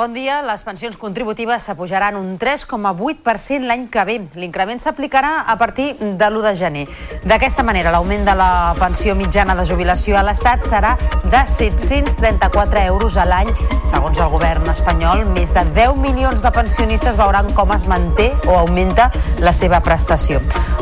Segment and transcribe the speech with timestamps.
[0.00, 0.38] Bon dia.
[0.40, 4.14] Les pensions contributives s'apujaran un 3,8% l'any que ve.
[4.40, 6.84] L'increment s'aplicarà a partir de l'1 de gener.
[7.28, 10.94] D'aquesta manera, l'augment de la pensió mitjana de jubilació a l'Estat serà
[11.26, 13.52] de 734 euros a l'any.
[13.84, 18.56] Segons el govern espanyol, més de 10 milions de pensionistes veuran com es manté o
[18.56, 19.10] augmenta
[19.44, 20.40] la seva prestació.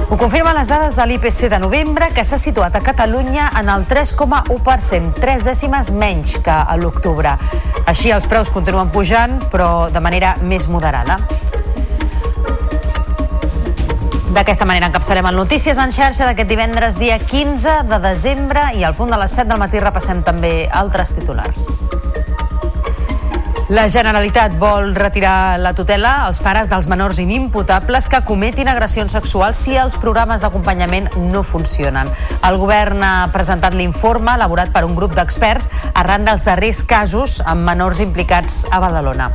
[0.08, 3.82] Ho confirmen les dades de l'IPC de novembre, que s'ha situat a Catalunya en el
[3.90, 7.34] 3,1%, tres dècimes menys que a l'octubre.
[7.88, 11.16] Així, els preus continuen pujant pujant, però de manera més moderada.
[14.36, 18.92] D'aquesta manera encapçalem el Notícies en xarxa d'aquest divendres dia 15 de desembre i al
[18.98, 21.88] punt de les 7 del matí repassem també altres titulars.
[23.68, 29.60] La Generalitat vol retirar la tutela als pares dels menors inimputables que cometin agressions sexuals
[29.60, 32.08] si els programes d'acompanyament no funcionen.
[32.48, 37.68] El govern ha presentat l'informe elaborat per un grup d'experts arran dels darrers casos amb
[37.68, 39.28] menors implicats a Badalona.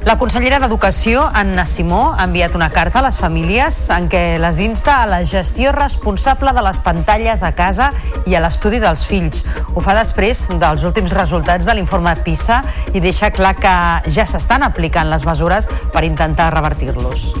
[0.00, 4.60] La consellera d'Educació, Anna Simó, ha enviat una carta a les famílies en què les
[4.64, 7.90] insta a la gestió responsable de les pantalles a casa
[8.24, 9.44] i a l'estudi dels fills.
[9.74, 12.62] Ho fa després dels últims resultats de l'informe PISA
[12.94, 13.74] i deixa clar que
[14.08, 17.34] ja s'estan aplicant les mesures per intentar revertir-los.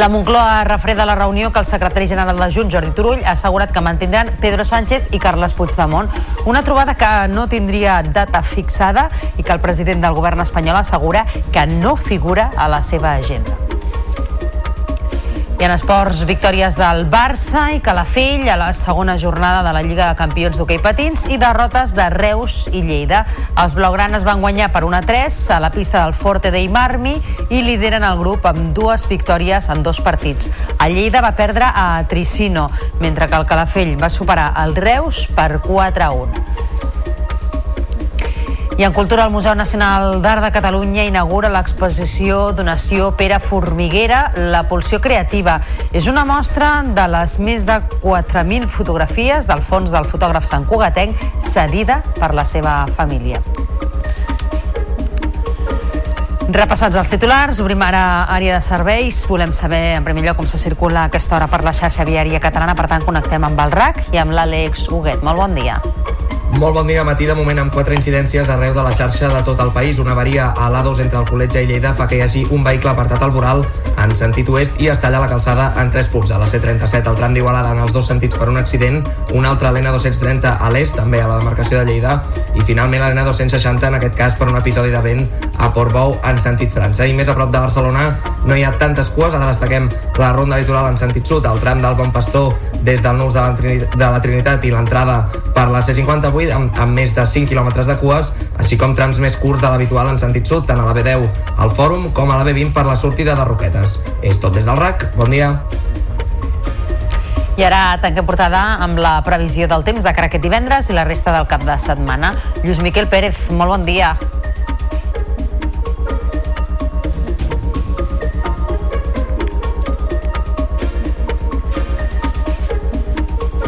[0.00, 3.70] La Moncloa refreda la reunió que el secretari general de Junts, Jordi Turull, ha assegurat
[3.70, 6.08] que mantindran Pedro Sánchez i Carles Puigdemont.
[6.46, 11.26] Una trobada que no tindria data fixada i que el president del govern espanyol assegura
[11.52, 13.69] que no figura a la seva agenda.
[15.60, 20.06] I en esports, victòries del Barça i Calafell a la segona jornada de la Lliga
[20.08, 23.26] de Campions d'hoquei patins i derrotes de Reus i Lleida.
[23.60, 27.12] Els blaugranes van guanyar per 1-3 a la pista del Forte dei Marmi
[27.52, 30.48] i lideren el grup amb dues victòries en dos partits.
[30.80, 35.60] El Lleida va perdre a Tricino, mentre que el Calafell va superar el Reus per
[35.60, 36.70] 4-1.
[38.80, 44.62] I en cultura, el Museu Nacional d'Art de Catalunya inaugura l'exposició Donació Pere Formiguera, la
[44.70, 45.58] pulsió creativa.
[45.92, 51.20] És una mostra de les més de 4.000 fotografies del fons del fotògraf Sant Cugatenc
[51.44, 53.42] cedida per la seva família.
[56.48, 59.26] Repassats els titulars, obrim ara àrea de serveis.
[59.28, 62.72] Volem saber, en primer lloc, com se circula aquesta hora per la xarxa viària catalana.
[62.80, 65.20] Per tant, connectem amb el RAC i amb l'Àlex Huguet.
[65.20, 65.82] Molt bon dia.
[66.60, 69.60] Molt bon dia, matí de moment amb quatre incidències arreu de la xarxa de tot
[69.64, 69.96] el país.
[69.98, 72.90] Una avaria a l'A2 entre el Col·letge i Lleida fa que hi hagi un vehicle
[72.90, 73.64] apartat al voral
[73.96, 76.28] en sentit oest i es talla la calçada en tres punts.
[76.28, 79.00] A la C37 el tram d'Igualada en els dos sentits per un accident,
[79.32, 82.18] un altre a l'N230 a l'est, també a la demarcació de Lleida,
[82.52, 85.24] i finalment a l'N260 en aquest cas per un episodi de vent
[85.56, 87.08] a Portbou en sentit França.
[87.08, 88.10] I més a prop de Barcelona
[88.44, 89.88] no hi ha tantes cues, ara destaquem
[90.20, 92.52] la ronda litoral en sentit sud, el tram del Bon Pastor
[92.84, 93.40] des del Nus de
[94.04, 95.22] la, Trinitat, i l'entrada
[95.56, 99.20] per la C58 avui amb, amb més de 5 quilòmetres de cues, així com trams
[99.22, 101.28] més curts de l'habitual en sentit sud, tant a la B10
[101.58, 103.98] al Fòrum com a la B20 per la sortida de Roquetes.
[104.22, 105.54] És tot des del RAC, bon dia.
[107.60, 111.04] I ara tanquem portada amb la previsió del temps de cara aquest divendres i la
[111.04, 112.32] resta del cap de setmana.
[112.62, 114.14] Lluís Miquel Pérez, molt bon dia.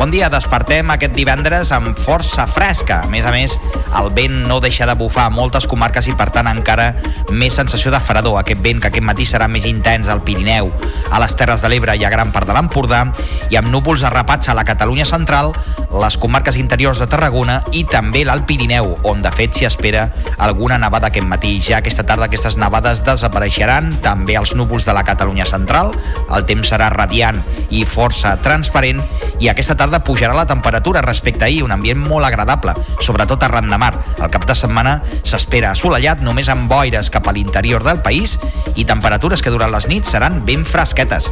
[0.02, 3.04] Bon dia, despertem aquest divendres amb força fresca.
[3.04, 3.52] A més a més,
[3.94, 6.88] el vent no deixa de bufar a moltes comarques i, per tant, encara
[7.30, 8.34] més sensació de fredor.
[8.40, 10.72] Aquest vent que aquest matí serà més intens al Pirineu,
[11.06, 13.04] a les Terres de l'Ebre i a gran part de l'Empordà,
[13.46, 15.52] i amb núvols arrapats a la Catalunya central,
[15.92, 20.08] les comarques interiors de Tarragona i també l'Alt Pirineu, on de fet s'hi espera
[20.42, 21.54] alguna nevada aquest matí.
[21.62, 25.94] Ja aquesta tarda aquestes nevades desapareixeran, també els núvols de la Catalunya central,
[26.26, 27.38] el temps serà radiant
[27.70, 29.04] i força transparent,
[29.38, 33.68] i aquesta tarda pujarà la temperatura respecte a ahir, un ambient molt agradable, sobretot arran
[33.70, 33.92] de mar.
[34.16, 38.38] El cap de setmana s'espera assolellat només amb boires cap a l'interior del país
[38.74, 41.30] i temperatures que durant les nits seran ben fresquetes.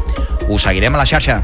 [0.49, 1.43] Us seguirem a la xarxa.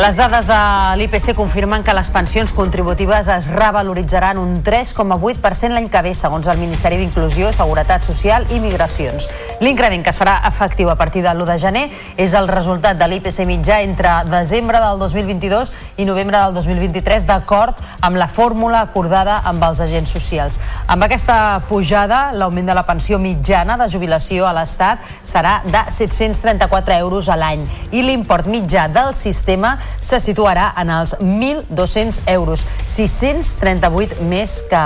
[0.00, 0.56] Les dades de
[0.96, 6.56] l'IPC confirmen que les pensions contributives es revaloritzaran un 3,8% l'any que ve, segons el
[6.56, 9.26] Ministeri d'Inclusió, Seguretat Social i Migracions.
[9.60, 11.82] L'increment que es farà efectiu a partir de l'1 de gener
[12.16, 15.68] és el resultat de l'IPC mitjà entre desembre del 2022
[16.00, 20.56] i novembre del 2023, d'acord amb la fórmula acordada amb els agents socials.
[20.88, 26.96] Amb aquesta pujada, l'augment de la pensió mitjana de jubilació a l'Estat serà de 734
[27.04, 34.22] euros a l'any i l'import mitjà del sistema se situarà en els 1.200 euros, 638
[34.30, 34.84] més que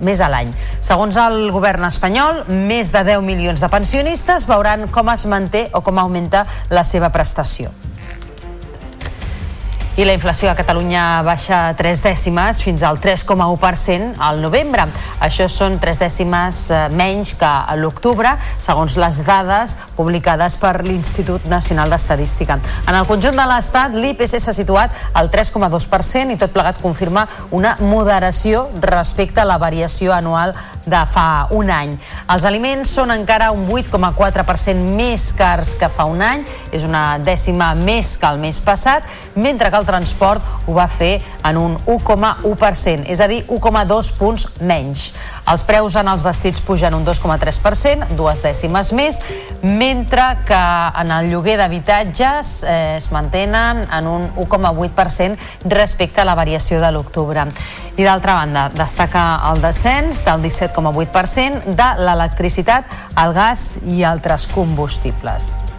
[0.00, 0.54] més a l'any.
[0.84, 5.82] Segons el govern espanyol, més de 10 milions de pensionistes veuran com es manté o
[5.82, 7.74] com augmenta la seva prestació
[9.98, 14.84] i la inflació a Catalunya baixa 3 dècimes fins al 3,1% al novembre.
[15.18, 18.30] Això són 3 dècimes eh, menys que a l'octubre,
[18.62, 22.60] segons les dades publicades per l'Institut Nacional d'Estadística.
[22.86, 27.74] En el conjunt de l'Estat, l'IPC s'ha situat al 3,2% i tot plegat confirma una
[27.82, 30.54] moderació respecte a la variació anual
[30.86, 31.98] de fa un any.
[32.30, 37.74] Els aliments són encara un 8,4% més cars que fa un any, és una dècima
[37.74, 39.02] més que el mes passat,
[39.34, 41.16] mentre que el transport ho va fer
[41.48, 45.08] en un 1,1%, és a dir, 1,2 punts menys.
[45.48, 49.20] Els preus en els vestits pugen un 2,3%, dues dècimes més,
[49.62, 50.60] mentre que
[51.02, 56.92] en el lloguer d'habitatges eh, es mantenen en un 1,8% respecte a la variació de
[56.92, 57.46] l'octubre.
[57.98, 62.86] I d'altra banda, destaca el descens del 17,8% de l'electricitat,
[63.24, 65.77] el gas i altres combustibles.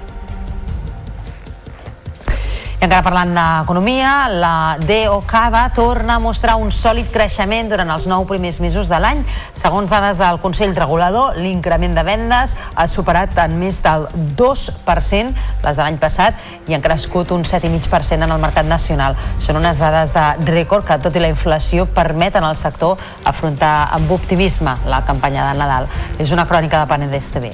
[2.80, 8.24] I encara parlant d'economia, la DOCAVA torna a mostrar un sòlid creixement durant els nou
[8.24, 9.20] primers mesos de l'any.
[9.52, 14.08] Segons dades del Consell Regulador, l'increment de vendes ha superat en més del
[14.40, 16.40] 2% les de l'any passat
[16.72, 19.20] i han crescut un 7,5% en el mercat nacional.
[19.44, 22.96] Són unes dades de rècord que, tot i la inflació, permeten al sector
[23.28, 25.92] afrontar amb optimisme la campanya de Nadal.
[26.16, 27.52] És una crònica de Penedès TV.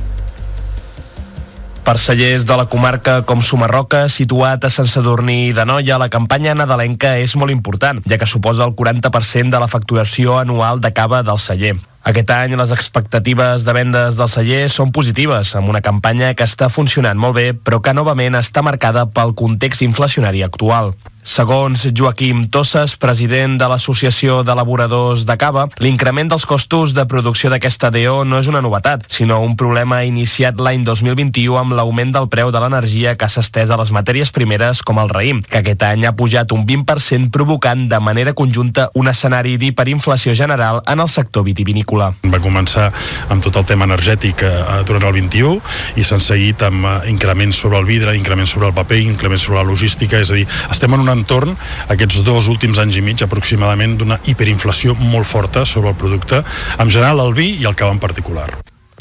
[1.85, 6.55] Per cellers de la comarca com Sumarroca, situat a Sant Sadurní de Noia, la campanya
[6.57, 11.21] nadalenca és molt important, ja que suposa el 40% de la facturació anual de cava
[11.21, 11.75] del celler.
[12.01, 16.71] Aquest any les expectatives de vendes del celler són positives, amb una campanya que està
[16.73, 20.95] funcionant molt bé, però que novament està marcada pel context inflacionari actual.
[21.25, 27.89] Segons Joaquim Tosses, president de l'Associació d'Elaboradors de Cava, l'increment dels costos de producció d'aquesta
[27.89, 32.51] DO no és una novetat, sinó un problema iniciat l'any 2021 amb l'augment del preu
[32.53, 36.05] de l'energia que s'ha estès a les matèries primeres com el raïm, que aquest any
[36.05, 41.47] ha pujat un 20% provocant de manera conjunta un escenari d'hiperinflació general en el sector
[41.49, 42.11] vitivinícola.
[42.29, 42.91] Va començar
[43.33, 44.53] amb tot el tema energètic eh,
[44.85, 45.57] durant el 21
[45.97, 49.63] i s'han seguit amb eh, increments sobre el vidre, increments sobre el paper, increments sobre
[49.63, 51.55] la logística, és a dir, estem en una entorn,
[51.89, 56.43] aquests dos últims anys i mig aproximadament, d'una hiperinflació molt forta sobre el producte,
[56.77, 58.49] en general el vi i el cava en particular.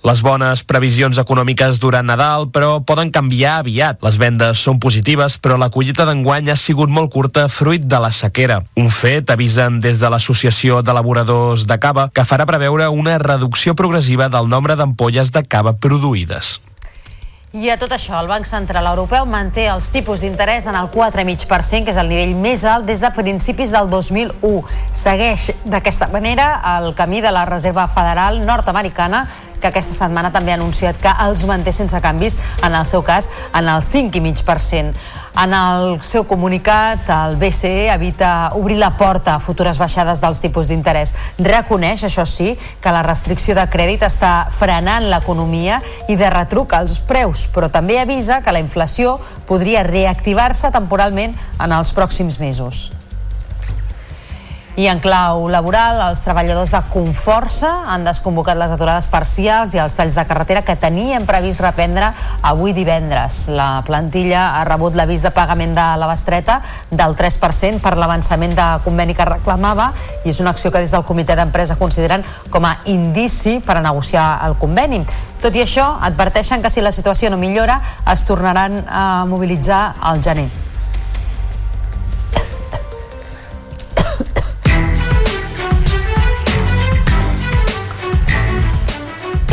[0.05, 4.03] Les bones previsions econòmiques durant Nadal, però, poden canviar aviat.
[4.05, 8.11] Les vendes són positives, però la collita d'enguany ha sigut molt curta fruit de la
[8.13, 8.61] sequera.
[8.77, 14.29] Un fet, avisen des de l'Associació d'Elaboradors de Cava, que farà preveure una reducció progressiva
[14.29, 16.59] del nombre d'ampolles de cava produïdes.
[17.55, 21.85] I a tot això, el Banc Central Europeu manté els tipus d'interès en el 4,5%,
[21.87, 24.65] que és el nivell més alt des de principis del 2001.
[24.91, 29.29] Segueix d'aquesta manera el camí de la Reserva Federal nord-americana,
[29.61, 33.31] que aquesta setmana també ha anunciat que els manté sense canvis, en el seu cas,
[33.55, 35.23] en el 5,5%.
[35.35, 40.71] En el seu comunicat, el BCE evita obrir la porta a futures baixades dels tipus
[40.71, 41.11] d'interès.
[41.43, 47.01] Reconeix, això sí, que la restricció de crèdit està frenant l'economia i de retruc els
[47.03, 52.93] preus, però també avisa que la inflació podria reactivar-se temporalment en els pròxims mesos.
[54.75, 59.95] I en clau laboral, els treballadors de Conforça han desconvocat les aturades parcials i els
[59.95, 62.09] talls de carretera que tenien previst reprendre
[62.43, 63.45] avui divendres.
[63.55, 66.59] La plantilla ha rebut l'avís de pagament de la bestreta
[66.91, 69.93] del 3% per l'avançament de conveni que reclamava
[70.25, 73.87] i és una acció que des del comitè d'empresa consideren com a indici per a
[73.87, 75.05] negociar el conveni.
[75.39, 77.79] Tot i això, adverteixen que si la situació no millora
[78.11, 80.51] es tornaran a mobilitzar al gener.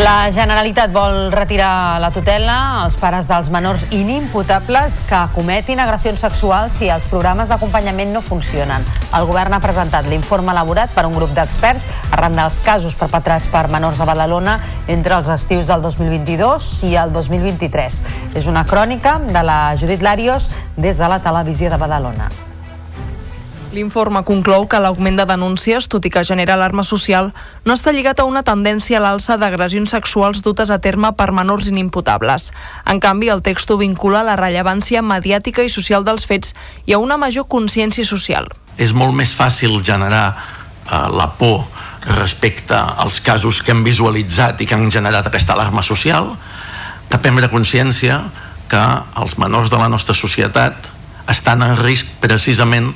[0.02, 6.80] La Generalitat vol retirar la tutela als pares dels menors inimputables que cometin agressions sexuals
[6.80, 8.82] si els programes d'acompanyament no funcionen.
[9.14, 13.68] El govern ha presentat l'informe elaborat per un grup d'experts arran dels casos perpetrats per
[13.70, 14.58] menors a Badalona
[14.90, 18.04] entre els estius del 2022 i el 2023.
[18.34, 22.32] És una crònica de la Judit Larios des de la televisió de Badalona.
[23.72, 27.30] L'informe conclou que l'augment de denúncies, tot i que genera alarma social,
[27.64, 31.70] no està lligat a una tendència a l'alça d'agressions sexuals dutes a terme per menors
[31.72, 32.50] inimputables.
[32.84, 36.52] En canvi, el text ho vincula a la rellevància mediàtica i social dels fets
[36.86, 38.52] i a una major consciència social.
[38.76, 41.64] És molt més fàcil generar eh, la por
[42.20, 46.34] respecte als casos que hem visualitzat i que han generat aquesta alarma social,
[47.08, 48.20] de prendre consciència
[48.68, 48.84] que
[49.20, 50.92] els menors de la nostra societat
[51.32, 52.92] estan en risc precisament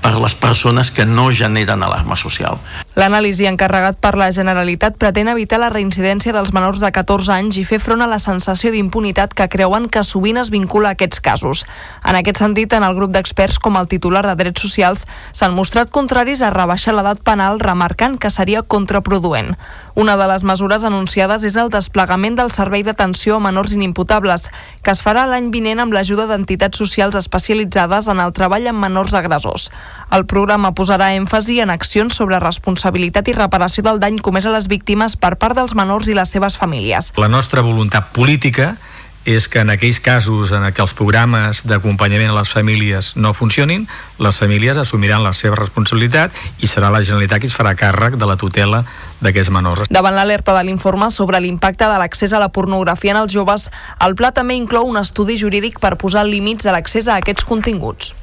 [0.00, 2.58] per les persones que no generen alarma social.
[2.98, 7.62] L'anàlisi encarregat per la Generalitat pretén evitar la reincidència dels menors de 14 anys i
[7.62, 11.62] fer front a la sensació d'impunitat que creuen que sovint es vincula a aquests casos.
[12.02, 15.92] En aquest sentit, en el grup d'experts com el titular de Drets Socials s'han mostrat
[15.94, 19.54] contraris a rebaixar l'edat penal remarcant que seria contraproduent.
[19.94, 24.48] Una de les mesures anunciades és el desplegament del Servei d'Atenció a Menors Inimputables,
[24.82, 29.14] que es farà l'any vinent amb l'ajuda d'entitats socials especialitzades en el treball amb menors
[29.14, 29.70] agressors.
[30.10, 34.68] El programa posarà èmfasi en accions sobre responsabilitat i reparació del dany comès a les
[34.68, 37.12] víctimes per part dels menors i les seves famílies.
[37.16, 38.76] La nostra voluntat política
[39.24, 43.86] és que en aquells casos en què els programes d'acompanyament a les famílies no funcionin,
[44.18, 48.28] les famílies assumiran la seva responsabilitat i serà la Generalitat qui es farà càrrec de
[48.28, 48.82] la tutela
[49.20, 49.92] d'aquests menors.
[49.92, 53.68] Davant l'alerta de l'informe sobre l'impacte de l'accés a la pornografia en els joves,
[54.00, 58.14] el pla també inclou un estudi jurídic per posar límits a l'accés a aquests continguts.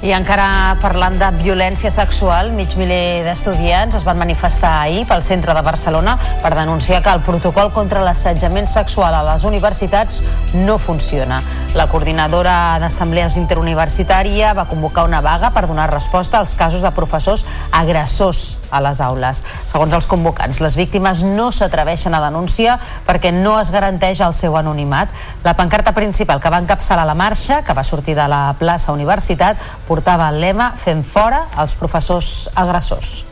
[0.00, 5.52] I encara parlant de violència sexual, mig miler d'estudiants es van manifestar ahir pel centre
[5.52, 10.22] de Barcelona per denunciar que el protocol contra l'assetjament sexual a les universitats
[10.54, 11.42] no funciona.
[11.76, 17.44] La coordinadora d'assemblees interuniversitària va convocar una vaga per donar resposta als casos de professors
[17.70, 19.44] agressors a les aules.
[19.68, 24.56] Segons els convocants, les víctimes no s'atreveixen a denunciar perquè no es garanteix el seu
[24.56, 25.12] anonimat.
[25.44, 29.60] La pancarta principal que va encapçalar la marxa, que va sortir de la plaça Universitat,
[29.90, 33.24] portava el lema Fem fora els professors agressors.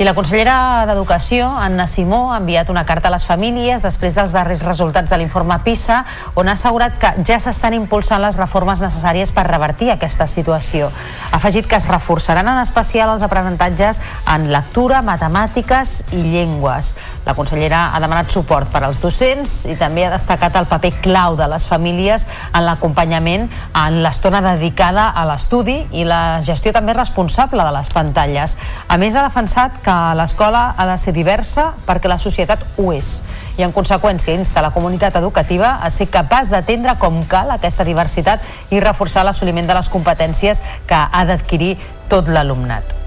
[0.00, 4.32] I la consellera d'Educació, Anna Simó, ha enviat una carta a les famílies després dels
[4.32, 5.98] darrers resultats de l'informe PISA,
[6.40, 10.88] on ha assegurat que ja s'estan impulsant les reformes necessàries per revertir aquesta situació.
[10.88, 16.94] Ha afegit que es reforçaran en especial els aprenentatges en lectura, matemàtiques i llengües.
[17.26, 21.36] La consellera ha demanat suport per als docents i també ha destacat el paper clau
[21.36, 22.24] de les famílies
[22.54, 23.44] en l'acompanyament
[23.76, 28.56] en l'estona dedicada a l'estudi i la gestió també responsable de les pantalles.
[28.88, 33.20] A més, ha defensat que l'escola ha de ser diversa perquè la societat ho és
[33.60, 38.40] i en conseqüència insta la comunitat educativa a ser capaç d'atendre com cal aquesta diversitat
[38.72, 41.76] i reforçar l'assoliment de les competències que ha d'adquirir
[42.08, 42.99] tot l'alumnat.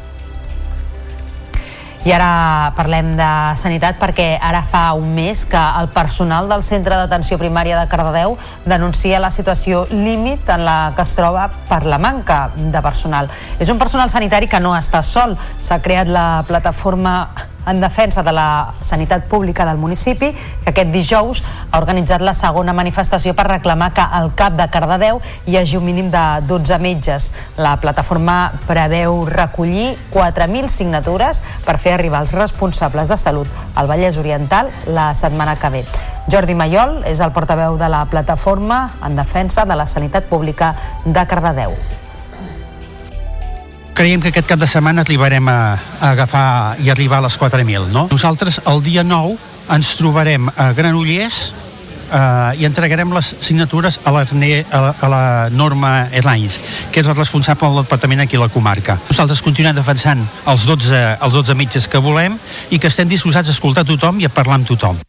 [2.04, 6.98] I ara parlem de sanitat perquè ara fa un mes que el personal del Centre
[7.00, 12.02] d'Atenció Primària de Cardedeu denuncia la situació límit en la que es troba per la
[12.04, 13.32] manca de personal.
[13.56, 15.38] És un personal sanitari que no està sol.
[15.64, 17.16] S'ha creat la plataforma
[17.68, 22.74] en defensa de la sanitat pública del municipi, que aquest dijous ha organitzat la segona
[22.74, 27.32] manifestació per reclamar que al CAP de Cardedeu hi hagi un mínim de 12 metges.
[27.58, 34.18] La plataforma preveu recollir 4.000 signatures per fer arribar els responsables de salut al Vallès
[34.18, 35.84] Oriental la setmana que ve.
[36.32, 41.28] Jordi Mayol és el portaveu de la plataforma en defensa de la sanitat pública de
[41.28, 41.76] Cardedeu
[43.94, 47.92] creiem que aquest cap de setmana arribarem a, a agafar i arribar a les 4.000,
[47.94, 48.08] no?
[48.12, 49.38] Nosaltres el dia 9
[49.74, 51.54] ens trobarem a Granollers
[52.10, 55.24] eh, i entregarem les signatures a la, a la, a la
[55.54, 56.60] Norma Airlines,
[56.92, 58.98] que és el responsable del departament aquí a la comarca.
[59.10, 62.38] Nosaltres continuem defensant els 12, els 12 metges que volem
[62.72, 65.00] i que estem disposats a escoltar tothom i a parlar amb tothom.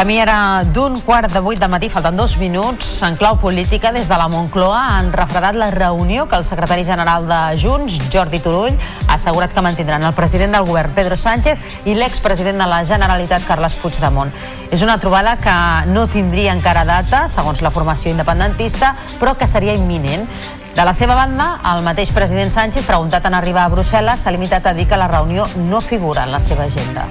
[0.00, 3.02] Camí era d'un quart de vuit de matí, falten dos minuts.
[3.04, 7.26] En clau política, des de la Moncloa han refredat la reunió que el secretari general
[7.28, 8.78] de Junts, Jordi Turull,
[9.08, 13.44] ha assegurat que mantindran el president del govern, Pedro Sánchez, i l'expresident de la Generalitat,
[13.44, 14.32] Carles Puigdemont.
[14.72, 15.56] És una trobada que
[15.92, 20.24] no tindria encara data, segons la formació independentista, però que seria imminent.
[20.72, 24.64] De la seva banda, el mateix president Sánchez, preguntat en arribar a Brussel·les, s'ha limitat
[24.64, 27.04] a dir que la reunió no figura en la seva agenda.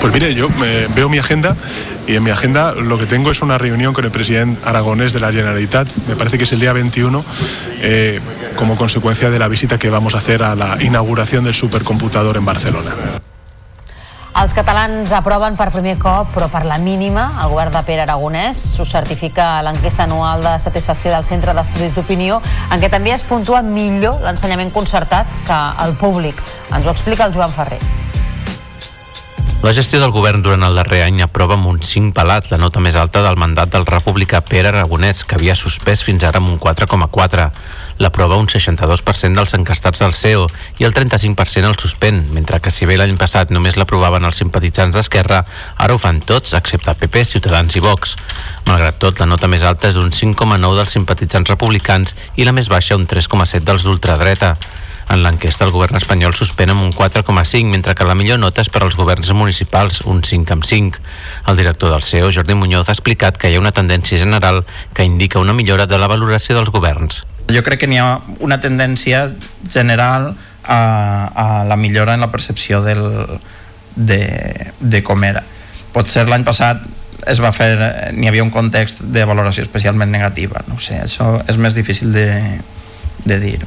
[0.00, 1.56] Pues mire, yo me veo mi agenda
[2.06, 5.20] y en mi agenda lo que tengo es una reunión con el presidente aragonés de
[5.20, 7.22] la Generalitat, me parece que es el día 21,
[7.82, 8.20] eh,
[8.56, 12.44] como consecuencia de la visita que vamos a hacer a la inauguración del supercomputador en
[12.44, 12.90] Barcelona.
[14.30, 18.60] Els catalans aproven per primer cop, però per la mínima, el govern de Pere Aragonès
[18.78, 22.38] ho certifica l'enquesta anual de satisfacció del Centre d'Estudis d'Opinió,
[22.70, 26.40] en què també es puntua millor l'ensenyament concertat que el públic.
[26.70, 27.82] Ens ho explica el Joan Ferrer.
[29.60, 32.80] La gestió del govern durant el darrer any aprova amb un 5 pelat, la nota
[32.80, 36.56] més alta del mandat del republicà Pere Aragonès, que havia suspès fins ara amb un
[36.56, 37.44] 4,4.
[38.00, 40.48] L'aprova un 62% dels encastats del CEO
[40.80, 44.96] i el 35% el suspèn, mentre que si bé l'any passat només l'aprovaven els simpatitzants
[44.96, 45.44] d'Esquerra,
[45.76, 48.16] ara ho fan tots, excepte PP, Ciutadans i Vox.
[48.64, 52.72] Malgrat tot, la nota més alta és d'un 5,9 dels simpatitzants republicans i la més
[52.72, 54.56] baixa un 3,7 dels d'ultradreta.
[55.10, 58.68] En l'enquesta el govern espanyol suspèn amb un 4,5, mentre que la millor nota és
[58.70, 61.00] per als governs municipals, un 5 amb 5.
[61.50, 64.62] El director del CEO, Jordi Muñoz, ha explicat que hi ha una tendència general
[64.94, 67.24] que indica una millora de la valoració dels governs.
[67.50, 69.24] Jo crec que n'hi ha una tendència
[69.66, 70.30] general
[70.62, 73.02] a, a la millora en la percepció del,
[73.96, 74.22] de,
[74.78, 75.42] de com era.
[75.90, 76.86] Potser l'any passat
[77.28, 77.74] es va fer,
[78.14, 82.30] n'hi havia un context de valoració especialment negativa, no sé, això és més difícil de,
[83.26, 83.58] de dir.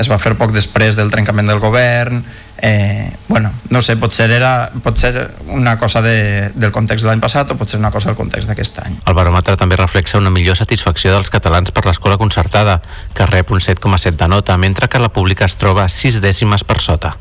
[0.00, 2.24] Es va fer poc després del trencament del govern,
[2.58, 7.50] eh, bueno, no sé, potser era potser una cosa de, del context de l'any passat
[7.50, 8.96] o potser una cosa del context d'aquest any.
[9.06, 12.80] El baròmetre també reflexa una millor satisfacció dels catalans per l'escola concertada,
[13.14, 16.80] que rep un 7,7 de nota, mentre que la pública es troba 6 dècimes per
[16.80, 17.16] sota.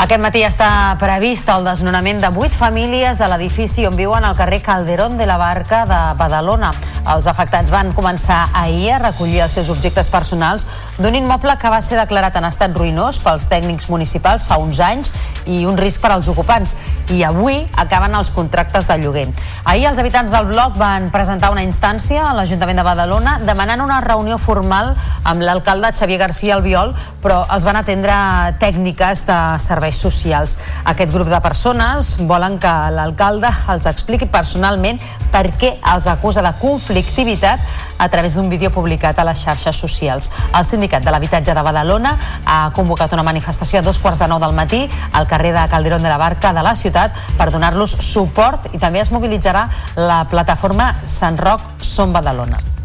[0.00, 4.62] Aquest matí està previst el desnonament de vuit famílies de l'edifici on viuen al carrer
[4.64, 6.70] Calderón de la Barca de Badalona.
[7.12, 10.64] Els afectats van començar ahir a recollir els seus objectes personals
[10.96, 15.12] d'un immoble que va ser declarat en estat ruïnós pels tècnics municipals fa uns anys
[15.44, 16.78] i un risc per als ocupants.
[17.12, 19.26] I avui acaben els contractes de lloguer.
[19.68, 24.00] Ahir els habitants del bloc van presentar una instància a l'Ajuntament de Badalona demanant una
[24.00, 24.94] reunió formal
[25.28, 28.16] amb l'alcalde Xavier García Albiol, però els van atendre
[28.64, 30.58] tècniques de serveis serveis socials.
[30.84, 36.52] Aquest grup de persones volen que l'alcalde els expliqui personalment per què els acusa de
[36.60, 37.60] conflictivitat
[37.98, 40.30] a través d'un vídeo publicat a les xarxes socials.
[40.56, 44.40] El sindicat de l'habitatge de Badalona ha convocat una manifestació a dos quarts de nou
[44.40, 48.70] del matí al carrer de Calderón de la Barca de la ciutat per donar-los suport
[48.72, 52.79] i també es mobilitzarà la plataforma Sant Roc Som Badalona.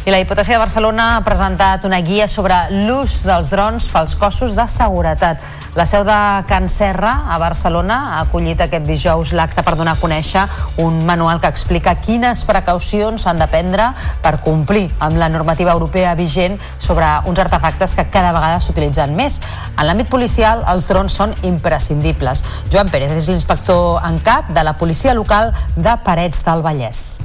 [0.00, 4.54] I la Diputació de Barcelona ha presentat una guia sobre l'ús dels drons pels cossos
[4.56, 5.42] de seguretat.
[5.76, 6.14] La seu de
[6.48, 10.46] Can Serra, a Barcelona, ha acollit aquest dijous l'acte per donar a conèixer
[10.80, 13.90] un manual que explica quines precaucions s'han de prendre
[14.24, 19.36] per complir amb la normativa europea vigent sobre uns artefactes que cada vegada s'utilitzen més.
[19.76, 22.40] En l'àmbit policial, els drons són imprescindibles.
[22.72, 27.20] Joan Pérez és l'inspector en cap de la policia local de Parets del Vallès.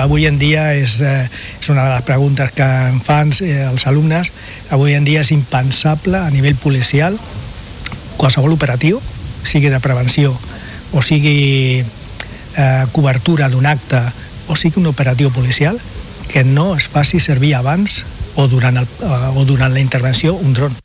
[0.00, 1.28] Avui en dia és, eh,
[1.60, 4.32] és una de les preguntes que em fan eh, els alumnes.
[4.70, 7.18] Avui en dia és impensable a nivell policial
[8.16, 9.00] qualsevol operatiu,
[9.42, 10.36] sigui de prevenció
[10.92, 14.02] o sigui eh, cobertura d'un acte
[14.48, 15.78] o sigui un operatiu policial,
[16.28, 18.04] que no es faci servir abans
[18.36, 20.76] o durant, el, eh, o durant la intervenció un dron.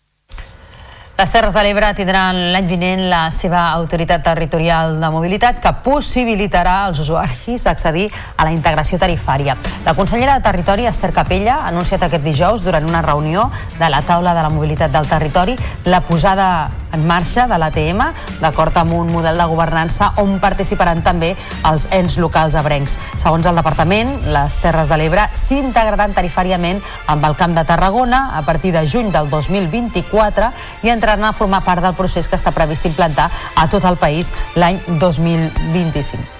[1.18, 6.76] Les Terres de l'Ebre tindran l'any vinent la seva autoritat territorial de mobilitat que possibilitarà
[6.86, 8.06] als usuaris accedir
[8.38, 9.56] a la integració tarifària.
[9.82, 13.48] La consellera de Territori, Esther Capella, ha anunciat aquest dijous durant una reunió
[13.80, 15.58] de la taula de la mobilitat del territori
[15.90, 18.02] la posada en marxa de l'ATM
[18.42, 21.34] d'acord amb un model de governança on participaran també
[21.68, 22.98] els ens locals abrencs.
[23.16, 28.44] Segons el departament, les Terres de l'Ebre s'integraran tarifàriament amb el Camp de Tarragona a
[28.46, 30.52] partir de juny del 2024
[30.84, 33.96] i entre entraran a formar part del procés que està previst implantar a tot el
[33.96, 36.36] país l'any 2025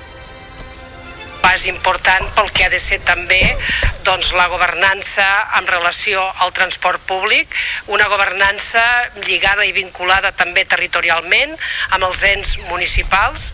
[1.40, 3.40] pas important pel que ha de ser també
[4.04, 5.24] doncs, la governança
[5.58, 7.48] en relació al transport públic,
[7.88, 8.84] una governança
[9.24, 11.56] lligada i vinculada també territorialment
[11.96, 13.54] amb els ens municipals.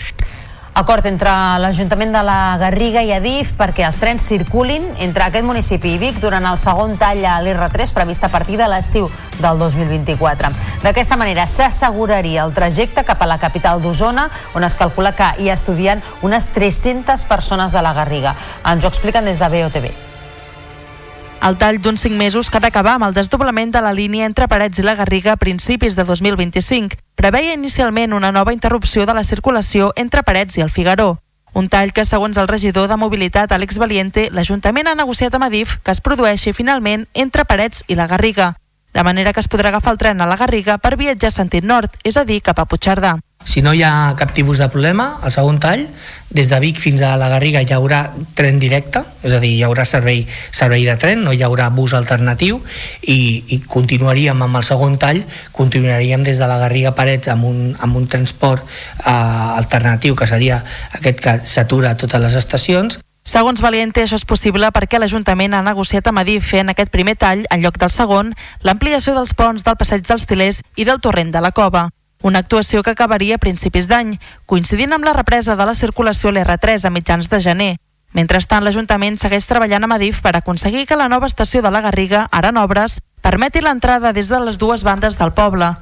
[0.74, 1.30] Acord entre
[1.62, 6.18] l'Ajuntament de la Garriga i Adif perquè els trens circulin entre aquest municipi i Vic
[6.18, 9.06] durant el segon tall a l'R3 previst a partir de l'estiu
[9.38, 10.50] del 2024.
[10.82, 14.26] D'aquesta manera s'asseguraria el trajecte cap a la capital d'Osona,
[14.58, 18.34] on es calcula que hi estudien unes 300 persones de la Garriga.
[18.66, 20.13] Ens ho expliquen des de BOTV.
[21.44, 24.46] El tall d'uns 5 mesos que ha d'acabar amb el desdoblament de la línia entre
[24.48, 26.96] Parets i la Garriga a principis de 2025.
[27.20, 31.20] Preveia inicialment una nova interrupció de la circulació entre Parets i el Figaró.
[31.52, 35.76] Un tall que, segons el regidor de mobilitat Àlex Valiente, l'Ajuntament ha negociat amb Adif
[35.84, 38.54] que es produeixi finalment entre Parets i la Garriga,
[38.94, 41.92] de manera que es podrà agafar el tren a la Garriga per viatjar sentit nord,
[42.08, 43.18] és a dir, cap a Puigcerdà.
[43.46, 45.84] Si no hi ha cap tipus de problema, al segon tall,
[46.32, 48.06] des de Vic fins a la Garriga hi haurà
[48.38, 51.94] tren directe, és a dir, hi haurà servei, servei de tren, no hi haurà bus
[51.98, 52.62] alternatiu
[53.02, 57.64] i, i continuaríem amb el segon tall, continuaríem des de la Garriga Parets amb un,
[57.80, 63.00] amb un transport eh, alternatiu que seria aquest que s'atura a totes les estacions.
[63.24, 67.16] Segons Valiente, això és possible perquè l'Ajuntament ha negociat amb Adif fer en aquest primer
[67.16, 71.32] tall, en lloc del segon, l'ampliació dels ponts del passeig dels Tilers i del torrent
[71.32, 71.90] de la Cova
[72.24, 76.38] una actuació que acabaria a principis d'any, coincidint amb la represa de la circulació a
[76.40, 77.74] l'R3 a mitjans de gener.
[78.14, 82.28] Mentrestant, l'Ajuntament segueix treballant amb Adif per aconseguir que la nova estació de la Garriga,
[82.32, 85.74] ara en obres, permeti l'entrada des de les dues bandes del poble.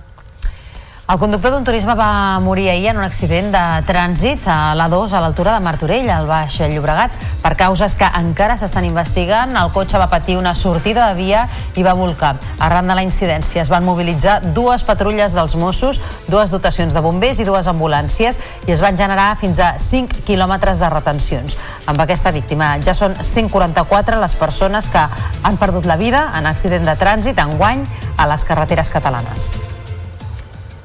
[1.11, 5.19] El conductor d'un turisme va morir ahir en un accident de trànsit a l'A2 a
[5.19, 7.17] l'altura de Martorell, al Baix Llobregat.
[7.41, 11.41] Per causes que encara s'estan investigant, el cotxe va patir una sortida de via
[11.75, 12.37] i va volcar.
[12.63, 17.43] Arran de la incidència es van mobilitzar dues patrulles dels Mossos, dues dotacions de bombers
[17.43, 21.59] i dues ambulàncies i es van generar fins a 5 quilòmetres de retencions.
[21.91, 25.03] Amb aquesta víctima ja són 144 les persones que
[25.43, 27.83] han perdut la vida en accident de trànsit enguany
[28.15, 29.57] a les carreteres catalanes.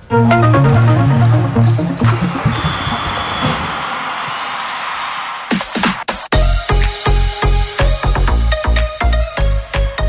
[0.09, 2.06] Thank you.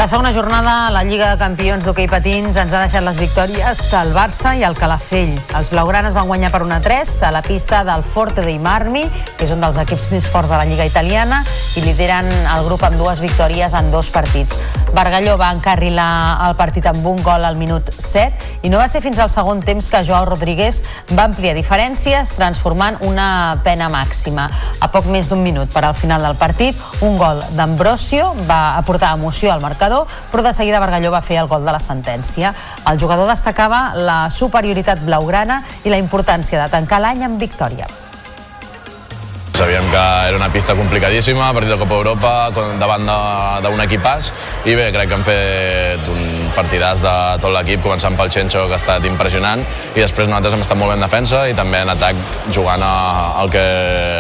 [0.08, 3.82] La segona jornada a la Lliga de Campions d'hoquei patins ens ha deixat les victòries
[3.92, 5.34] del Barça i el Calafell.
[5.60, 9.04] Els blaugranes van guanyar per 1-3 a la pista del Forte dei Marmi,
[9.36, 11.42] que és un dels equips més forts de la Lliga italiana,
[11.76, 14.56] i lideren el grup amb dues victòries en dos partits.
[14.96, 19.02] Bargalló va encarrilar el partit amb un gol al minut 7 i no va ser
[19.04, 20.80] fins al segon temps que Joao Rodríguez
[21.12, 24.48] va ampliar diferències transformant una pena màxima.
[24.80, 29.12] A poc més d'un minut per al final del partit, un gol d'Ambrosio va aportar
[29.20, 32.54] emoció al marcador marcador, però de seguida Bargalló va fer el gol de la sentència.
[32.86, 37.88] El jugador destacava la superioritat blaugrana i la importància de tancar l'any amb victòria.
[39.58, 42.32] Sabíem que era una pista complicadíssima, partit de Copa Europa,
[42.78, 43.08] davant
[43.66, 44.28] d'un equipàs,
[44.70, 48.78] i bé, crec que han fet un partidàs de tot l'equip, començant pel Chencho, que
[48.78, 49.66] ha estat impressionant,
[49.96, 52.22] i després nosaltres hem estat molt bé en defensa i també en atac
[52.54, 53.66] jugant el que,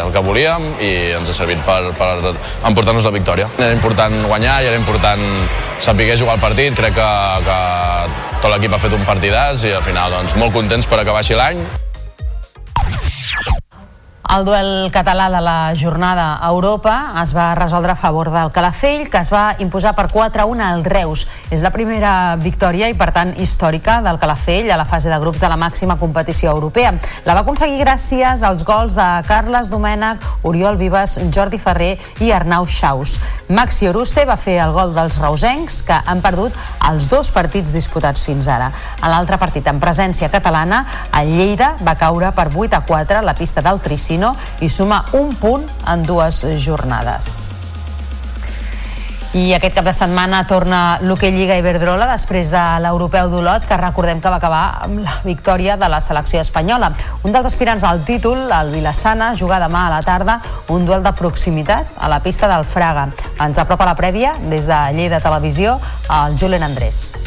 [0.07, 2.33] el que volíem i ens ha servit per, per
[2.71, 3.53] emportar-nos la victòria.
[3.59, 5.21] Era important guanyar i era important
[5.77, 7.11] saber jugar el partit, crec que,
[7.45, 7.59] que
[8.41, 11.37] tot l'equip ha fet un partidàs i al final doncs, molt contents per acabar així
[11.37, 11.61] l'any.
[14.27, 19.05] El duel català de la jornada a Europa es va resoldre a favor del Calafell,
[19.09, 21.23] que es va imposar per 4-1 al Reus.
[21.49, 25.39] És la primera victòria i, per tant, històrica del Calafell a la fase de grups
[25.39, 26.91] de la màxima competició europea.
[27.23, 32.67] La va aconseguir gràcies als gols de Carles Domènech, Oriol Vives, Jordi Ferrer i Arnau
[32.67, 33.15] Xaus.
[33.47, 36.51] Maxi Oruste va fer el gol dels reusencs, que han perdut
[36.91, 38.73] els dos partits disputats fins ara.
[38.99, 40.83] A l'altre partit, en presència catalana,
[41.15, 44.69] el Lleida va caure per 8 a 4 a la pista del Trici Casino i
[44.69, 47.45] suma un punt en dues jornades.
[49.37, 54.21] I aquest cap de setmana torna l'Hockey Lliga Iberdrola després de l'europeu d'Olot, que recordem
[54.23, 56.93] que va acabar amb la victòria de la selecció espanyola.
[57.21, 60.39] Un dels aspirants al títol, el Vilassana, juga demà a la tarda
[60.73, 63.11] un duel de proximitat a la pista del Fraga.
[63.43, 65.77] Ens apropa la prèvia des de Lleida Televisió
[66.23, 67.19] el Julen Andrés.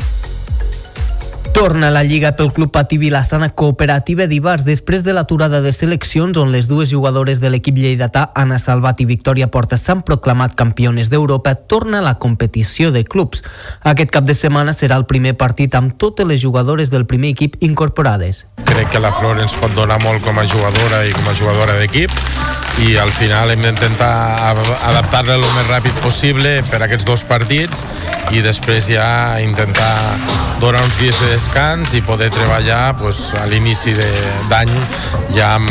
[1.53, 6.53] Torna la Lliga pel Club Patí Vilassana Cooperativa d'Ibars després de l'aturada de seleccions on
[6.55, 11.55] les dues jugadores de l'equip lleidatà, Anna Salvat i Victòria Porta, s'han proclamat campiones d'Europa,
[11.55, 13.43] torna la competició de clubs.
[13.83, 17.59] Aquest cap de setmana serà el primer partit amb totes les jugadores del primer equip
[17.61, 18.47] incorporades.
[18.65, 21.77] Crec que la Flor ens pot donar molt com a jugadora i com a jugadora
[21.83, 22.15] d'equip
[22.81, 24.13] i al final hem d'intentar
[24.89, 27.85] adaptar-la el més ràpid possible per a aquests dos partits
[28.31, 29.91] i després ja intentar
[30.63, 34.71] donar uns dies de descans i poder treballar pues, a l'inici d'any
[35.33, 35.71] ja amb,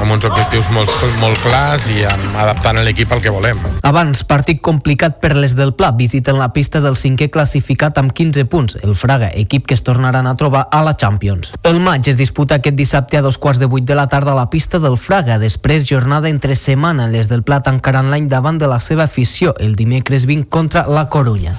[0.00, 3.60] amb uns objectius molt, molt clars i amb, adaptant l'equip al que volem.
[3.84, 8.46] Abans, partit complicat per les del Pla, visiten la pista del cinquè classificat amb 15
[8.48, 11.52] punts, el Fraga, equip que es tornaran a trobar a la Champions.
[11.68, 14.40] El maig es disputa aquest dissabte a dos quarts de vuit de la tarda a
[14.40, 18.72] la pista del Fraga, després jornada entre setmana, les del Pla tancaran l'any davant de
[18.72, 21.58] la seva afició el dimecres 20 contra la Corunya.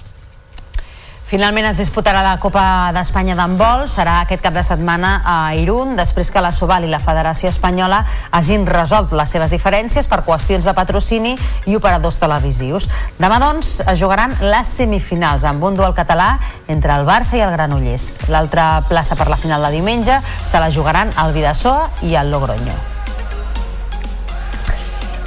[1.32, 3.86] Finalment es disputarà la Copa d'Espanya d'handbol.
[3.88, 8.02] Serà aquest cap de setmana a Irún, després que la Sobal i la Federació Espanyola
[8.36, 11.38] hagin resolt les seves diferències per qüestions de patrocini
[11.72, 12.90] i operadors televisius.
[13.16, 16.34] Demà, doncs, es jugaran les semifinals amb un duel català
[16.68, 18.26] entre el Barça i el Granollers.
[18.28, 23.01] L'altra plaça per la final de diumenge se la jugaran el Vidasoa i el Logroño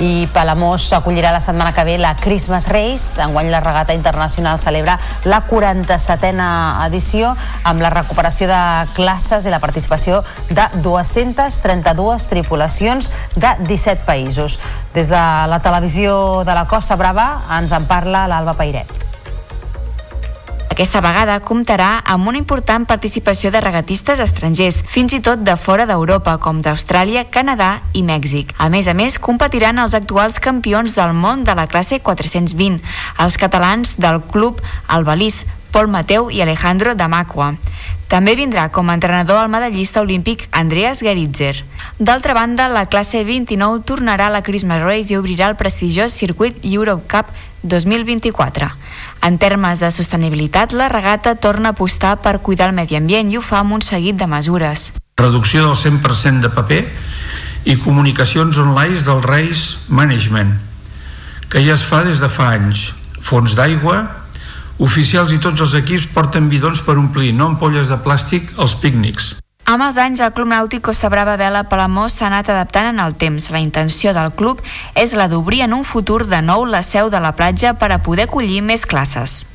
[0.02, 3.22] i Palamós acollirà la setmana que ve la Christmas Race.
[3.22, 8.60] Enguany la regata internacional celebra la 47a edició amb la recuperació de
[8.96, 14.58] classes i la participació de 232 tripulacions de 17 països.
[14.94, 19.13] Des de la televisió de la Costa Brava ens en parla l'Alba Pairet.
[20.72, 25.86] Aquesta vegada comptarà amb una important participació de regatistes estrangers, fins i tot de fora
[25.86, 28.54] d'Europa, com d'Austràlia, Canadà i Mèxic.
[28.58, 32.80] A més a més, competiran els actuals campions del món de la classe 420,
[33.22, 37.54] els catalans del club Albalís, Pol Mateu i Alejandro Damacqua.
[38.14, 41.64] També vindrà com a entrenador el medallista olímpic Andreas Geritzer.
[41.98, 46.60] D'altra banda, la classe 29 tornarà a la Christmas Race i obrirà el prestigiós circuit
[46.62, 47.34] Europe Cup
[47.66, 48.70] 2024.
[49.26, 53.40] En termes de sostenibilitat, la regata torna a apostar per cuidar el medi ambient i
[53.40, 54.92] ho fa amb un seguit de mesures.
[55.16, 56.84] reducció del 100% de paper
[57.64, 60.54] i comunicacions online del Reis Management,
[61.50, 62.92] que ja es fa des de fa anys.
[63.18, 64.23] Fons d'aigua,
[64.78, 69.34] oficials i tots els equips porten bidons per omplir, no ampolles de plàstic, als pícnics.
[69.64, 73.14] Amb els anys, el Club Nàutic Costa Brava Vela Palamós s'ha anat adaptant en el
[73.16, 73.48] temps.
[73.50, 74.60] La intenció del club
[74.94, 78.02] és la d'obrir en un futur de nou la seu de la platja per a
[78.02, 79.46] poder acollir més classes.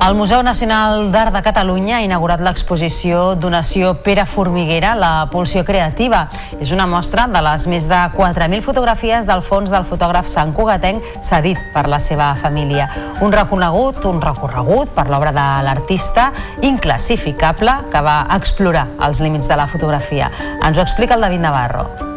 [0.00, 6.22] El Museu Nacional d'Art de Catalunya ha inaugurat l'exposició Donació Pere Formiguera, la pulsió creativa.
[6.56, 11.04] És una mostra de les més de 4.000 fotografies del fons del fotògraf Sant Cugatenc
[11.20, 12.88] cedit per la seva família.
[13.20, 16.30] Un reconegut, un recorregut per l'obra de l'artista
[16.64, 20.32] inclassificable que va explorar els límits de la fotografia.
[20.64, 22.09] Ens ho explica el David Navarro.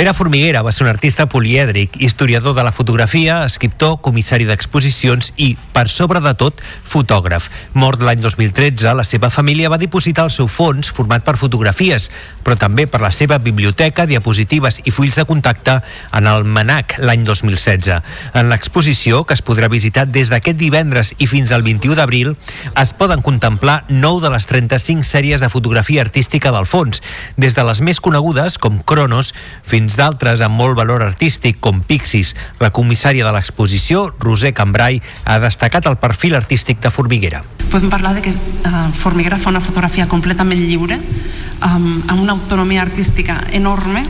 [0.00, 5.50] Pere Formiguera va ser un artista polièdric, historiador de la fotografia, escriptor, comissari d'exposicions i,
[5.74, 7.50] per sobre de tot, fotògraf.
[7.76, 12.06] Mort l'any 2013, la seva família va dipositar el seu fons, format per fotografies,
[12.40, 15.74] però també per la seva biblioteca, diapositives i fulls de contacte
[16.16, 18.00] en el MANAC l'any 2016.
[18.40, 22.32] En l'exposició, que es podrà visitar des d'aquest divendres i fins al 21 d'abril,
[22.72, 27.04] es poden contemplar 9 de les 35 sèries de fotografia artística del fons,
[27.36, 31.80] des de les més conegudes, com Cronos, fins fins d'altres amb molt valor artístic com
[31.82, 32.36] Pixis.
[32.62, 37.42] La comissària de l'exposició, Roser Cambrai, ha destacat el perfil artístic de Formiguera.
[37.72, 42.84] Podem parlar de que uh, Formiguera fa una fotografia completament lliure, um, amb una autonomia
[42.86, 44.04] artística enorme,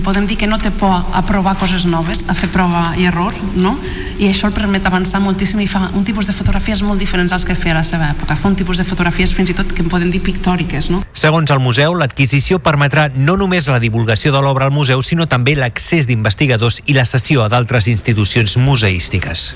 [0.00, 3.34] podem dir que no té por a provar coses noves, a fer prova i error,
[3.56, 3.76] no?
[4.22, 7.44] i això el permet avançar moltíssim i fa un tipus de fotografies molt diferents als
[7.44, 8.36] que feia a la seva època.
[8.38, 10.90] Fa un tipus de fotografies fins i tot que en podem dir pictòriques.
[10.94, 11.02] No?
[11.12, 15.56] Segons el museu, l'adquisició permetrà no només la divulgació de l'obra al museu, sinó també
[15.58, 19.52] l'accés d'investigadors i la cessió a d'altres institucions museístiques.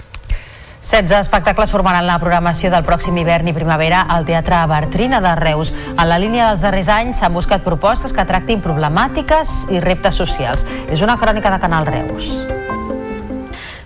[0.87, 5.73] 16 espectacles formaran la programació del pròxim hivern i primavera al Teatre Bertrina de Reus.
[5.89, 10.63] En la línia dels darrers anys s'han buscat propostes que tractin problemàtiques i reptes socials.
[10.87, 12.37] És una crònica de Canal Reus.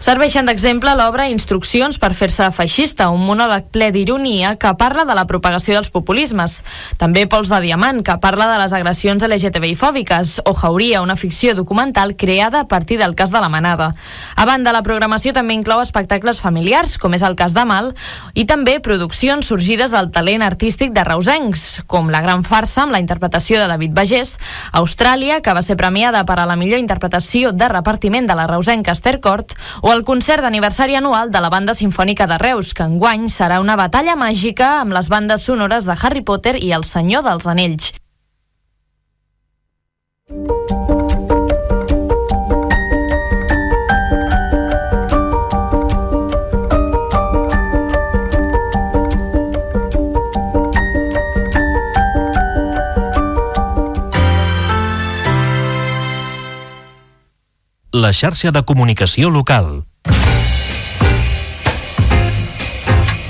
[0.01, 5.27] Serveixen d'exemple l'obra Instruccions per fer-se feixista, un monòleg ple d'ironia que parla de la
[5.29, 6.55] propagació dels populismes.
[6.97, 11.53] També Pols de Diamant, que parla de les agressions LGTBI fòbiques, o Jauria, una ficció
[11.55, 13.91] documental creada a partir del cas de la manada.
[14.37, 17.93] A banda, la programació també inclou espectacles familiars, com és el cas de Mal,
[18.33, 23.03] i també produccions sorgides del talent artístic de reusencs, com La gran farsa amb la
[23.05, 24.39] interpretació de David Bagés,
[24.73, 28.97] Austràlia, que va ser premiada per a la millor interpretació de repartiment de la reusenca
[28.97, 33.29] Esther Cort, o el concert d'aniversari anual de la Banda Simfònica de Reus, que enguany
[33.33, 37.49] serà una batalla màgica amb les bandes sonores de Harry Potter i El Senyor dels
[37.51, 37.93] Anells.
[57.93, 59.81] La xarxa de comunicació local.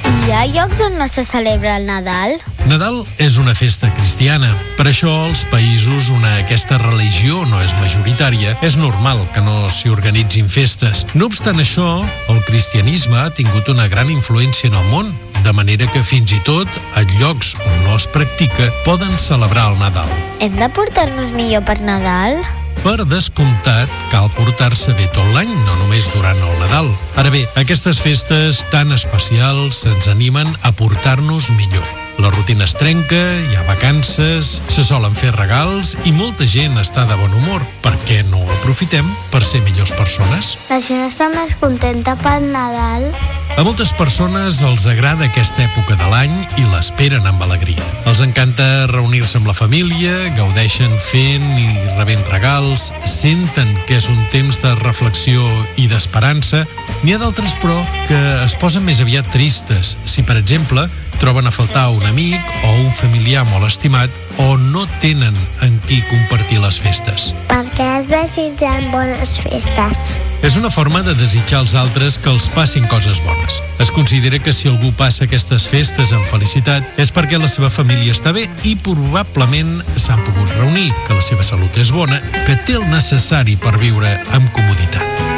[0.04, 2.36] Hi ha llocs on no se celebra el Nadal?
[2.68, 4.50] Nadal és una festa cristiana.
[4.76, 9.88] Per això, als països on aquesta religió no és majoritària, és normal que no s'hi
[9.88, 11.06] organitzin festes.
[11.16, 15.08] No obstant això, el cristianisme ha tingut una gran influència en el món,
[15.40, 16.68] de manera que fins i tot
[17.00, 20.16] a llocs on no es practica poden celebrar el Nadal.
[20.44, 22.42] Hem de portar-nos millor per Nadal?
[22.80, 26.92] Per descomptat, cal portar-se bé tot l'any, no només durant el Nadal.
[27.20, 31.99] Ara bé, aquestes festes tan especials ens animen a portar-nos millor.
[32.20, 37.06] La rutina es trenca, hi ha vacances, se solen fer regals i molta gent està
[37.09, 37.64] de bon humor.
[37.80, 40.52] Per què no ho aprofitem per ser millors persones?
[40.68, 43.09] La gent està més contenta pel Nadal.
[43.56, 47.83] A moltes persones els agrada aquesta època de l'any i l'esperen amb alegria.
[48.09, 54.20] Els encanta reunir-se amb la família, gaudeixen fent i rebent regals, senten que és un
[54.33, 55.48] temps de reflexió
[55.80, 56.66] i d'esperança.
[57.00, 60.87] N'hi ha d'altres, però, que es posen més aviat tristes si, per exemple,
[61.20, 66.00] troben a faltar un amic o un familiar molt estimat o no tenen en qui
[66.08, 67.30] compartir les festes.
[67.48, 70.12] Per què es desitgen bones festes?
[70.46, 73.60] És una forma de desitjar als altres que els passin coses bones.
[73.78, 78.16] Es considera que si algú passa aquestes festes amb felicitat és perquè la seva família
[78.16, 82.78] està bé i probablement s'han pogut reunir, que la seva salut és bona, que té
[82.80, 85.29] el necessari per viure amb comoditat.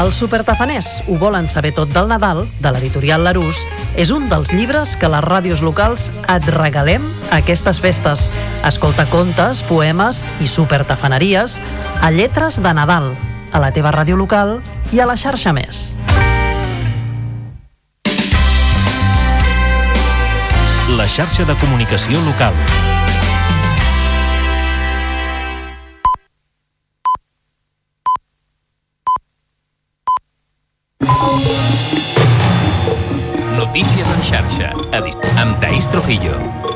[0.00, 3.58] Els supertafaners ho volen saber tot del Nadal, de l'editorial Larús,
[4.00, 8.30] és un dels llibres que les ràdios locals et regalem a aquestes festes.
[8.64, 11.58] Escolta contes, poemes i supertafaneries
[12.00, 13.12] a Lletres de Nadal,
[13.52, 15.90] a la teva ràdio local i a la xarxa més.
[20.96, 22.56] La xarxa de comunicació local.
[33.70, 34.72] Notícies en xarxa,
[35.38, 36.69] amb Taís Trujillo.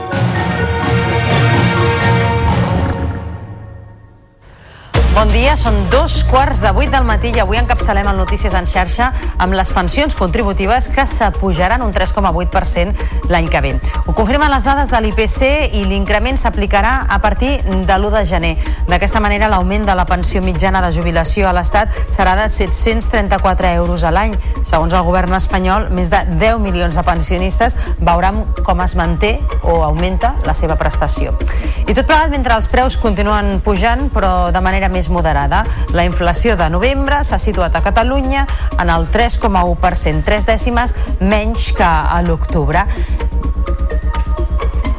[5.14, 8.66] Bon dia, són dos quarts de vuit del matí i avui encapçalem el Notícies en
[8.66, 13.70] xarxa amb les pensions contributives que s'apujaran un 3,8% l'any que ve.
[14.09, 18.50] Ho confirmen les dades de l'IPC i l'increment s'aplicarà a partir de l'1 de gener.
[18.88, 24.03] D'aquesta manera, l'augment de la pensió mitjana de jubilació a l'Estat serà de 734 euros
[24.03, 24.35] a l'any.
[24.66, 29.85] Segons el govern espanyol, més de 10 milions de pensionistes veuran com es manté o
[29.87, 31.38] augmenta la seva prestació.
[31.87, 35.64] I tot plegat mentre els preus continuen pujant, però de manera més moderada.
[35.92, 38.46] La inflació de novembre s'ha situat a Catalunya
[38.78, 42.86] en el 3,1%, tres dècimes menys que a l'octubre.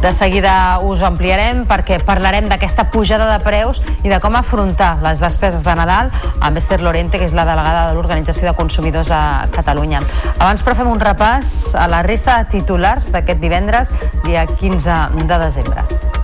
[0.05, 5.17] De seguida us ampliarem perquè parlarem d'aquesta pujada de preus i de com afrontar les
[5.23, 6.11] despeses de Nadal
[6.45, 10.03] amb Esther Lorente, que és la delegada de l'Organització de Consumidors a Catalunya.
[10.35, 13.89] Abans però fem un repàs a la resta de titulars d'aquest divendres,
[14.27, 16.14] dia 15 de desembre.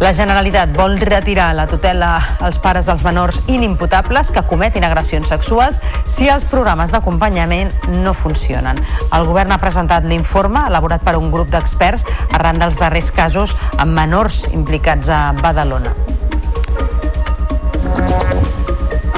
[0.00, 5.82] La Generalitat vol retirar la tutela als pares dels menors inimputables que cometin agressions sexuals
[6.08, 8.80] si els programes d'acompanyament no funcionen.
[9.12, 13.92] El govern ha presentat l'informe elaborat per un grup d'experts arran dels darrers casos amb
[13.92, 15.92] menors implicats a Badalona.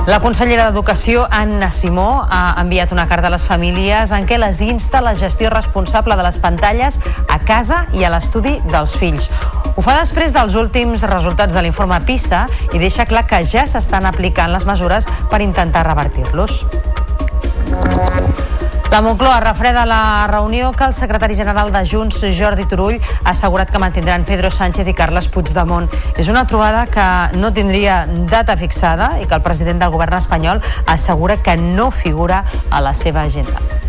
[0.02, 4.58] La consellera d'Educació, Anna Simó, ha enviat una carta a les famílies en què les
[4.66, 6.98] insta la gestió responsable de les pantalles
[7.30, 9.30] a casa i a l'estudi dels fills.
[9.76, 14.10] Ho fa després dels últims resultats de l'informe PISA i deixa clar que ja s'estan
[14.10, 16.64] aplicant les mesures per intentar revertir-los.
[18.92, 23.70] La Moncloa refreda la reunió que el secretari general de Junts, Jordi Turull, ha assegurat
[23.72, 25.88] que mantindran Pedro Sánchez i Carles Puigdemont.
[26.20, 27.06] És una trobada que
[27.40, 32.44] no tindria data fixada i que el president del govern espanyol assegura que no figura
[32.68, 33.81] a la seva agenda.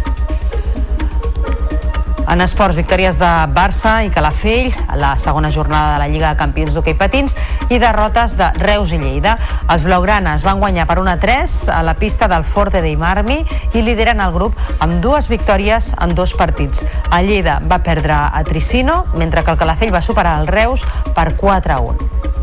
[2.29, 6.39] En esports, victòries de Barça i Calafell a la segona jornada de la Lliga de
[6.39, 7.35] Campions d'hoquei patins
[7.67, 9.35] i derrotes de Reus i Lleida.
[9.73, 13.41] Els blaugranes van guanyar per 1-3 a la pista del Forte dei Marmi
[13.73, 16.85] i lideren el grup amb dues victòries en dos partits.
[17.11, 21.33] El Lleida va perdre a Tricino, mentre que el Calafell va superar el Reus per
[21.35, 22.42] 4-1.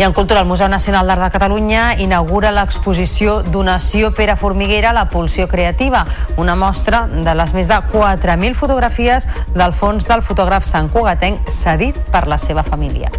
[0.00, 5.10] I en cultura, el Museu Nacional d'Art de Catalunya inaugura l'exposició Donació Pere Formiguera, la
[5.12, 6.06] pulsió creativa,
[6.40, 12.00] una mostra de les més de 4.000 fotografies del fons del fotògraf Sant Cugatenc cedit
[12.16, 13.12] per la seva família.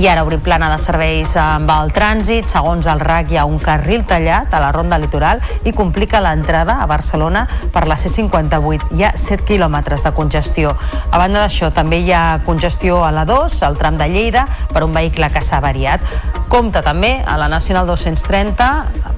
[0.00, 2.46] I ara obrim plana de serveis amb el trànsit.
[2.48, 6.78] Segons el RAC, hi ha un carril tallat a la ronda litoral i complica l'entrada
[6.80, 7.42] a Barcelona
[7.74, 8.94] per la C58.
[8.96, 10.72] Hi ha 7 quilòmetres de congestió.
[11.10, 14.86] A banda d'això, també hi ha congestió a la 2, al tram de Lleida, per
[14.86, 16.00] un vehicle que s'ha variat.
[16.48, 18.70] Compte també a la Nacional 230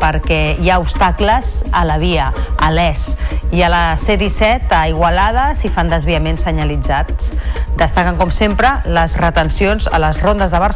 [0.02, 3.04] perquè hi ha obstacles a la via, a l'ES.
[3.52, 7.30] I a la C17, a Igualada, s'hi fan desviaments senyalitzats.
[7.78, 10.71] Destaquen, com sempre, les retencions a les rondes de Barcelona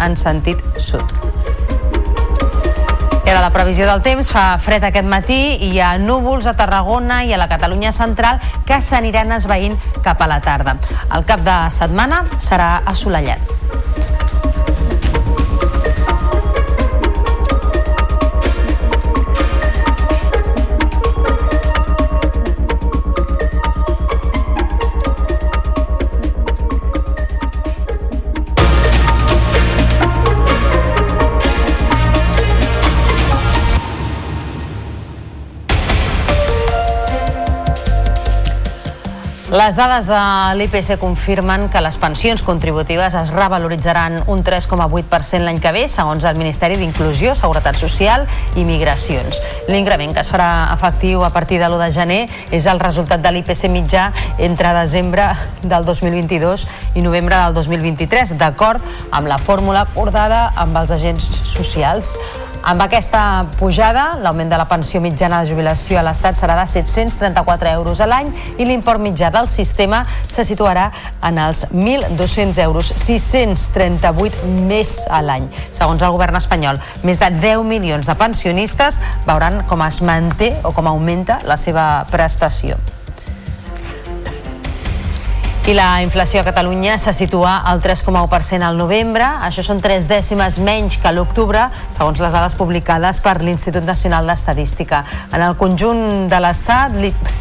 [0.00, 1.04] en sentit sud.
[3.24, 6.56] I ara la previsió del temps, fa fred aquest matí i hi ha núvols a
[6.56, 10.76] Tarragona i a la Catalunya central que s'aniran esveint cap a la tarda.
[11.12, 13.83] El cap de setmana serà assolellat.
[39.54, 40.20] Les dades de
[40.58, 46.40] l'IPC confirmen que les pensions contributives es revaloritzaran un 3,8% l'any que ve, segons el
[46.40, 48.24] Ministeri d'Inclusió, Seguretat Social
[48.58, 49.38] i Migracions.
[49.70, 52.18] L'increment que es farà efectiu a partir de l'1 de gener
[52.50, 54.08] és el resultat de l'IPC mitjà
[54.42, 55.28] entre desembre
[55.62, 56.66] del 2022
[56.98, 58.82] i novembre del 2023, d'acord
[59.12, 62.16] amb la fórmula acordada amb els agents socials.
[62.64, 67.68] Amb aquesta pujada, l'augment de la pensió mitjana de jubilació a l'Estat serà de 734
[67.76, 70.86] euros a l'any i l'import mitjà del sistema se situarà
[71.28, 75.50] en els 1.200 euros, 638 més a l'any.
[75.76, 80.72] Segons el govern espanyol, més de 10 milions de pensionistes veuran com es manté o
[80.72, 82.80] com augmenta la seva prestació.
[85.64, 89.24] I la inflació a Catalunya se situa al 3,1% al novembre.
[89.46, 95.00] Això són tres dècimes menys que l'octubre, segons les dades publicades per l'Institut Nacional d'Estadística.
[95.32, 96.92] En el conjunt de l'Estat,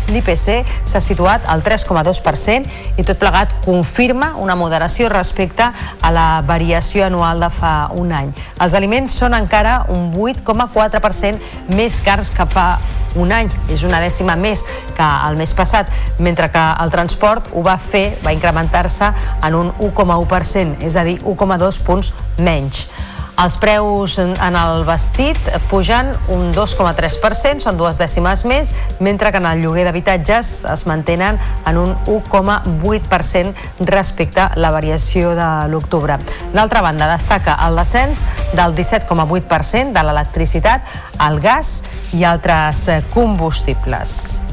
[0.08, 7.04] l'IPC s'ha situat al 3,2% i tot plegat confirma una moderació respecte a la variació
[7.12, 8.32] anual de fa un any.
[8.64, 12.70] Els aliments són encara un 8,4% més cars que fa
[13.16, 13.50] un any.
[13.74, 14.66] És una dècima més
[14.98, 15.90] que el mes passat,
[16.20, 21.20] mentre que el transport ho va fer, va incrementar-se en un 1,1%, és a dir,
[21.24, 22.88] 1,2 punts menys.
[23.34, 25.40] Els preus en el vestit
[25.72, 28.70] pugen un 2,3%, són dues dècimes més,
[29.02, 35.34] mentre que en el lloguer d'habitatges es mantenen en un 1,8% respecte a la variació
[35.34, 36.20] de l'octubre.
[36.54, 38.22] D'altra banda, destaca el descens
[38.54, 40.86] del 17,8% de l'electricitat,
[41.26, 41.82] el gas
[42.14, 44.53] i altres combustibles.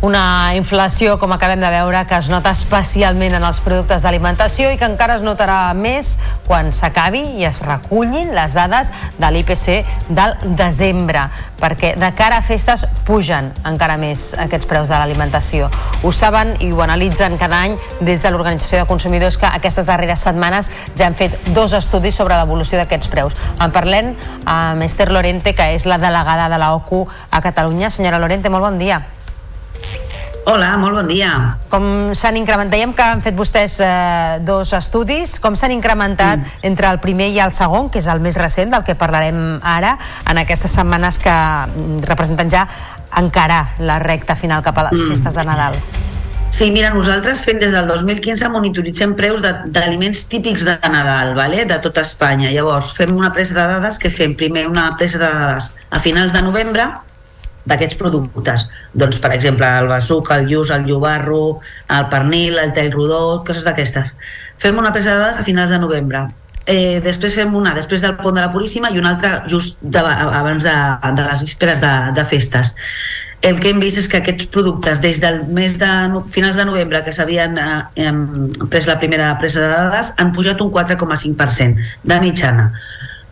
[0.00, 4.78] Una inflació, com acabem de veure, que es nota especialment en els productes d'alimentació i
[4.80, 6.14] que encara es notarà més
[6.46, 8.88] quan s'acabi i es recullin les dades
[9.20, 11.26] de l'IPC del desembre,
[11.60, 15.68] perquè de cara a festes pugen encara més aquests preus de l'alimentació.
[16.00, 20.24] Ho saben i ho analitzen cada any des de l'Organització de Consumidors que aquestes darreres
[20.24, 23.36] setmanes ja han fet dos estudis sobre l'evolució d'aquests preus.
[23.60, 24.14] En parlem
[24.48, 27.92] amb Esther Lorente, que és la delegada de la OCU a Catalunya.
[27.92, 29.04] Senyora Lorente, molt bon dia.
[30.48, 31.30] Hola, molt bon dia.
[31.68, 31.84] Com
[32.16, 36.62] s'han incrementat, dèiem que han fet vostès eh, dos estudis, com s'han incrementat mm.
[36.70, 39.96] entre el primer i el segon, que és el més recent, del que parlarem ara,
[40.30, 42.64] en aquestes setmanes que mm, representen ja
[43.20, 45.10] encarar la recta final cap a les mm.
[45.12, 45.76] festes de Nadal?
[46.50, 51.66] Sí, mira, nosaltres fem des del 2015 monitoritzem preus d'aliments típics de Nadal, vale?
[51.68, 52.50] de tota Espanya.
[52.50, 56.34] Llavors, fem una presa de dades que fem primer una presa de dades a finals
[56.34, 56.88] de novembre,
[57.68, 58.66] d'aquests productes.
[58.94, 63.66] Doncs, per exemple, el basuc, el lluç, el llobarro, el pernil, el tall rodó, coses
[63.66, 64.14] d'aquestes.
[64.60, 66.26] Fem una presa de dades a finals de novembre.
[66.70, 70.00] Eh, després fem una després del pont de la Puríssima i una altra just de,
[70.00, 70.74] abans de,
[71.16, 72.74] de les vísperes de, de festes
[73.40, 75.88] el que hem vist és que aquests productes des del mes de
[76.34, 78.12] finals de novembre que s'havien eh,
[78.68, 82.70] pres la primera presa de dades han pujat un 4,5% de mitjana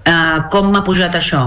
[0.09, 1.45] eh, com ha pujat això?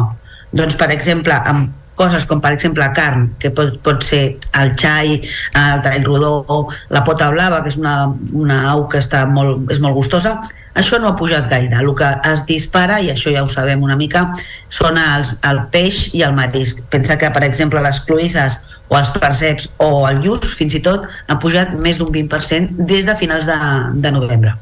[0.53, 4.23] doncs per exemple amb coses com per exemple carn, que pot, pot ser
[4.57, 5.19] el xai,
[5.57, 9.81] el tall rodó, la pota blava, que és una, una au que està molt, és
[9.83, 10.37] molt gustosa,
[10.73, 11.75] això no ha pujat gaire.
[11.77, 14.29] El que es dispara, i això ja ho sabem una mica,
[14.69, 16.83] són els, el peix i el marisc.
[16.89, 18.59] Pensa que, per exemple, les cloïsses
[18.91, 23.07] o els perceps o el lluç, fins i tot, han pujat més d'un 20% des
[23.07, 23.57] de finals de,
[24.03, 24.55] de novembre.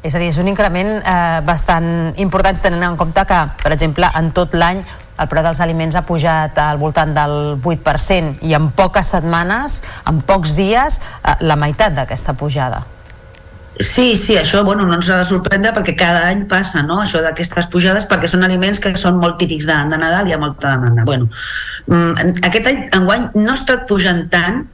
[0.00, 1.86] És a dir, és un increment eh, bastant
[2.20, 4.80] important tenint en compte que, per exemple, en tot l'any
[5.20, 10.22] el preu dels aliments ha pujat al voltant del 8% i en poques setmanes, en
[10.26, 12.82] pocs dies, eh, la meitat d'aquesta pujada.
[13.80, 16.98] Sí, sí, això bueno, no ens ha de sorprendre perquè cada any passa no?
[17.00, 20.36] això d'aquestes pujades perquè són aliments que són molt típics de, de Nadal i hi
[20.36, 21.06] ha molta demanda.
[21.08, 21.30] Bueno,
[21.86, 24.66] mm, aquest any, enguany, no ha estat pujant tant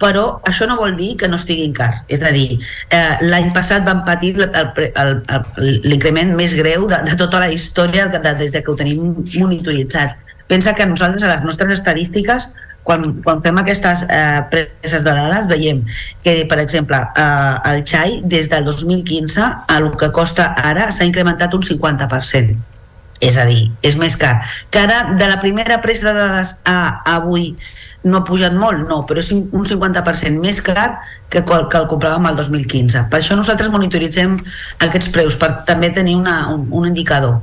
[0.00, 2.00] però això no vol dir que no estiguin cars.
[2.08, 2.56] És a dir,
[2.88, 8.34] eh, l'any passat vam patir l'increment més greu de, de tota la història de, de,
[8.40, 10.16] des de que ho tenim monitoritzat.
[10.50, 12.48] Pensa que nosaltres a les nostres estadístiques
[12.82, 15.84] quan, quan fem aquestes eh, preses de dades veiem
[16.24, 21.54] que, per exemple, eh, el xai des del 2015 el que costa ara s'ha incrementat
[21.54, 22.56] un 50%.
[23.20, 24.38] És a dir, és més car.
[24.72, 27.52] Que ara, de la primera presa de dades a, a avui,
[28.04, 30.88] no ha pujat molt, no, però és un 50% més car
[31.28, 33.06] que, que el compràvem el 2015.
[33.12, 34.38] Per això nosaltres monitoritzem
[34.86, 37.40] aquests preus, per també tenir una, un, un indicador.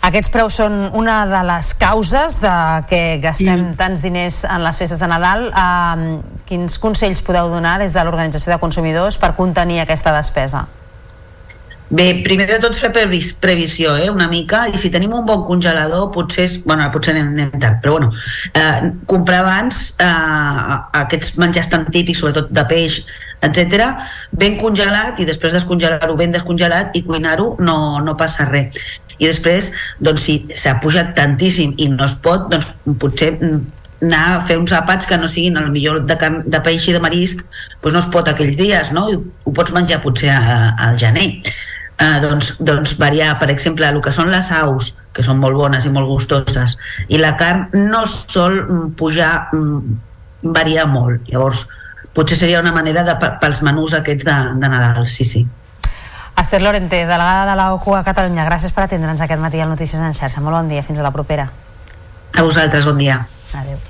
[0.00, 2.52] Aquests preus són una de les causes de
[2.88, 3.76] que gastem sí.
[3.76, 5.50] tants diners en les festes de Nadal.
[5.52, 10.64] Uh, quins consells podeu donar des de l'Organització de Consumidors per contenir aquesta despesa?
[11.90, 15.40] Bé, primer de tot fer previs, previsió, eh, una mica, i si tenim un bon
[15.42, 18.12] congelador, potser, bueno, potser anem, anem tard, però bueno,
[18.54, 23.00] eh, comprar abans eh, aquests menjars tan típics, sobretot de peix,
[23.42, 23.88] etc,
[24.30, 28.78] ben congelat i després descongelar-ho ben descongelat i cuinar-ho no, no passa res.
[29.18, 32.70] I després, doncs, si s'ha pujat tantíssim i no es pot, doncs
[33.02, 36.16] potser anar a fer uns àpats que no siguin el millor de,
[36.46, 37.42] de peix i de marisc
[37.82, 39.08] doncs no es pot aquells dies, no?
[39.10, 41.26] I ho pots menjar potser al gener
[42.00, 45.86] eh, doncs, doncs variar, per exemple, el que són les aus, que són molt bones
[45.86, 46.78] i molt gustoses,
[47.08, 50.00] i la carn no sol mm, pujar, mm,
[50.56, 51.28] variar molt.
[51.28, 51.66] Llavors,
[52.16, 55.46] potser seria una manera de, pels menús aquests de, de Nadal, sí, sí.
[56.40, 60.16] Esther Lorente, delegada de l'OCU a Catalunya, gràcies per atendre'ns aquest matí al Notícies en
[60.16, 60.40] xarxa.
[60.40, 61.50] Molt bon dia, fins a la propera.
[62.32, 63.20] A vosaltres, bon dia.
[63.52, 63.89] Adéu.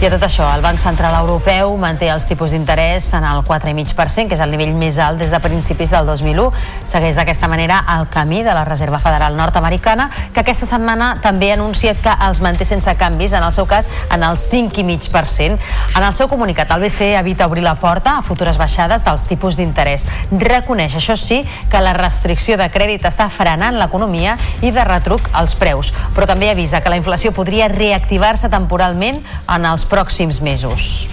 [0.00, 4.30] I a tot això, el Banc Central Europeu manté els tipus d'interès en el 4,5%,
[4.30, 6.46] que és el nivell més alt des de principis del 2001.
[6.88, 11.58] Segueix d'aquesta manera el camí de la Reserva Federal nord-americana, que aquesta setmana també ha
[11.58, 15.58] anunciat que els manté sense canvis, en el seu cas, en el 5,5%.
[15.92, 19.60] En el seu comunicat, el BCE evita obrir la porta a futures baixades dels tipus
[19.60, 20.06] d'interès.
[20.32, 25.58] Reconeix, això sí, que la restricció de crèdit està frenant l'economia i de retruc els
[25.60, 31.10] preus, però també avisa que la inflació podria reactivar-se temporalment en els pròxims mesos.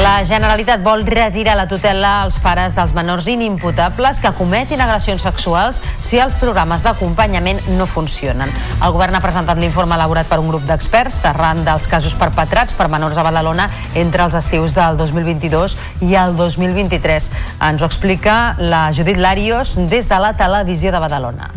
[0.00, 5.82] La Generalitat vol retirar la tutela als pares dels menors inimputables que cometin agressions sexuals
[6.00, 8.48] si els programes d'acompanyament no funcionen.
[8.80, 12.88] El govern ha presentat l'informe elaborat per un grup d'experts arran dels casos perpetrats per
[12.88, 15.76] menors a Badalona entre els estius del 2022
[16.08, 17.32] i el 2023.
[17.68, 21.52] Ens ho explica la Judit Larios des de la televisió de Badalona.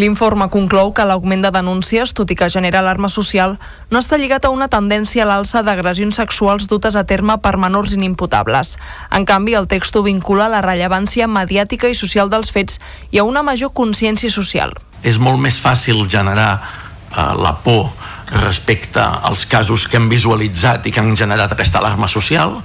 [0.00, 3.58] L'informe conclou que l'augment de denúncies, tot i que genera alarma social,
[3.92, 7.92] no està lligat a una tendència a l'alça d'agressions sexuals dutes a terme per menors
[7.98, 8.78] inimputables.
[9.12, 12.80] En canvi, el text ho vincula a la rellevància mediàtica i social dels fets
[13.10, 14.72] i a una major consciència social.
[15.04, 17.92] És molt més fàcil generar eh, la por
[18.40, 22.56] respecte als casos que hem visualitzat i que han generat aquesta alarma social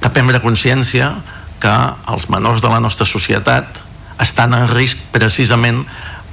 [0.00, 1.12] que prendre consciència
[1.62, 1.78] que
[2.10, 3.84] els menors de la nostra societat
[4.18, 5.84] estan en risc precisament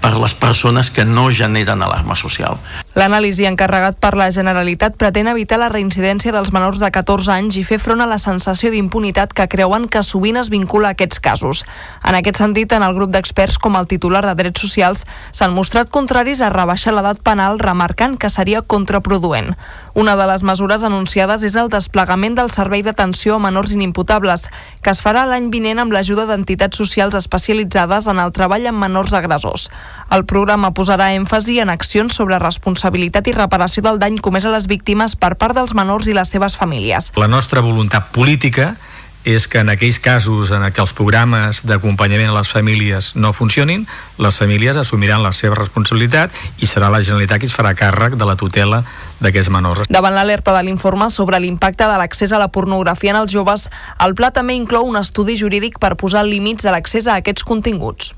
[0.04, 2.60] per les persones que no generen alarma social.
[2.94, 7.64] L'anàlisi encarregat per la Generalitat pretén evitar la reincidència dels menors de 14 anys i
[7.66, 11.64] fer front a la sensació d'impunitat que creuen que sovint es vincula a aquests casos.
[12.06, 15.90] En aquest sentit, en el grup d'experts com el titular de Drets Socials s'han mostrat
[15.90, 19.56] contraris a rebaixar l'edat penal remarcant que seria contraproduent.
[19.98, 24.46] Una de les mesures anunciades és el desplegament del Servei d'Atenció a Menors Inimputables,
[24.86, 29.18] que es farà l'any vinent amb l'ajuda d'entitats socials especialitzades en el treball amb menors
[29.18, 29.72] agressors.
[30.14, 34.68] El programa posarà èmfasi en accions sobre responsabilitat i reparació del dany comès a les
[34.68, 37.12] víctimes per part dels menors i les seves famílies.
[37.16, 38.76] La nostra voluntat política
[39.24, 43.86] és que en aquells casos en què els programes d'acompanyament a les famílies no funcionin,
[44.20, 48.28] les famílies assumiran la seva responsabilitat i serà la Generalitat qui es farà càrrec de
[48.28, 48.84] la tutela
[49.24, 49.88] d'aquests menors.
[49.90, 53.70] Davant l'alerta de l'informe sobre l'impacte de l'accés a la pornografia en els joves,
[54.04, 58.14] el pla també inclou un estudi jurídic per posar límits a l'accés a aquests continguts.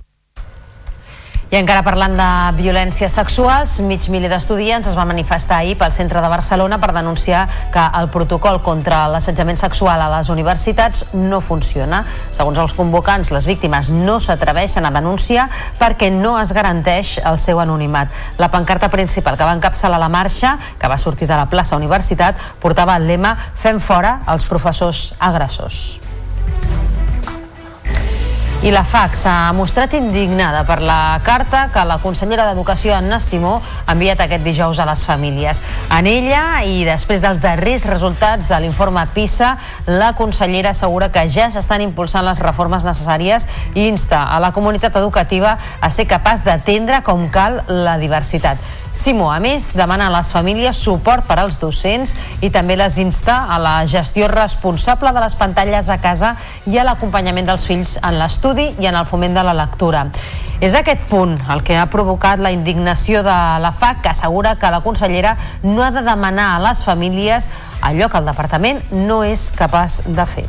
[1.46, 2.28] I encara parlant de
[2.58, 7.44] violències sexuals, mig milió d'estudiants es va manifestar ahir pel centre de Barcelona per denunciar
[7.72, 12.02] que el protocol contra l'assetjament sexual a les universitats no funciona.
[12.34, 15.46] Segons els convocants, les víctimes no s'atreveixen a denunciar
[15.78, 18.10] perquè no es garanteix el seu anonimat.
[18.42, 22.42] La pancarta principal que va encapçalar la marxa, que va sortir de la plaça Universitat,
[22.60, 26.05] portava el lema Fem fora els professors agressors.
[28.64, 33.60] I la FAC s'ha mostrat indignada per la carta que la consellera d'Educació, Anna Simó,
[33.86, 35.60] ha enviat aquest dijous a les famílies.
[35.94, 39.52] En ella, i després dels darrers resultats de l'informe PISA,
[39.92, 43.46] la consellera assegura que ja s'estan impulsant les reformes necessàries
[43.76, 48.58] i insta a la comunitat educativa a ser capaç d'atendre com cal la diversitat.
[48.96, 53.42] Simó, a més, demana a les famílies suport per als docents i també les insta
[53.52, 56.32] a la gestió responsable de les pantalles a casa
[56.64, 60.08] i a l'acompanyament dels fills en l'estudi i en el foment de la lectura.
[60.64, 64.72] És aquest punt el que ha provocat la indignació de la FAC, que assegura que
[64.72, 69.52] la consellera no ha de demanar a les famílies allò que el departament no és
[69.52, 70.48] capaç de fer.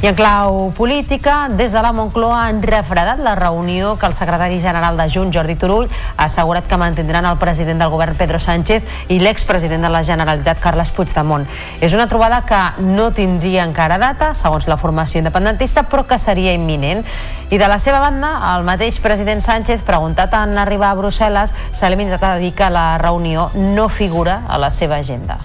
[0.00, 4.60] I en clau política, des de la Moncloa han refredat la reunió que el secretari
[4.60, 8.86] general de Junts, Jordi Turull, ha assegurat que mantindran el president del govern, Pedro Sánchez,
[9.08, 11.48] i l'expresident de la Generalitat, Carles Puigdemont.
[11.80, 16.54] És una trobada que no tindria encara data, segons la formació independentista, però que seria
[16.54, 17.02] imminent.
[17.50, 21.90] I de la seva banda, el mateix president Sánchez, preguntat en arribar a Brussel·les, s'ha
[21.90, 25.42] limitat a dir que la reunió no figura a la seva agenda.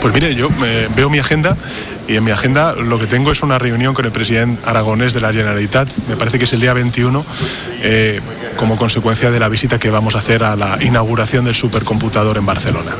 [0.00, 1.56] Pues mire, yo eh, veo mi agenda
[2.06, 5.20] y en mi agenda lo que tengo es una reunión con el presidente aragonés de
[5.20, 7.24] la Generalitat, me parece que es el día 21,
[7.82, 8.20] eh,
[8.56, 12.46] como consecuencia de la visita que vamos a hacer a la inauguración del supercomputador en
[12.46, 12.92] Barcelona.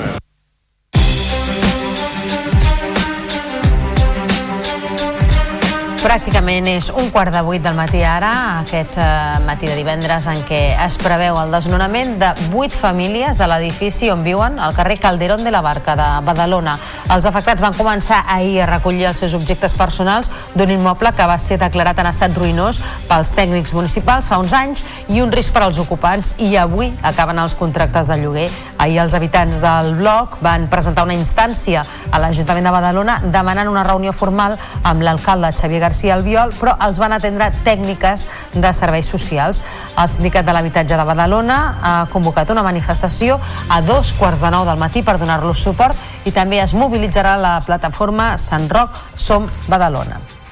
[6.04, 9.04] Pràcticament és un quart de vuit del matí ara, aquest eh,
[9.46, 14.20] matí de divendres en què es preveu el desnonament de vuit famílies de l'edifici on
[14.20, 16.74] viuen al carrer Calderón de la Barca de Badalona.
[17.08, 21.38] Els afectats van començar ahir a recollir els seus objectes personals d'un immoble que va
[21.40, 25.64] ser declarat en estat ruïnós pels tècnics municipals fa uns anys i un risc per
[25.64, 28.50] als ocupants i avui acaben els contractes de lloguer.
[28.76, 31.80] Ahir els habitants del bloc van presentar una instància
[32.10, 36.72] a l'Ajuntament de Badalona demanant una reunió formal amb l'alcalde Xavier García García Albiol, però
[36.82, 39.62] els van atendre tècniques de serveis socials.
[39.94, 43.38] El Sindicat de l'Habitatge de Badalona ha convocat una manifestació
[43.70, 47.60] a dos quarts de nou del matí per donar-los suport i també es mobilitzarà la
[47.62, 50.43] plataforma Sant Roc Som Badalona.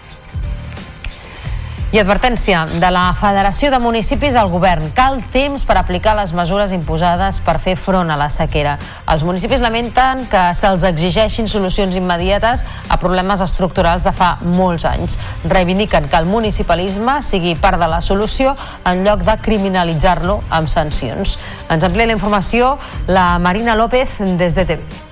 [1.92, 4.86] I advertència de la Federació de Municipis al Govern.
[4.96, 8.78] Cal temps per aplicar les mesures imposades per fer front a la sequera.
[9.12, 15.20] Els municipis lamenten que se'ls exigeixin solucions immediates a problemes estructurals de fa molts anys.
[15.52, 18.56] Reivindiquen que el municipalisme sigui part de la solució
[18.88, 21.36] en lloc de criminalitzar-lo amb sancions.
[21.68, 25.11] Ens amplia la informació la Marina López des de TV.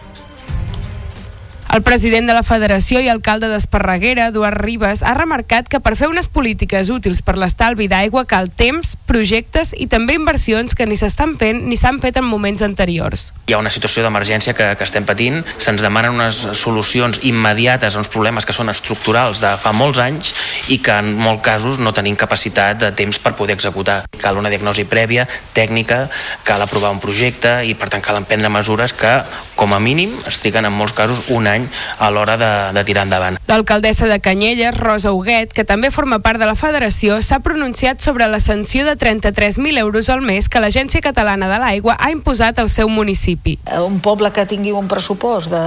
[1.72, 6.08] El president de la Federació i alcalde d'Esparreguera, Eduard Ribes, ha remarcat que per fer
[6.10, 11.36] unes polítiques útils per l'estalvi d'aigua cal temps, projectes i també inversions que ni s'estan
[11.38, 13.28] fent ni s'han fet en moments anteriors.
[13.46, 18.02] Hi ha una situació d'emergència que, que estem patint, se'ns demanen unes solucions immediates a
[18.02, 20.34] uns problemes que són estructurals de fa molts anys
[20.74, 24.00] i que en molts casos no tenim capacitat de temps per poder executar.
[24.18, 26.02] Cal una diagnosi prèvia, tècnica,
[26.42, 29.20] cal aprovar un projecte i per tant cal emprendre mesures que
[29.54, 32.84] com a mínim es triguen en molts casos un any any a l'hora de, de
[32.88, 33.38] tirar endavant.
[33.50, 38.28] L'alcaldessa de Canyelles, Rosa Huguet, que també forma part de la federació, s'ha pronunciat sobre
[38.30, 42.70] la sanció de 33.000 euros al mes que l'Agència Catalana de l'Aigua ha imposat al
[42.72, 43.58] seu municipi.
[43.80, 45.64] Un poble que tingui un pressupost de,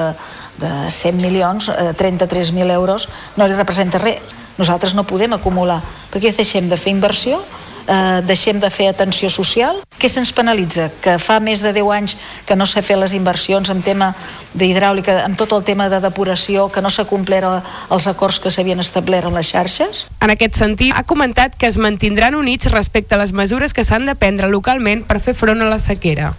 [0.62, 4.22] de 100 milions, eh, 33.000 euros, no li representa res.
[4.54, 5.80] Nosaltres no podem acumular,
[6.14, 7.40] perquè deixem de fer inversió
[7.88, 9.82] eh, deixem de fer atenció social.
[10.00, 10.90] Què se'ns penalitza?
[11.04, 12.16] Que fa més de 10 anys
[12.48, 14.14] que no s'ha fet les inversions en tema
[14.54, 18.80] d'hidràulica, en tot el tema de depuració, que no s'ha complert els acords que s'havien
[18.84, 20.06] establert en les xarxes?
[20.22, 24.06] En aquest sentit, ha comentat que es mantindran units respecte a les mesures que s'han
[24.06, 26.34] de prendre localment per fer front a la sequera.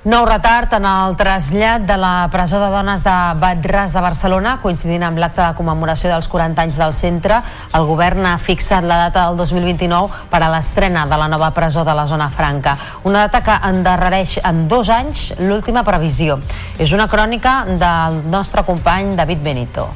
[0.00, 5.04] Nou retard en el trasllat de la presó de dones de Batràs de Barcelona, coincidint
[5.04, 7.42] amb l'acte de commemoració dels 40 anys del centre.
[7.76, 11.84] El govern ha fixat la data del 2029 per a l'estrena de la nova presó
[11.84, 12.78] de la zona franca.
[13.04, 16.40] Una data que endarrereix en dos anys l'última previsió.
[16.78, 19.90] És una crònica del nostre company David Benito.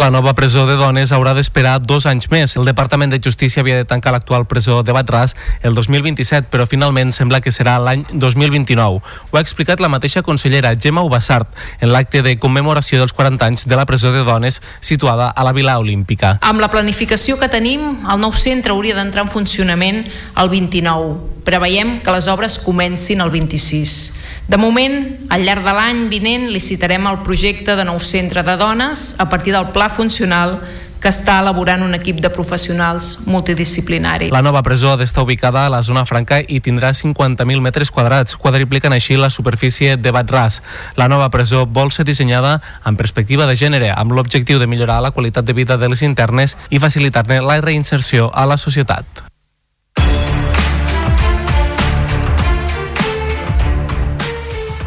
[0.00, 2.54] La nova presó de dones haurà d'esperar dos anys més.
[2.56, 7.12] El Departament de Justícia havia de tancar l'actual presó de Batràs el 2027, però finalment
[7.12, 9.02] sembla que serà l'any 2029.
[9.04, 11.52] Ho ha explicat la mateixa consellera Gemma Ubassart
[11.84, 15.52] en l'acte de commemoració dels 40 anys de la presó de dones situada a la
[15.52, 16.38] Vila Olímpica.
[16.40, 21.44] Amb la planificació que tenim, el nou centre hauria d'entrar en funcionament el 29.
[21.44, 24.19] Preveiem que les obres comencin el 26.
[24.50, 29.12] De moment, al llarg de l'any vinent licitarem el projecte de nou centre de dones
[29.22, 30.56] a partir del pla funcional
[30.98, 34.32] que està elaborant un equip de professionals multidisciplinari.
[34.34, 38.34] La nova presó ha d'estar ubicada a la zona franca i tindrà 50.000 metres quadrats,
[38.34, 40.58] quadriplicant així la superfície de Batràs.
[40.98, 45.14] La nova presó vol ser dissenyada amb perspectiva de gènere, amb l'objectiu de millorar la
[45.14, 49.29] qualitat de vida de les internes i facilitar-ne la reinserció a la societat.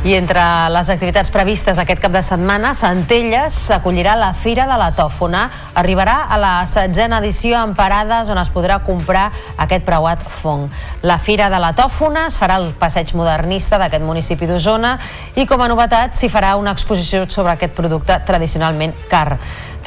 [0.03, 4.89] I entre les activitats previstes aquest cap de setmana, Centelles s'acollirà la Fira de la
[4.91, 5.45] Tòfona.
[5.79, 10.65] Arribarà a la setzena edició amb parades on es podrà comprar aquest preuat fong.
[11.07, 14.97] La Fira de la Tòfona es farà al passeig modernista d'aquest municipi d'Osona
[15.39, 19.37] i com a novetat s'hi farà una exposició sobre aquest producte tradicionalment car.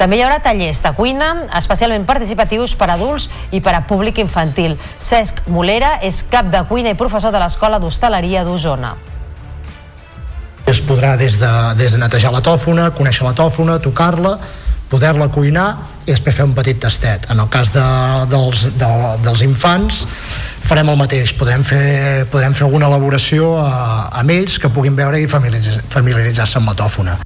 [0.01, 1.27] També hi haurà tallers de cuina,
[1.59, 4.79] especialment participatius per a adults i per a públic infantil.
[4.97, 8.95] Cesc Molera és cap de cuina i professor de l'Escola d'Hostaleria d'Osona
[10.67, 11.49] es podrà des de,
[11.79, 14.35] des de netejar la tòfona, conèixer la tòfona, tocar-la,
[14.91, 15.67] poder-la cuinar
[16.05, 17.29] i després fer un petit tastet.
[17.31, 17.85] En el cas de,
[18.31, 18.91] dels, de,
[19.23, 20.03] dels infants
[20.67, 23.71] farem el mateix, podrem fer, podrem fer alguna elaboració a,
[24.19, 27.19] amb ells que puguin veure i familiaritzar-se familiaritzar amb la tòfona.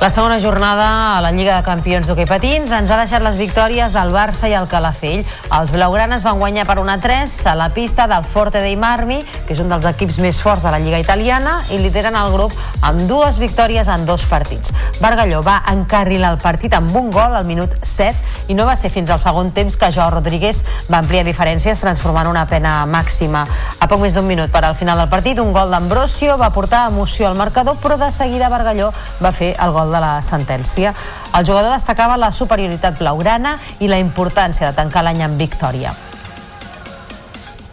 [0.00, 3.90] La segona jornada a la Lliga de Campions d'hoquei patins ens ha deixat les victòries
[3.96, 5.24] del Barça i el Calafell.
[5.56, 9.58] Els blaugranes van guanyar per 1-3 a la pista del Forte dei Marmi, que és
[9.58, 12.54] un dels equips més forts de la Lliga italiana, i lideren el grup
[12.86, 14.70] amb dues victòries en dos partits.
[15.02, 18.92] Bargalló va encarrilar el partit amb un gol al minut 7 i no va ser
[18.94, 23.42] fins al segon temps que Joao Rodríguez va ampliar diferències transformant una pena màxima.
[23.82, 26.86] A poc més d'un minut per al final del partit, un gol d'Ambrosio va portar
[26.86, 30.94] emoció al marcador, però de seguida Bargalló va fer el gol de la sentència.
[31.34, 35.94] El jugador destacava la superioritat blaugrana i la importància de tancar l'any amb victòria.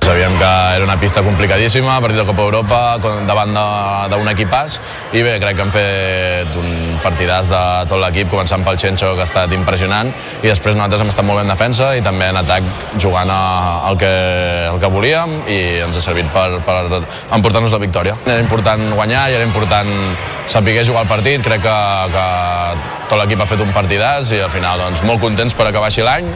[0.06, 0.46] Sabíem que
[0.76, 2.80] era una pista complicadíssima, partit de Copa Europa,
[3.26, 3.56] davant
[4.12, 4.76] d'un equipàs,
[5.18, 9.26] i bé, crec que hem fet un partidàs de tot l'equip, començant pel Chencho, que
[9.26, 12.38] ha estat impressionant, i després nosaltres hem estat molt bé en defensa i també en
[12.38, 12.70] atac
[13.02, 14.16] jugant el que,
[14.70, 17.02] el que volíem i ens ha servit per, per
[17.34, 18.14] emportar-nos la victòria.
[18.30, 19.90] Era important guanyar i era important
[20.46, 21.80] saber jugar el partit, crec que,
[22.14, 22.28] que
[23.10, 26.06] tot l'equip ha fet un partidàs i al final doncs, molt contents per acabar així
[26.06, 26.30] l'any.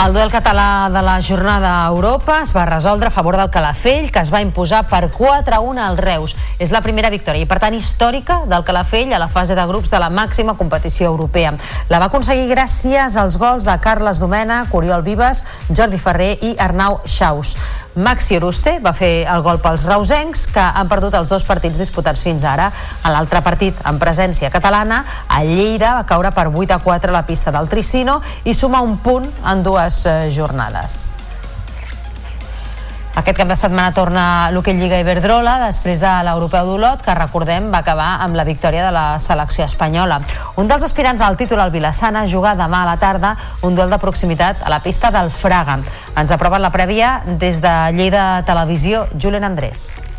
[0.00, 4.06] El duel català de la jornada a Europa es va resoldre a favor del Calafell,
[4.10, 6.32] que es va imposar per 4-1 al Reus.
[6.58, 9.92] És la primera victòria i, per tant, històrica del Calafell a la fase de grups
[9.92, 11.52] de la màxima competició europea.
[11.92, 17.02] La va aconseguir gràcies als gols de Carles Domena, Coriol Vives, Jordi Ferrer i Arnau
[17.04, 17.58] Xaus.
[17.94, 22.22] Maxi Oruste va fer el gol pels reusencs, que han perdut els dos partits disputats
[22.22, 22.68] fins ara.
[23.02, 25.02] En l'altre partit, en presència catalana,
[25.40, 28.84] el Lleida va caure per 8 a 4 a la pista del Tricino i suma
[28.86, 31.16] un punt en dues eh, jornades.
[33.18, 37.80] Aquest cap de setmana torna l'Hockey Lliga Iberdrola després de l'Europeu d'Olot, que recordem va
[37.82, 40.20] acabar amb la victòria de la selecció espanyola.
[40.62, 43.34] Un dels aspirants al títol al Vilassana juga demà a la tarda
[43.66, 45.80] un duel de proximitat a la pista del Fraga.
[46.14, 50.09] Ens aproven la prèvia des de Lleida Televisió, Julen Andrés.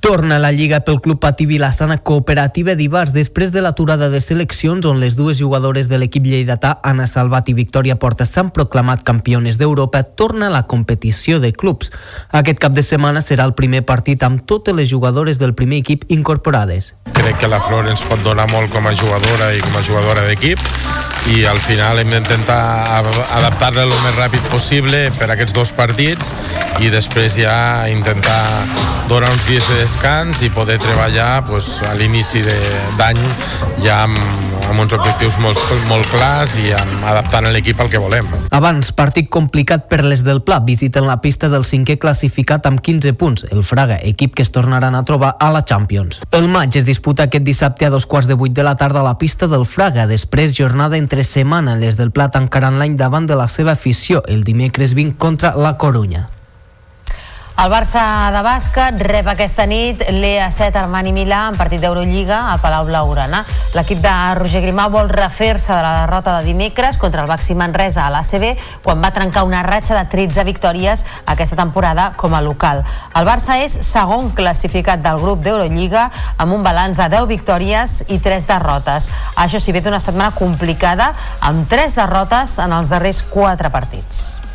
[0.00, 5.00] Torna la Lliga pel Club Patí Vilassana Cooperativa d'Ibars després de l'aturada de seleccions on
[5.02, 10.04] les dues jugadores de l'equip lleidatà, Anna Salvat i Victòria Porta, s'han proclamat campiones d'Europa,
[10.04, 11.90] torna la competició de clubs.
[12.30, 16.06] Aquest cap de setmana serà el primer partit amb totes les jugadores del primer equip
[16.14, 16.94] incorporades.
[17.18, 20.28] Crec que la Flor ens pot donar molt com a jugadora i com a jugadora
[20.30, 20.62] d'equip
[21.34, 22.60] i al final hem d'intentar
[23.36, 26.32] adaptar-la el més ràpid possible per a aquests dos partits
[26.80, 28.38] i després ja intentar
[29.10, 33.20] donar uns dies de descans i poder treballar pues, a l'inici d'any
[33.80, 34.18] ja amb,
[34.68, 38.28] amb uns objectius molt, molt clars i amb, adaptant l'equip al que volem.
[38.52, 43.16] Abans, partit complicat per les del Pla, visiten la pista del cinquè classificat amb 15
[43.16, 46.20] punts, el Fraga, equip que es tornaran a trobar a la Champions.
[46.36, 49.08] El maig es disputa aquest dissabte a dos quarts de vuit de la tarda a
[49.08, 53.40] la pista del Fraga, després jornada entre setmana, les del Pla tancaran l'any davant de
[53.40, 56.26] la seva afició el dimecres 20 contra la Corunya.
[57.58, 58.00] El Barça
[58.30, 63.40] de bàsquet rep aquesta nit l'EA7 Armani Milà en partit d'Eurolliga a Palau Blaugrana.
[63.74, 68.04] L'equip de Roger Grimau vol refer-se de la derrota de dimecres contra el Baxi Manresa
[68.06, 72.84] a l'ACB quan va trencar una ratxa de 13 victòries aquesta temporada com a local.
[73.18, 78.20] El Barça és segon classificat del grup d'Eurolliga amb un balanç de 10 victòries i
[78.22, 79.10] 3 derrotes.
[79.34, 84.47] Això s'hi ve d'una setmana complicada amb 3 derrotes en els darrers 4 partits.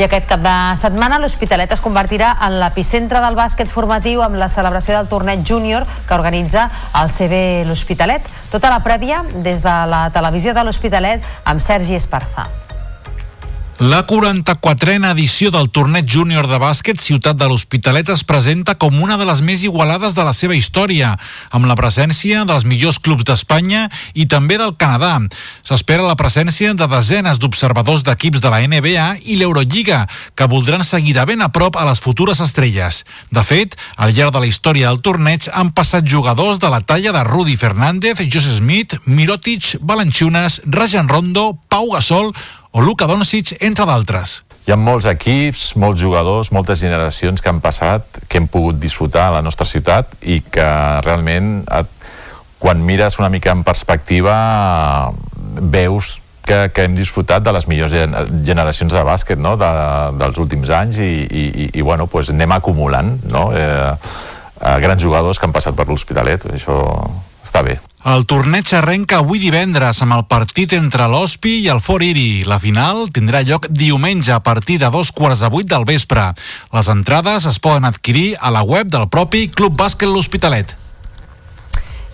[0.00, 4.48] I aquest cap de setmana l'Hospitalet es convertirà en l'epicentre del bàsquet formatiu amb la
[4.48, 6.70] celebració del torneig júnior que organitza
[7.02, 8.32] el CB l'Hospitalet.
[8.48, 12.48] Tota la prèvia des de la televisió de l'Hospitalet amb Sergi Esparza.
[13.80, 19.16] La 44a edició del torneig júnior de bàsquet Ciutat de l'Hospitalet es presenta com una
[19.16, 21.14] de les més igualades de la seva història,
[21.48, 25.14] amb la presència dels millors clubs d'Espanya i també del Canadà.
[25.64, 30.02] S'espera la presència de desenes d'observadors d'equips de la NBA i l'Eurolliga,
[30.36, 33.06] que voldran seguir de ben a prop a les futures estrelles.
[33.32, 37.16] De fet, al llarg de la història del torneig han passat jugadors de la talla
[37.16, 42.34] de Rudy Fernández, José Smith, Mirotic, Balanchunas, Rajan Rondo, Pau Gasol
[42.72, 44.40] o Luka Doncic, entre d'altres.
[44.66, 49.28] Hi ha molts equips, molts jugadors, moltes generacions que han passat, que hem pogut disfrutar
[49.28, 50.66] a la nostra ciutat i que
[51.06, 52.08] realment, et,
[52.60, 54.34] quan mires una mica en perspectiva,
[55.60, 57.94] veus que, que hem disfrutat de les millors
[58.46, 59.56] generacions de bàsquet no?
[59.60, 59.70] de,
[60.20, 63.48] dels últims anys i, i, i, i bueno, pues anem acumulant no?
[63.56, 63.92] eh,
[64.60, 66.82] eh, grans jugadors que han passat per l'Hospitalet, això
[67.42, 67.80] està bé.
[68.00, 72.46] El torneig arrenca avui divendres amb el partit entre l'Hospi i el Fort Iri.
[72.48, 76.30] La final tindrà lloc diumenge a partir de dos quarts de vuit del vespre.
[76.72, 80.89] Les entrades es poden adquirir a la web del propi Club Bàsquet L'Hospitalet.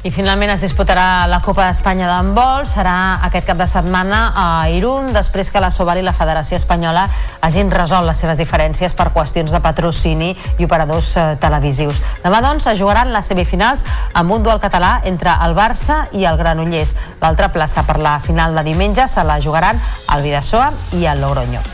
[0.07, 2.63] I finalment es disputarà la Copa d'Espanya d'handbol.
[2.71, 7.09] Serà aquest cap de setmana a Irún, després que la Sobal i la Federació Espanyola
[7.43, 10.29] hagin resolt les seves diferències per qüestions de patrocini
[10.61, 11.99] i operadors eh, televisius.
[12.23, 13.83] Demà, doncs, es jugaran les semifinals
[14.15, 16.95] amb un duel català entre el Barça i el Granollers.
[17.25, 19.83] L'altra plaça per la final de diumenge se la jugaran
[20.15, 21.67] el Vidasoa i el Logroño.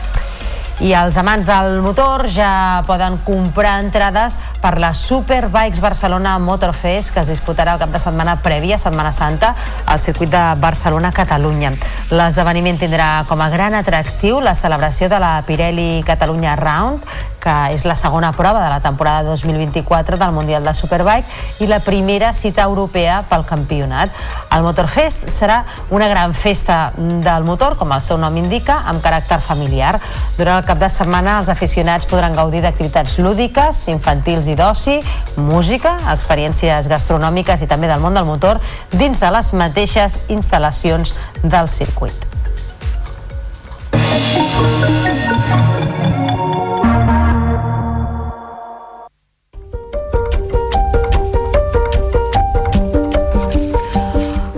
[0.83, 7.21] I els amants del motor ja poden comprar entrades per la Superbikes Barcelona Motorfest que
[7.21, 9.53] es disputarà el cap de setmana prèvia, Setmana Santa,
[9.87, 11.71] al circuit de Barcelona-Catalunya.
[12.11, 17.07] L'esdeveniment tindrà com a gran atractiu la celebració de la Pirelli Catalunya Round,
[17.43, 21.27] que és la segona prova de la temporada 2024 del Mundial de Superbike
[21.59, 24.13] i la primera cita europea pel campionat.
[24.55, 29.41] El Motorfest serà una gran festa del motor, com el seu nom indica, amb caràcter
[29.43, 29.97] familiar.
[30.37, 34.99] Durant el cap de setmana els aficionats podran gaudir d'activitats lúdiques, infantils i d'oci,
[35.35, 38.61] música, experiències gastronòmiques i també del món del motor
[38.93, 42.29] dins de les mateixes instal·lacions del circuit.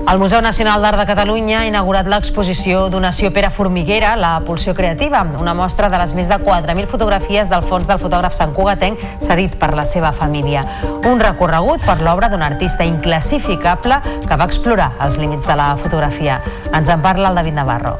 [0.06, 5.24] El Museu Nacional d'Art de Catalunya ha inaugurat l'exposició Donació Pere Formiguera, la pulsió creativa,
[5.42, 9.58] una mostra de les més de 4.000 fotografies del fons del fotògraf Sant Cugatenc cedit
[9.58, 10.62] per la seva família.
[11.10, 13.98] Un recorregut per l'obra d'un artista inclassificable
[14.28, 16.40] que va explorar els límits de la fotografia.
[16.72, 17.98] Ens en parla el David Navarro.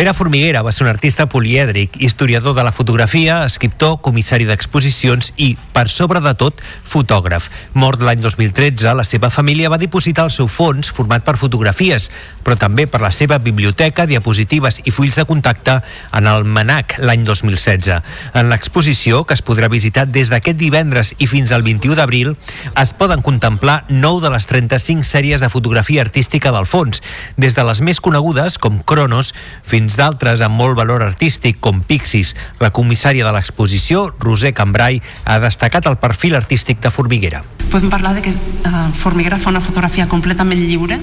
[0.00, 5.50] Pere Formiguera va ser un artista polièdric, historiador de la fotografia, escriptor, comissari d'exposicions i,
[5.74, 7.50] per sobre de tot, fotògraf.
[7.76, 12.06] Mort l'any 2013, la seva família va dipositar el seu fons, format per fotografies,
[12.40, 15.74] però també per la seva biblioteca, diapositives i fulls de contacte
[16.16, 18.00] en el MANAC l'any 2016.
[18.40, 22.32] En l'exposició, que es podrà visitar des d'aquest divendres i fins al 21 d'abril,
[22.72, 27.04] es poden contemplar 9 de les 35 sèries de fotografia artística del fons,
[27.36, 31.80] des de les més conegudes, com Cronos, fins fins d'altres amb molt valor artístic com
[31.82, 32.36] Pixis.
[32.62, 37.42] La comissària de l'exposició, Roser Cambrai, ha destacat el perfil artístic de Formiguera.
[37.72, 41.00] Podem parlar de que uh, Formiguera fa una fotografia completament lliure,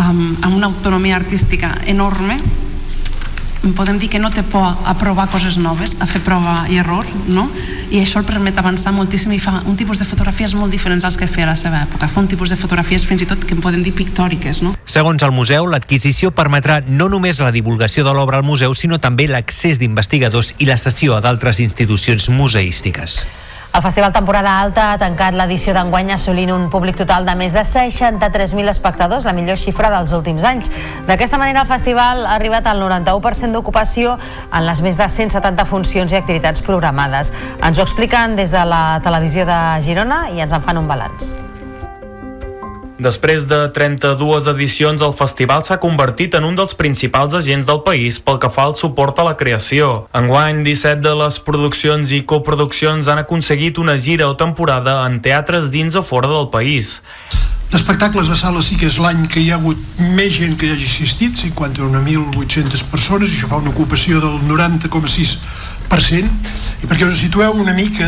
[0.00, 2.38] amb una autonomia artística enorme,
[3.72, 7.06] podem dir que no té por a provar coses noves, a fer prova i error,
[7.28, 7.48] no?
[7.94, 11.16] i això el permet avançar moltíssim i fa un tipus de fotografies molt diferents als
[11.16, 12.08] que feia a la seva època.
[12.10, 14.62] Fa un tipus de fotografies fins i tot que en podem dir pictòriques.
[14.66, 14.74] No?
[14.84, 19.28] Segons el museu, l'adquisició permetrà no només la divulgació de l'obra al museu, sinó també
[19.30, 23.22] l'accés d'investigadors i la cessió a d'altres institucions museístiques.
[23.74, 27.64] El Festival Temporada Alta ha tancat l'edició d'enguany assolint un públic total de més de
[27.66, 30.70] 63.000 espectadors, la millor xifra dels últims anys.
[31.08, 34.12] D'aquesta manera, el festival ha arribat al 91% d'ocupació
[34.52, 37.32] en les més de 170 funcions i activitats programades.
[37.58, 41.34] Ens ho expliquen des de la televisió de Girona i ens en fan un balanç.
[42.94, 48.20] Després de 32 edicions, el festival s'ha convertit en un dels principals agents del país
[48.22, 50.06] pel que fa al suport a la creació.
[50.14, 55.72] Enguany, 17 de les produccions i coproduccions han aconseguit una gira o temporada en teatres
[55.74, 57.02] dins o fora del país.
[57.74, 60.76] D'espectacles de sala sí que és l'any que hi ha hagut més gent que hi
[60.76, 66.30] hagi assistit, 51.800 persones, això fa una ocupació del 90,6%,
[66.78, 68.06] i perquè us situeu una mica,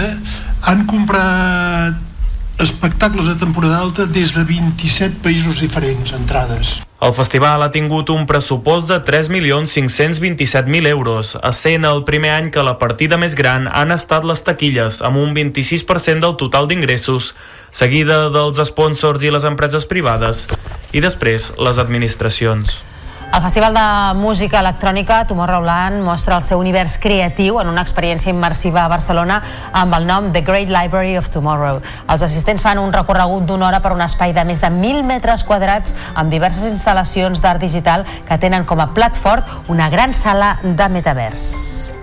[0.70, 1.98] han comprat
[2.58, 6.80] espectacles de temporada alta des de 27 països diferents, entrades.
[6.96, 12.78] El festival ha tingut un pressupost de 3.527.000 euros, essent el primer any que la
[12.80, 17.34] partida més gran han estat les taquilles, amb un 26% del total d'ingressos,
[17.68, 20.46] seguida dels sponsors i les empreses privades,
[20.96, 22.80] i després les administracions.
[23.34, 28.84] El Festival de Música Electrònica Tomorrowland mostra el seu univers creatiu en una experiència immersiva
[28.84, 29.40] a Barcelona
[29.76, 31.82] amb el nom The Great Library of Tomorrow.
[32.08, 35.44] Els assistents fan un recorregut d'una hora per un espai de més de 1.000 metres
[35.44, 40.56] quadrats amb diverses instal·lacions d'art digital que tenen com a plat fort una gran sala
[40.62, 41.96] de metavers.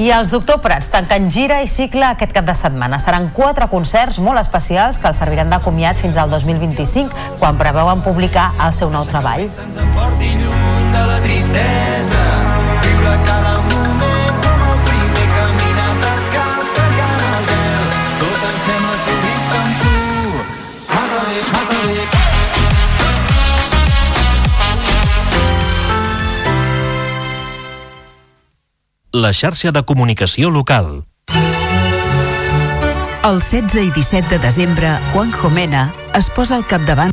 [0.00, 2.96] I els Doctor Prats tanquen gira i cicle aquest cap de setmana.
[3.02, 8.00] Seran quatre concerts molt especials que els serviran de comiat fins al 2025, quan preveuen
[8.06, 9.44] publicar el seu nou treball.
[9.52, 12.24] Se'ns emporti lluny de la tristesa,
[12.88, 13.41] viure cada
[29.12, 31.04] la xarxa de comunicació local.
[33.22, 37.12] El 16 i 17 de desembre, Juan Jomena es posa al capdavant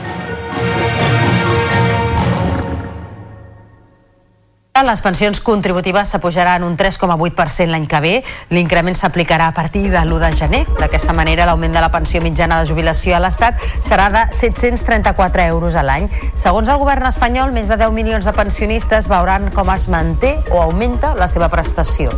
[4.81, 8.13] Les pensions contributives s'apujaran un 3,8% l'any que ve.
[8.49, 10.61] L'increment s'aplicarà a partir de l'1 de gener.
[10.79, 15.77] D'aquesta manera, l'augment de la pensió mitjana de jubilació a l'Estat serà de 734 euros
[15.77, 16.09] a l'any.
[16.33, 20.61] Segons el govern espanyol, més de 10 milions de pensionistes veuran com es manté o
[20.63, 22.15] augmenta la seva prestació.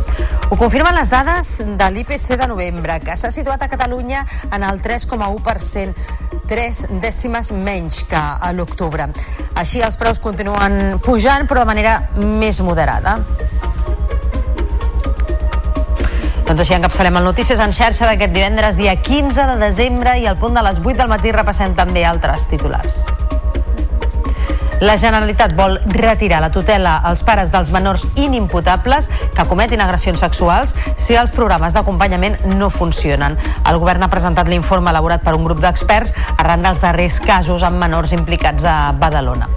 [0.48, 4.80] Ho confirmen les dades de l'IPC de novembre, que s'ha situat a Catalunya en el
[4.80, 5.94] 3,1%,
[6.48, 9.08] tres dècimes menys que a l'octubre.
[9.60, 13.18] Així els preus continuen pujant, però de manera més moderada.
[16.44, 20.36] Doncs així encapçalem el Notícies en xarxa d'aquest divendres, dia 15 de desembre, i al
[20.36, 23.24] punt de les 8 del matí repassem també altres titulars.
[24.84, 30.74] La Generalitat vol retirar la tutela als pares dels menors inimputables que cometin agressions sexuals
[31.00, 33.38] si els programes d'acompanyament no funcionen.
[33.64, 37.80] El govern ha presentat l'informe elaborat per un grup d'experts arran dels darrers casos amb
[37.80, 39.48] menors implicats a Badalona.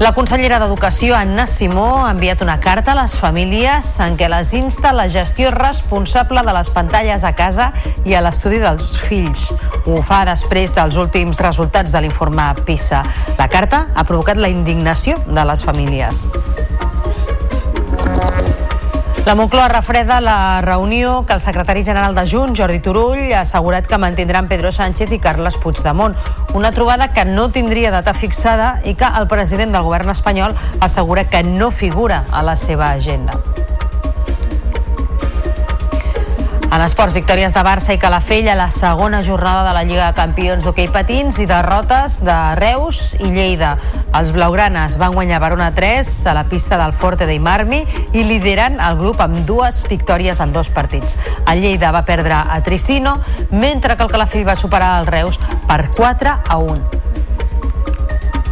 [0.00, 4.52] La consellera d'Educació, Anna Simó, ha enviat una carta a les famílies en què les
[4.56, 7.70] insta la gestió responsable de les pantalles a casa
[8.08, 9.50] i a l'estudi dels fills.
[9.84, 13.04] Ho fa després dels últims resultats de l'informe PISA.
[13.38, 16.26] La carta ha provocat la indignació de les famílies.
[19.24, 23.86] La Moncloa refreda la reunió que el secretari general de Junts, Jordi Turull, ha assegurat
[23.86, 26.16] que mantindran Pedro Sánchez i Carles Puigdemont.
[26.58, 31.28] Una trobada que no tindria data fixada i que el president del govern espanyol assegura
[31.30, 33.38] que no figura a la seva agenda.
[36.72, 40.16] En esports, victòries de Barça i Calafell a la segona jornada de la Lliga de
[40.16, 43.74] Campions d'hoquei patins i derrotes de Reus i Lleida.
[44.16, 47.82] Els blaugranes van guanyar per 1 a 3 a la pista del Forte dei Marmi
[48.16, 51.20] i lideren el grup amb dues victòries en dos partits.
[51.44, 53.18] El Lleida va perdre a Tricino,
[53.50, 57.11] mentre que el Calafell va superar el Reus per 4 a 1.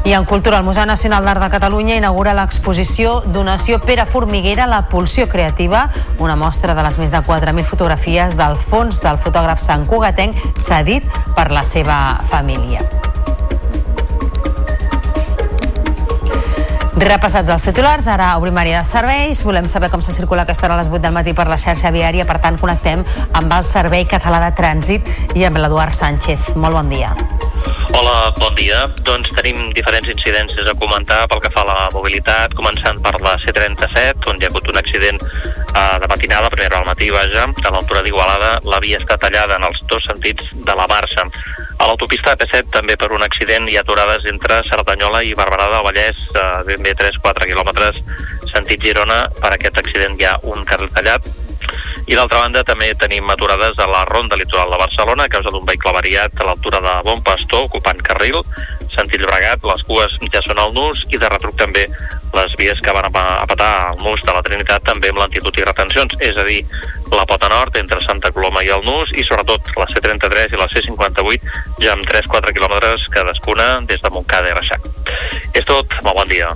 [0.04, 4.86] I en cultura, el Museu Nacional d'Art de Catalunya inaugura l'exposició Donació Pere Formiguera, la
[4.88, 9.84] pulsió creativa, una mostra de les més de 4.000 fotografies del fons del fotògraf Sant
[9.86, 11.04] Cugatenc cedit
[11.36, 12.86] per la seva família.
[17.00, 19.40] Repassats els titulars, ara obrim àrea de serveis.
[19.44, 21.92] Volem saber com se circula aquesta hora a les 8 del matí per la xarxa
[21.94, 22.28] viària.
[22.28, 26.52] Per tant, connectem amb el Servei Català de Trànsit i amb l'Eduard Sánchez.
[26.56, 27.14] Molt bon dia.
[27.92, 28.86] Hola, bon dia.
[29.04, 33.34] Doncs tenim diferents incidències a comentar pel que fa a la mobilitat, començant per la
[33.42, 37.72] C37, on hi ha hagut un accident eh, de matinada, primera al matí, vaja, a
[37.74, 41.26] l'altura d'Igualada, la via està tallada en els dos sentits de la Barça.
[41.80, 45.86] A l'autopista AP7 també per un accident hi ha aturades entre Cerdanyola i Barberà del
[45.90, 48.00] Vallès, eh, ben bé 3-4 quilòmetres,
[48.54, 51.28] sentit Girona, per aquest accident hi ha un carril tallat,
[52.10, 55.66] i d'altra banda també tenim aturades a la ronda litoral de Barcelona a causa d'un
[55.68, 58.40] vehicle variat a l'altura de Bon Pastor ocupant carril
[58.96, 61.86] sentit Llobregat, les cues ja són al nus i de retruc també
[62.34, 65.54] les vies que van a, a patar al nus de la Trinitat també amb lentitud
[65.58, 66.60] i retencions, és a dir,
[67.14, 70.70] la pota nord entre Santa Coloma i el nus i sobretot la C33 i la
[70.74, 74.86] C58 ja amb 3-4 quilòmetres cadascuna des de Montcada i Reixac.
[75.54, 76.54] És tot, molt bon dia.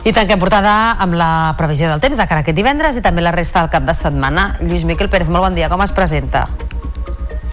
[0.00, 3.20] I tanquem portada amb la previsió del temps de cara a aquest divendres i també
[3.20, 4.54] la resta del cap de setmana.
[4.64, 6.46] Lluís Miquel Pérez, molt bon dia, com es presenta?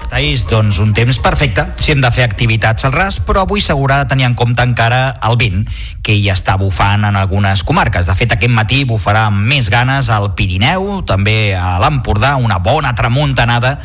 [0.08, 4.00] Taís, doncs un temps perfecte si hem de fer activitats al ras, però avui s'haurà
[4.00, 5.66] de tenir en compte encara el vent,
[6.00, 8.08] que ja està bufant en algunes comarques.
[8.08, 12.96] De fet, aquest matí bufarà amb més ganes al Pirineu, també a l'Empordà, una bona
[12.96, 13.76] tramuntanada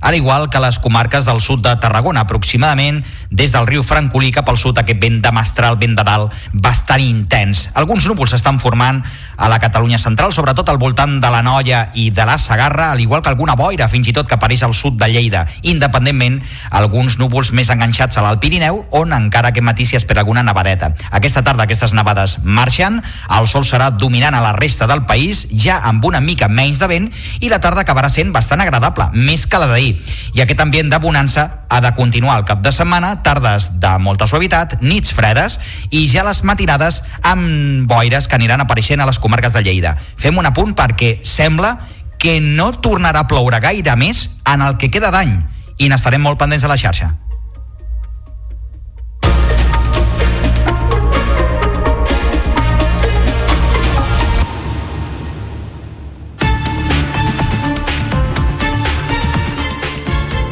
[0.00, 4.48] al igual que les comarques del sud de Tarragona, aproximadament des del riu Francolí cap
[4.48, 7.68] al sud, aquest vent de mestral, vent de dalt, bastant intens.
[7.74, 9.02] Alguns núvols s'estan formant
[9.36, 13.00] a la Catalunya central, sobretot al voltant de la Noia i de la Sagarra, al
[13.00, 15.46] igual que alguna boira, fins i tot que apareix al sud de Lleida.
[15.62, 16.40] Independentment,
[16.70, 20.92] alguns núvols més enganxats a l'Alt Pirineu, on encara aquest matí s'hi espera alguna nevadeta.
[21.10, 23.00] Aquesta tarda aquestes nevades marxen,
[23.38, 26.90] el sol serà dominant a la resta del país, ja amb una mica menys de
[26.90, 27.08] vent,
[27.40, 29.89] i la tarda acabarà sent bastant agradable, més que la d'ahir.
[30.34, 34.28] I aquest ambient de bonança ha de continuar el cap de setmana, tardes de molta
[34.30, 35.58] suavitat, nits fredes
[35.90, 39.96] i ja les matinades amb boires que aniran apareixent a les comarques de Lleida.
[40.16, 41.76] Fem un apunt perquè sembla
[42.20, 45.38] que no tornarà a ploure gaire més en el que queda d'any
[45.80, 47.14] i n'estarem molt pendents de la xarxa.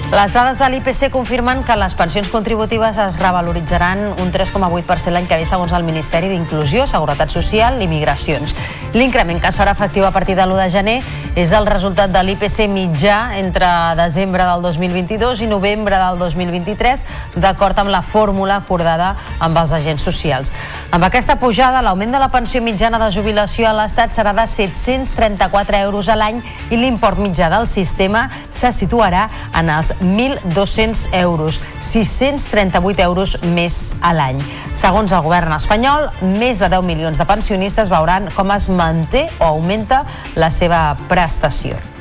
[0.08, 5.36] Les dades de l'IPC confirmen que les pensions contributives es revaloritzaran un 3,8% l'any que
[5.36, 8.54] ve segons el Ministeri d'Inclusió, Seguretat Social i Migracions.
[8.96, 10.94] L'increment que es farà efectiu a partir de l'1 de gener
[11.36, 13.68] és el resultat de l'IPC mitjà entre
[14.00, 17.04] desembre del 2022 i novembre del 2023,
[17.36, 20.54] d'acord amb la fórmula acordada amb els agents socials.
[20.90, 25.84] Amb aquesta pujada, l'augment de la pensió mitjana de jubilació a l'Estat serà de 734
[25.84, 26.40] euros a l'any
[26.72, 34.14] i l'import mitjà del sistema se situarà en els 1.200 euros, 638 euros més a
[34.14, 34.40] l'any.
[34.78, 39.52] Segons el govern espanyol, més de 10 milions de pensionistes veuran com es manté o
[39.52, 40.04] augmenta
[40.36, 41.97] la seva prestació.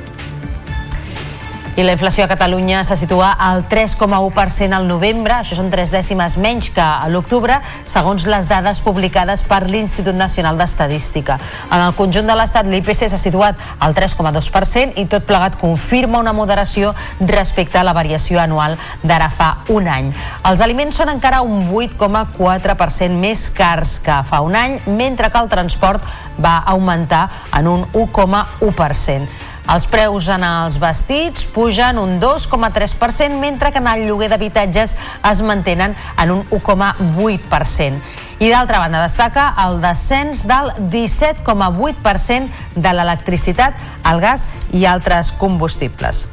[1.77, 6.33] I la inflació a Catalunya se situa al 3,1% al novembre, això són tres dècimes
[6.41, 7.53] menys que a l'octubre,
[7.85, 11.35] segons les dades publicades per l'Institut Nacional d'Estadística.
[11.69, 16.33] En el conjunt de l'Estat, l'IPC s'ha situat al 3,2% i tot plegat confirma una
[16.33, 18.73] moderació respecte a la variació anual
[19.03, 20.09] d'ara fa un any.
[20.49, 25.53] Els aliments són encara un 8,4% més cars que fa un any, mentre que el
[25.53, 26.01] transport
[26.41, 29.53] va augmentar en un 1,1%.
[29.67, 34.95] Els preus en els vestits pugen un 2,3%, mentre que en el lloguer d'habitatges
[35.31, 37.99] es mantenen en un 1,8%.
[38.39, 43.75] I d'altra banda destaca el descens del 17,8% de l'electricitat,
[44.07, 46.27] el gas i altres combustibles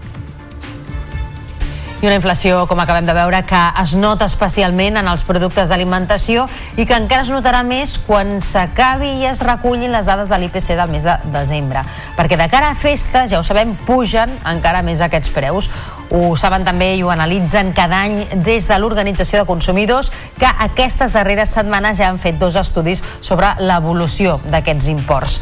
[2.05, 6.43] i una inflació, com acabem de veure, que es nota especialment en els productes d'alimentació
[6.77, 10.75] i que encara es notarà més quan s'acabi i es recullin les dades de l'IPC
[10.77, 11.81] del mes de desembre.
[12.19, 15.71] Perquè de cara a festes, ja ho sabem, pugen encara més aquests preus.
[16.13, 21.17] Ho saben també i ho analitzen cada any des de l'Organització de Consumidors que aquestes
[21.17, 25.41] darreres setmanes ja han fet dos estudis sobre l'evolució d'aquests imports.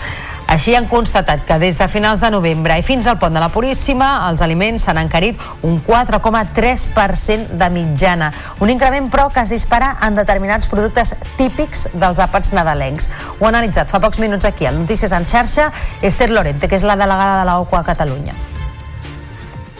[0.52, 3.48] Així han constatat que des de finals de novembre i fins al pont de la
[3.48, 8.28] Puríssima els aliments s'han encarit un 4,3% de mitjana.
[8.60, 13.08] Un increment, però, que es dispara en determinats productes típics dels àpats nadalencs.
[13.38, 15.70] Ho ha analitzat fa pocs minuts aquí al Notícies en xarxa
[16.02, 18.36] Esther Lorente, que és la delegada de l'OCU a Catalunya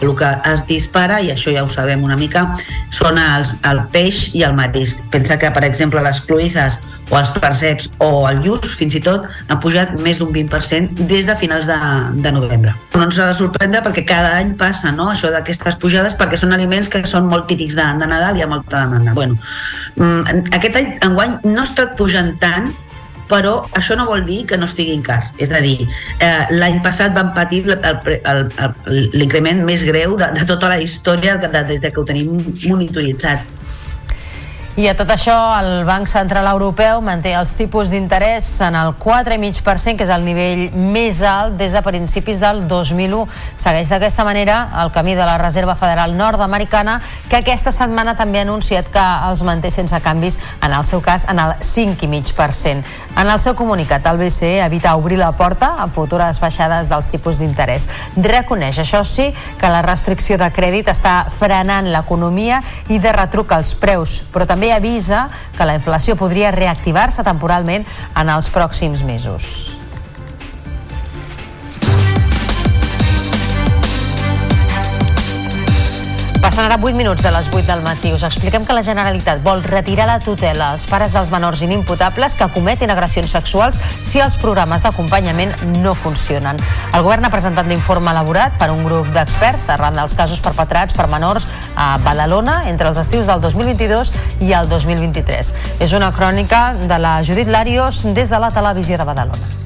[0.03, 2.41] el que es dispara, i això ja ho sabem una mica,
[2.91, 4.99] són els, el peix i el marisc.
[5.13, 6.81] Pensa que, per exemple, les cloïsses
[7.13, 11.27] o els perceps o el lluç, fins i tot, han pujat més d'un 20% des
[11.29, 11.77] de finals de,
[12.25, 12.73] de novembre.
[12.95, 15.11] No ens ha de sorprendre perquè cada any passa no?
[15.13, 18.47] això d'aquestes pujades perquè són aliments que són molt típics de, de Nadal i hi
[18.47, 19.13] ha molta demanda.
[19.13, 19.37] Bueno,
[19.99, 22.71] mm, aquest any, enguany, no ha estat pujant tant
[23.29, 25.31] però això no vol dir que no estiguin cars.
[25.41, 25.87] És a dir,
[26.19, 27.63] eh, l'any passat van patir
[29.15, 32.35] l'increment més greu de, de tota la història de, des de que ho tenim
[32.67, 33.62] monitoritzat
[34.73, 39.99] I a tot això, el Banc Central Europeu manté els tipus d'interès en el 4,5%,
[39.99, 43.19] que és el nivell més alt des de principis del 2001.
[43.53, 46.95] Segueix d'aquesta manera el camí de la Reserva Federal Nord-Americana,
[47.29, 51.27] que aquesta setmana també ha anunciat que els manté sense canvis, en el seu cas,
[51.29, 52.81] en el 5,5%.
[53.13, 57.37] En el seu comunicat, el BCE evita obrir la porta amb futures baixades dels tipus
[57.37, 57.85] d'interès.
[58.17, 59.29] Reconeix, això sí,
[59.61, 64.62] que la restricció de crèdit està frenant l'economia i de retruc els preus, però també
[64.63, 65.25] també avisa
[65.57, 67.83] que la inflació podria reactivar-se temporalment
[68.15, 69.82] en els pròxims mesos.
[76.53, 78.11] Passen ara 8 minuts de les 8 del matí.
[78.13, 82.45] Us expliquem que la Generalitat vol retirar la tutela als pares dels menors inimputables que
[82.53, 86.61] cometen agressions sexuals si els programes d'acompanyament no funcionen.
[86.93, 91.09] El govern ha presentat l'informe elaborat per un grup d'experts arran dels casos perpetrats per
[91.09, 94.13] menors a Badalona entre els estius del 2022
[94.45, 95.53] i el 2023.
[95.81, 99.62] És una crònica de la Judit Larios des de la televisió de Badalona.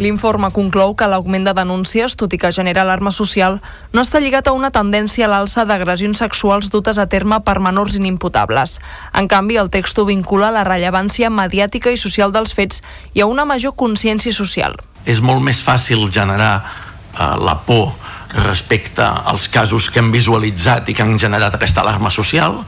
[0.00, 3.58] L'informe conclou que l'augment de denúncies, tot i que genera alarma social,
[3.92, 7.98] no està lligat a una tendència a l'alça d'agressions sexuals dutes a terme per menors
[7.98, 8.78] inimputables.
[9.12, 12.80] En canvi, el text ho vincula la rellevància mediàtica i social dels fets
[13.12, 14.78] i a una major consciència social.
[15.04, 17.92] És molt més fàcil generar eh, la por
[18.48, 22.62] respecte als casos que hem visualitzat i que han generat aquesta alarma social,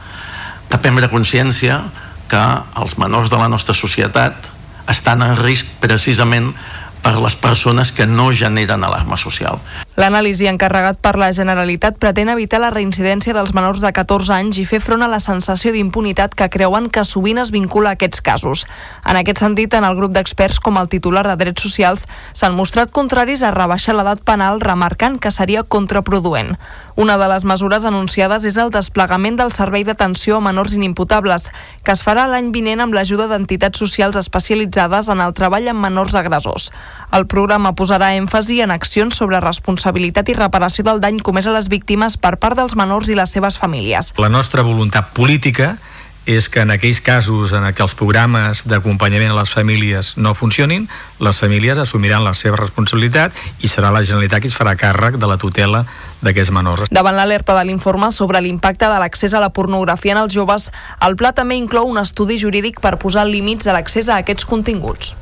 [0.68, 1.80] que prendre consciència
[2.28, 2.44] que
[2.76, 4.52] els menors de la nostra societat
[4.92, 6.52] estan en risc precisament
[7.02, 9.58] per les persones que no generen alarma social.
[9.92, 14.64] L'anàlisi encarregat per la Generalitat pretén evitar la reincidència dels menors de 14 anys i
[14.64, 18.62] fer front a la sensació d'impunitat que creuen que sovint es vincula a aquests casos.
[19.04, 22.88] En aquest sentit, en el grup d'experts com el titular de Drets Socials s'han mostrat
[22.88, 26.56] contraris a rebaixar l'edat penal remarcant que seria contraproduent.
[26.96, 31.50] Una de les mesures anunciades és el desplegament del Servei d'Atenció a Menors Inimputables,
[31.84, 36.16] que es farà l'any vinent amb l'ajuda d'entitats socials especialitzades en el treball amb menors
[36.16, 36.72] agressors.
[37.12, 41.68] El programa posarà èmfasi en accions sobre responsabilitat i reparació del dany comès a les
[41.68, 44.12] víctimes per part dels menors i les seves famílies.
[44.18, 45.76] La nostra voluntat política
[46.26, 50.86] és que en aquells casos en què els programes d'acompanyament a les famílies no funcionin,
[51.18, 55.26] les famílies assumiran la seva responsabilitat i serà la Generalitat qui es farà càrrec de
[55.26, 55.84] la tutela
[56.22, 56.86] d'aquests menors.
[56.94, 60.70] Davant l'alerta de l'informe sobre l'impacte de l'accés a la pornografia en els joves,
[61.02, 65.16] el pla també inclou un estudi jurídic per posar límits a l'accés a aquests continguts.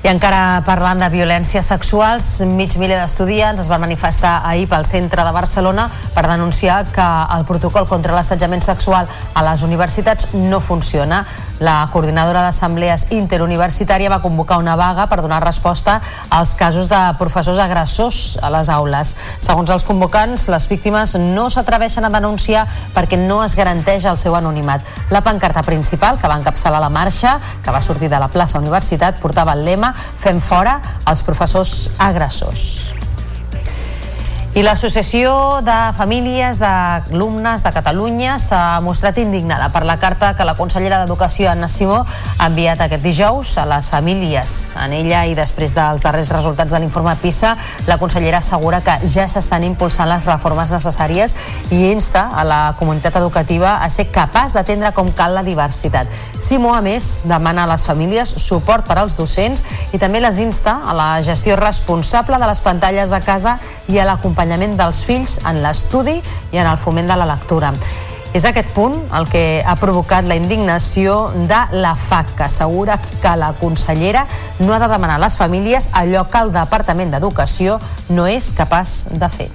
[0.00, 5.26] I encara parlant de violències sexuals, mig miler d'estudiants es van manifestar ahir pel centre
[5.26, 9.04] de Barcelona per denunciar que el protocol contra l'assetjament sexual
[9.34, 11.26] a les universitats no funciona.
[11.60, 15.98] La coordinadora d'assemblees interuniversitària va convocar una vaga per donar resposta
[16.30, 19.12] als casos de professors agressors a les aules.
[19.36, 22.64] Segons els convocants, les víctimes no s'atreveixen a denunciar
[22.96, 24.80] perquè no es garanteix el seu anonimat.
[25.12, 29.20] La pancarta principal, que va encapçalar la marxa, que va sortir de la plaça Universitat,
[29.20, 30.78] portava el lema Fem fora
[31.10, 32.66] els professors agressors.
[34.50, 40.56] I l'Associació de Famílies d'Alumnes de Catalunya s'ha mostrat indignada per la carta que la
[40.58, 44.54] consellera d'Educació, Anna Simó, ha enviat aquest dijous a les famílies.
[44.74, 47.52] En ella i després dels darrers resultats de l'informe PISA,
[47.86, 51.36] la consellera assegura que ja s'estan impulsant les reformes necessàries
[51.70, 56.10] i insta a la comunitat educativa a ser capaç d'atendre com cal la diversitat.
[56.42, 59.62] Simó, a més, demana a les famílies suport per als docents
[59.94, 64.10] i també les insta a la gestió responsable de les pantalles a casa i a
[64.10, 66.16] l'acompanyament l'acompanyament dels fills en l'estudi
[66.52, 67.74] i en el foment de la lectura.
[68.32, 73.36] És aquest punt el que ha provocat la indignació de la FAC, que assegura que
[73.36, 74.26] la consellera
[74.60, 79.10] no ha de demanar a les famílies allò que el Departament d'Educació no és capaç
[79.10, 79.50] de fer.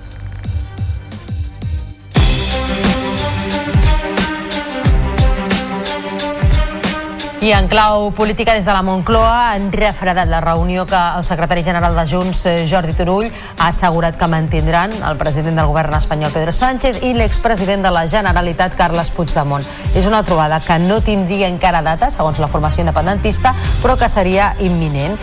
[7.45, 11.61] I en clau política des de la Moncloa han refredat la reunió que el secretari
[11.61, 16.33] general de Junts, eh, Jordi Turull, ha assegurat que mantindran el president del govern espanyol,
[16.33, 19.61] Pedro Sánchez, i l'expresident de la Generalitat, Carles Puigdemont.
[19.93, 23.53] És una trobada que no tindria encara data, segons la formació independentista,
[23.83, 25.13] però que seria imminent.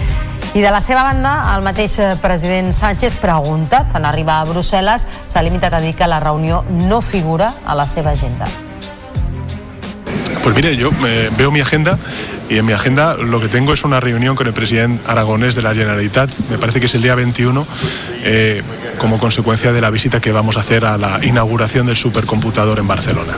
[0.55, 5.09] I de la seva banda, el mateix eh, president Sánchez, preguntat en arribar a Brussel·les,
[5.27, 8.47] s'ha limitat a dir que la reunió no figura a la seva agenda.
[10.43, 11.99] Pues mire, yo eh, veo mi agenda
[12.49, 15.63] y en mi agenda lo que tengo es una reunión con el presidente aragonés de
[15.63, 17.67] la Generalitat, me parece que es el día 21,
[18.25, 18.63] eh,
[18.99, 22.89] como consecuencia de la visita que vamos a hacer a la inauguración del supercomputador en
[22.89, 23.33] Barcelona.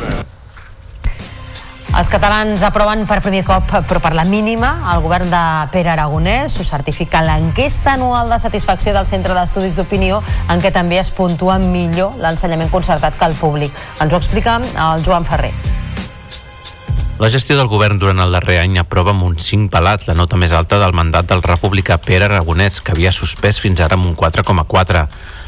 [1.95, 6.57] Els catalans aproven per primer cop, però per la mínima, el govern de Pere Aragonès
[6.59, 10.19] ho certifica l'enquesta anual de satisfacció del Centre d'Estudis d'Opinió,
[10.51, 13.71] en què també es puntua millor l'ensenyament concertat que el públic.
[14.03, 15.55] Ens ho explica el Joan Ferrer.
[17.17, 20.35] La gestió del govern durant el darrer any aprova amb un 5 pelat, la nota
[20.35, 24.17] més alta del mandat del republicà Pere Aragonès, que havia suspès fins ara amb un
[24.19, 25.05] 4,4.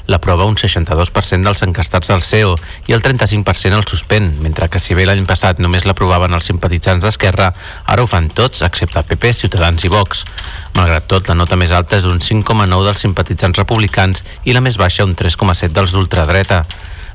[0.06, 2.54] L'aprova un 62% dels encastats del CEO
[2.86, 7.02] i el 35% el suspèn, mentre que si bé l'any passat només l'aprovaven els simpatitzants
[7.02, 7.50] d'Esquerra,
[7.84, 10.22] ara ho fan tots, excepte PP, Ciutadans i Vox.
[10.78, 14.78] Malgrat tot, la nota més alta és d'un 5,9 dels simpatitzants republicans i la més
[14.78, 16.62] baixa un 3,7 dels d'ultradreta.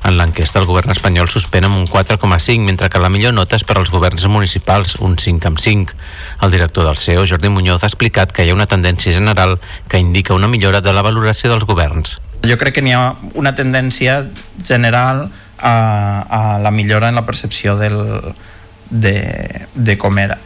[0.02, 3.62] En l'enquesta, el govern espanyol suspèn amb un 4,5, mentre que la millor nota és
[3.62, 5.94] per als governs municipals, un 5,5.
[6.42, 10.02] El director del CEO, Jordi Muñoz, ha explicat que hi ha una tendència general que
[10.02, 12.16] indica una millora de la valoració dels governs.
[12.42, 14.24] Jo crec que n'hi ha una tendència
[14.58, 15.28] general
[15.62, 15.74] a,
[16.26, 18.02] a la millora en la percepció del,
[18.90, 19.14] de,
[19.74, 20.40] de com era.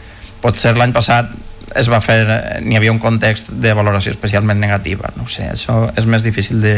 [0.44, 1.32] Potser l'any passat
[1.76, 2.20] es va fer,
[2.60, 6.76] n'hi havia un context de valoració especialment negativa, no sé, això és més difícil de,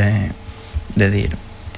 [0.95, 1.29] de dir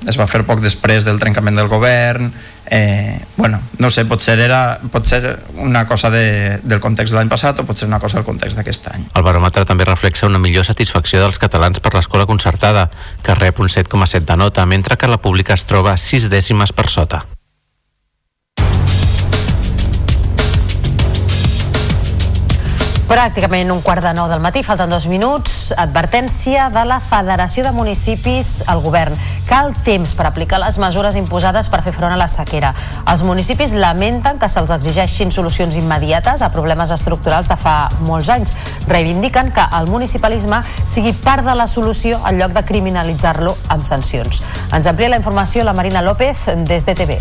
[0.09, 2.31] es va fer poc després del trencament del govern
[2.70, 7.32] eh, bueno, no sé, potser era pot ser una cosa de, del context de l'any
[7.32, 9.09] passat o pot ser una cosa del context d'aquest any.
[9.18, 12.89] El baròmetre també reflexa una millor satisfacció dels catalans per l'escola concertada
[13.27, 16.89] que rep un 7,7 de nota mentre que la pública es troba 6 dècimes per
[16.89, 17.24] sota
[23.11, 25.73] Pràcticament un quart de nou del matí, falten dos minuts.
[25.82, 29.16] Advertència de la Federació de Municipis al govern.
[29.49, 32.70] Cal temps per aplicar les mesures imposades per fer front a la sequera.
[33.11, 38.55] Els municipis lamenten que se'ls exigeixin solucions immediates a problemes estructurals de fa molts anys.
[38.87, 44.45] Reivindiquen que el municipalisme sigui part de la solució en lloc de criminalitzar-lo amb sancions.
[44.70, 47.19] Ens amplia la informació la Marina López des de TV.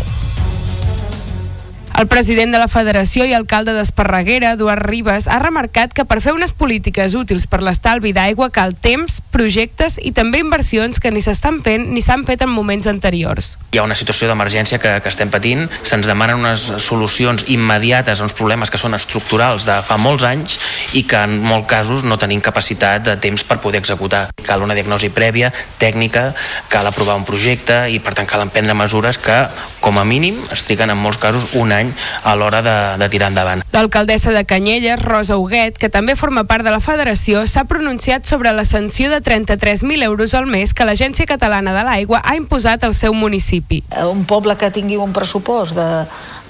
[1.98, 6.32] El president de la Federació i alcalde d'Esparreguera, Eduard Ribes, ha remarcat que per fer
[6.32, 11.58] unes polítiques útils per l'estalvi d'aigua cal temps, projectes i també inversions que ni s'estan
[11.66, 13.56] fent ni s'han fet en moments anteriors.
[13.74, 18.28] Hi ha una situació d'emergència que, que estem patint, se'ns demanen unes solucions immediates a
[18.28, 20.56] uns problemes que són estructurals de fa molts anys
[20.96, 24.28] i que en molts casos no tenim capacitat de temps per poder executar.
[24.46, 25.52] Cal una diagnosi prèvia,
[25.82, 26.30] tècnica,
[26.70, 29.42] cal aprovar un projecte i per tant cal emprendre mesures que
[29.84, 33.30] com a mínim es triguen en molts casos un any a l'hora de, de tirar
[33.32, 33.64] endavant.
[33.72, 38.52] L'alcaldessa de Canyelles, Rosa Huguet, que també forma part de la federació, s'ha pronunciat sobre
[38.56, 42.96] la sanció de 33.000 euros al mes que l'Agència Catalana de l'Aigua ha imposat al
[42.98, 43.82] seu municipi.
[44.10, 45.88] Un poble que tingui un pressupost de,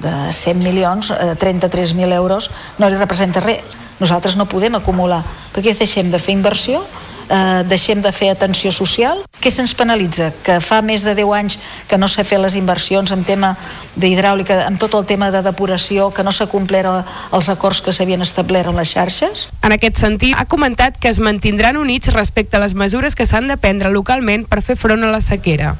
[0.04, 3.78] de 100 milions, eh, 33.000 euros, no li representa res.
[4.00, 5.20] Nosaltres no podem acumular,
[5.52, 6.80] perquè deixem de fer inversió
[7.30, 9.22] eh, deixem de fer atenció social.
[9.40, 10.30] Què se'ns penalitza?
[10.44, 11.58] Que fa més de 10 anys
[11.88, 13.54] que no s'ha fet les inversions en tema
[13.96, 18.22] d'hidràulica, amb tot el tema de depuració, que no s'ha complert els acords que s'havien
[18.22, 19.48] establert en les xarxes?
[19.62, 23.48] En aquest sentit, ha comentat que es mantindran units respecte a les mesures que s'han
[23.48, 25.76] de prendre localment per fer front a la sequera.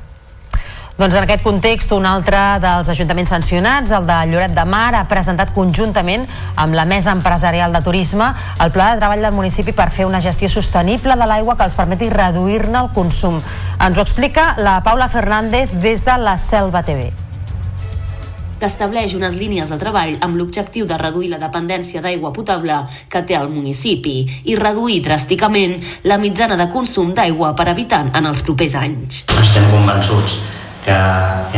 [1.01, 5.07] Doncs en aquest context, un altre dels ajuntaments sancionats, el de Lloret de Mar, ha
[5.09, 6.27] presentat conjuntament
[6.61, 8.27] amb la Mesa Empresarial de Turisme
[8.61, 11.79] el pla de treball del municipi per fer una gestió sostenible de l'aigua que els
[11.79, 13.41] permeti reduir-ne el consum.
[13.81, 17.09] Ens ho explica la Paula Fernández des de la Selva TV
[18.61, 22.77] que estableix unes línies de treball amb l'objectiu de reduir la dependència d'aigua potable
[23.09, 28.29] que té el municipi i reduir dràsticament la mitjana de consum d'aigua per habitant en
[28.29, 29.25] els propers anys.
[29.41, 30.99] Estem convençuts que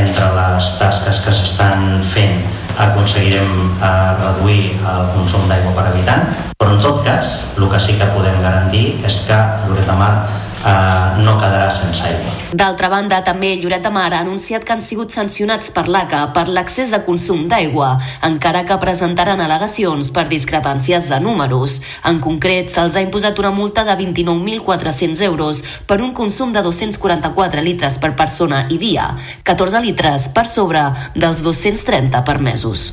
[0.03, 2.43] entre les tasques que s'estan fent
[2.83, 3.91] aconseguirem eh,
[4.23, 6.25] reduir el consum d'aigua per habitant,
[6.59, 10.15] però en tot cas el que sí que podem garantir és que Lloret de Mar
[10.65, 12.33] eh, no quedarà sense aigua.
[12.53, 16.47] D'altra banda, també Lloret de Mar ha anunciat que han sigut sancionats per l'ACA per
[16.49, 17.95] l'excés de consum d'aigua,
[18.29, 21.81] encara que presentaran al·legacions per discrepàncies de números.
[22.09, 27.63] En concret, se'ls ha imposat una multa de 29.400 euros per un consum de 244
[27.63, 29.15] litres per persona i dia,
[29.45, 30.85] 14 litres per sobre
[31.15, 32.93] dels 230 permesos.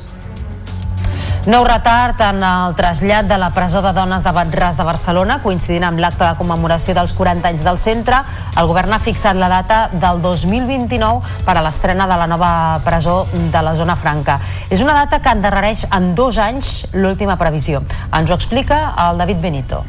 [1.48, 5.86] Nou retard en el trasllat de la presó de dones de Batràs de Barcelona, coincidint
[5.88, 8.18] amb l'acte de commemoració dels 40 anys del centre.
[8.60, 12.50] El govern ha fixat la data del 2029 per a l'estrena de la nova
[12.84, 14.36] presó de la zona franca.
[14.68, 17.80] És una data que endarrereix en dos anys l'última previsió.
[18.12, 19.80] Ens ho explica el David Benito.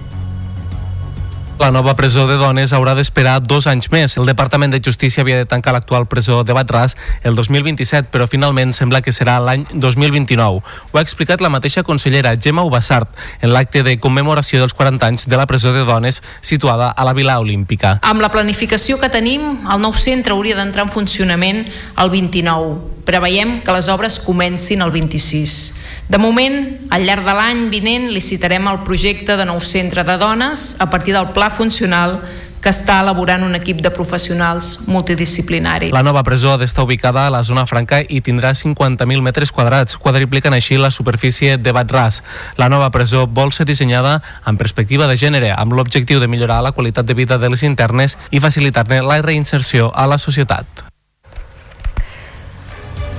[1.61, 4.15] La nova presó de dones haurà d'esperar dos anys més.
[4.17, 8.73] El Departament de Justícia havia de tancar l'actual presó de Batràs el 2027, però finalment
[8.73, 10.41] sembla que serà l'any 2029.
[10.65, 13.13] Ho ha explicat la mateixa consellera Gemma Ubassart
[13.45, 17.13] en l'acte de commemoració dels 40 anys de la presó de dones situada a la
[17.13, 17.99] Vila Olímpica.
[18.01, 23.05] Amb la planificació que tenim, el nou centre hauria d'entrar en funcionament el 29.
[23.05, 25.80] Preveiem que les obres comencin el 26.
[26.09, 30.75] De moment, al llarg de l'any vinent licitarem el projecte de nou centre de dones
[30.79, 32.19] a partir del pla funcional
[32.61, 35.89] que està elaborant un equip de professionals multidisciplinari.
[35.95, 39.97] La nova presó ha d'estar ubicada a la zona franca i tindrà 50.000 metres quadrats,
[39.97, 42.21] quadripliquen així la superfície de Batràs.
[42.61, 46.75] La nova presó vol ser dissenyada amb perspectiva de gènere, amb l'objectiu de millorar la
[46.77, 50.90] qualitat de vida de les internes i facilitar-ne la reinserció a la societat.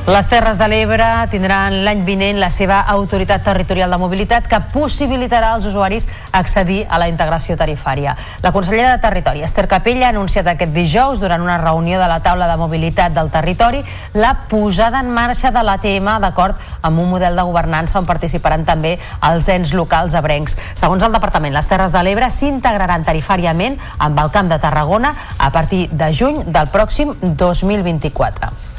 [0.02, 5.52] Les Terres de l'Ebre tindran l'any vinent la seva autoritat territorial de mobilitat que possibilitarà
[5.54, 8.16] als usuaris accedir a la integració tarifària.
[8.42, 12.18] La consellera de Territori, Esther Capella, ha anunciat aquest dijous durant una reunió de la
[12.18, 13.84] taula de mobilitat del territori
[14.18, 18.96] la posada en marxa de l'ATM d'acord amb un model de governança on participaran també
[19.30, 20.58] els ens locals abrencs.
[20.74, 25.54] Segons el Departament, les Terres de l'Ebre s'integraran tarifàriament amb el Camp de Tarragona a
[25.54, 28.71] partir de juny del pròxim 2024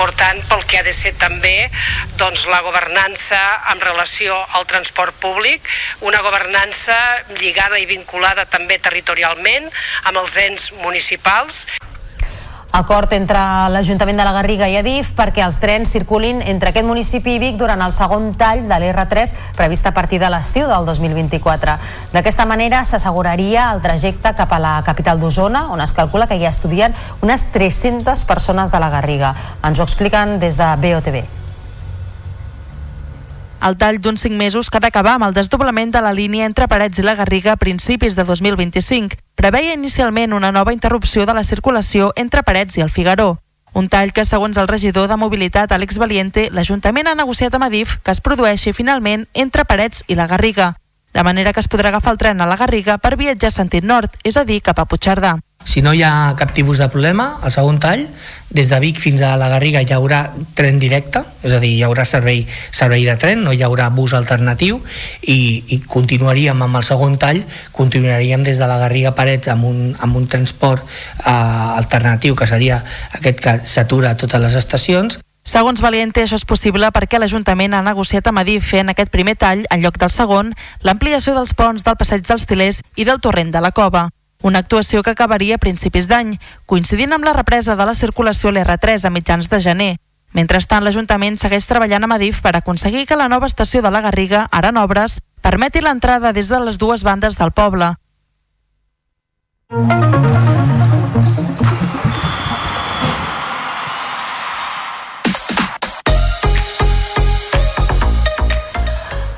[0.00, 1.68] important pel que ha de ser també
[2.16, 3.36] doncs, la governança
[3.74, 5.60] en relació al transport públic,
[6.00, 6.96] una governança
[7.36, 9.68] lligada i vinculada també territorialment
[10.08, 11.66] amb els ens municipals.
[12.70, 13.40] Acord entre
[13.74, 17.56] l'Ajuntament de la Garriga i Adif perquè els trens circulin entre aquest municipi i Vic
[17.58, 21.74] durant el segon tall de l'R3 previst a partir de l'estiu del 2024.
[22.14, 26.46] D'aquesta manera s'asseguraria el trajecte cap a la capital d'Osona, on es calcula que hi
[26.46, 26.94] estudien
[27.26, 29.34] unes 300 persones de la Garriga.
[29.66, 31.39] Ens ho expliquen des de BOTV.
[33.60, 36.66] El tall d'uns 5 mesos que ha d'acabar amb el desdoblament de la línia entre
[36.68, 39.18] Parets i la Garriga a principis de 2025.
[39.36, 43.42] Preveia inicialment una nova interrupció de la circulació entre Parets i el Figaró.
[43.74, 47.98] Un tall que, segons el regidor de mobilitat Àlex Valiente, l'Ajuntament ha negociat amb Adif
[48.02, 50.72] que es produeixi finalment entre Parets i la Garriga,
[51.12, 54.16] de manera que es podrà agafar el tren a la Garriga per viatjar sentit nord,
[54.24, 55.36] és a dir, cap a Puigcerdà.
[55.64, 58.06] Si no hi ha cap tipus de problema, al segon tall,
[58.48, 60.22] des de Vic fins a la Garriga hi haurà
[60.56, 64.14] tren directe, és a dir, hi haurà servei, servei de tren, no hi haurà bus
[64.16, 64.80] alternatiu
[65.22, 67.42] i, i continuaríem amb el segon tall,
[67.76, 72.80] continuaríem des de la Garriga Parets amb un, amb un transport eh, alternatiu que seria
[73.20, 75.20] aquest que s'atura a totes les estacions
[75.50, 79.64] Segons Valiente, això és possible perquè l'Ajuntament ha negociat amb Adif fent aquest primer tall,
[79.72, 80.52] en lloc del segon,
[80.84, 84.10] l'ampliació dels ponts del Passeig dels Tilers i del Torrent de la Cova.
[84.42, 88.54] Una actuació que acabaria a principis d'any, coincidint amb la represa de la circulació a
[88.56, 89.90] l'R3 a mitjans de gener.
[90.32, 94.46] Mentrestant, l'Ajuntament segueix treballant amb Adif per aconseguir que la nova estació de la Garriga,
[94.50, 97.94] ara en obres, permeti l'entrada des de les dues bandes del poble.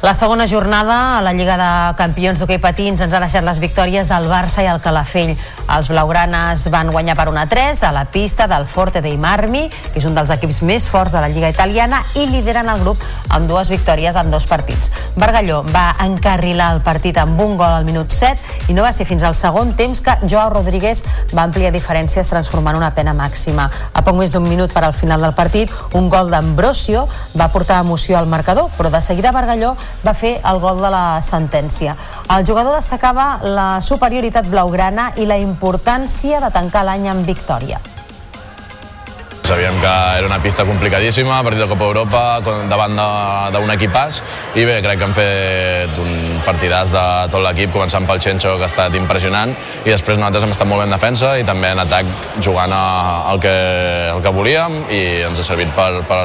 [0.02, 4.08] La segona jornada a la Lliga de Campions d'hoquei patins ens ha deixat les victòries
[4.10, 5.36] del Barça i el Calafell.
[5.70, 10.08] Els blaugranes van guanyar per 1-3 a la pista del Forte dei Marmi, que és
[10.08, 12.98] un dels equips més forts de la Lliga italiana, i lideren el grup
[13.30, 14.90] amb dues victòries en dos partits.
[15.14, 19.06] Bargalló va encarrilar el partit amb un gol al minut 7 i no va ser
[19.06, 23.70] fins al segon temps que Joao Rodríguez va ampliar diferències transformant una pena màxima.
[23.94, 27.06] A poc més d'un minut per al final del partit, un gol d'Ambrosio
[27.38, 31.20] va portar emoció al marcador, però de seguida Bargalló va fer el gol de la
[31.22, 31.96] sentència.
[32.32, 37.80] El jugador destacava la superioritat blaugrana i la importància de tancar l'any amb victòria.
[39.52, 42.20] Sabíem que era una pista complicadíssima, partit de Copa Europa,
[42.70, 42.96] davant
[43.52, 44.22] d'un equipàs,
[44.56, 48.64] i bé, crec que hem fet un partidàs de tot l'equip, començant pel Xenxo, que
[48.64, 49.52] ha estat impressionant,
[49.84, 52.08] i després nosaltres hem estat molt bé en defensa i també en atac
[52.40, 53.54] jugant el que,
[54.14, 56.22] el que volíem i ens ha servit per, per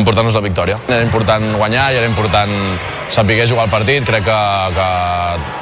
[0.00, 0.80] emportar-nos la victòria.
[0.88, 2.56] Era important guanyar i era important
[3.12, 4.42] saber jugar el partit, crec que,
[4.80, 4.90] que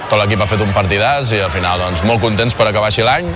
[0.06, 3.02] tot l'equip ha fet un partidàs i al final doncs, molt contents per acabar així
[3.02, 3.34] l'any.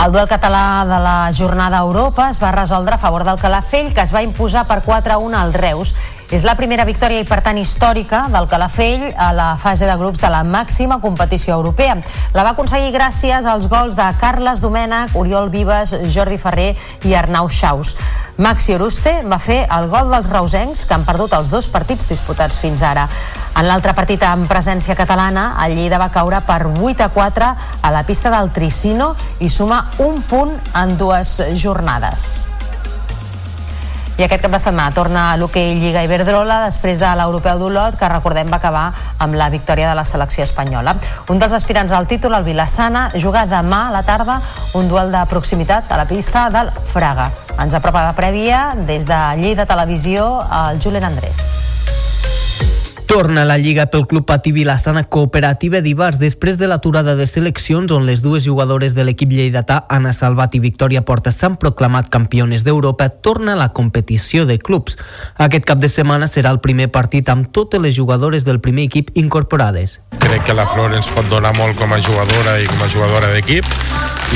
[0.00, 3.90] El duel català de la jornada a Europa es va resoldre a favor del Calafell,
[3.92, 5.92] que es va imposar per 4-1 al Reus.
[6.30, 10.20] És la primera victòria i, per tant, històrica del Calafell a la fase de grups
[10.22, 11.96] de la màxima competició europea.
[12.36, 16.68] La va aconseguir gràcies als gols de Carles Domènech, Oriol Vives, Jordi Ferrer
[17.02, 17.96] i Arnau Xaus.
[18.38, 22.62] Maxi Oruste va fer el gol dels reusencs, que han perdut els dos partits disputats
[22.62, 23.08] fins ara.
[23.58, 27.50] En l'altre partit amb presència catalana, el Lleida va caure per 8 a 4
[27.82, 32.59] a la pista del Tricino i suma un punt en dues jornades.
[34.20, 38.10] I aquest cap de setmana torna a l'hoquei Lliga Iberdrola després de l'europeu d'Olot, que
[38.12, 38.82] recordem va acabar
[39.16, 40.92] amb la victòria de la selecció espanyola.
[41.32, 44.36] Un dels aspirants al títol, el Vilassana, juga demà a la tarda
[44.76, 47.30] un duel de proximitat a la pista del Fraga.
[47.56, 50.28] Ens apropa la prèvia des de Lleida Televisió,
[50.66, 51.54] el Julen Andrés.
[53.10, 58.04] Torna la Lliga pel Club Patí Vilassana Cooperativa d'Ibars després de l'aturada de seleccions on
[58.06, 63.08] les dues jugadores de l'equip lleidatà, Anna Salvat i Victòria Porta, s'han proclamat campiones d'Europa,
[63.10, 64.94] torna la competició de clubs.
[65.42, 69.10] Aquest cap de setmana serà el primer partit amb totes les jugadores del primer equip
[69.18, 69.98] incorporades.
[70.22, 73.34] Crec que la Flor ens pot donar molt com a jugadora i com a jugadora
[73.34, 73.66] d'equip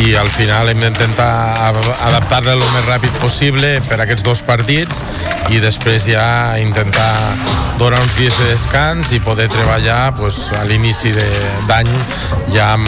[0.03, 1.31] i al final hem d'intentar
[2.09, 5.05] adaptar-la el més ràpid possible per aquests dos partits
[5.55, 6.25] i després ja
[6.59, 7.13] intentar
[7.79, 11.11] donar uns dies de descans i poder treballar pues, a l'inici
[11.69, 11.89] d'any
[12.55, 12.87] ja amb,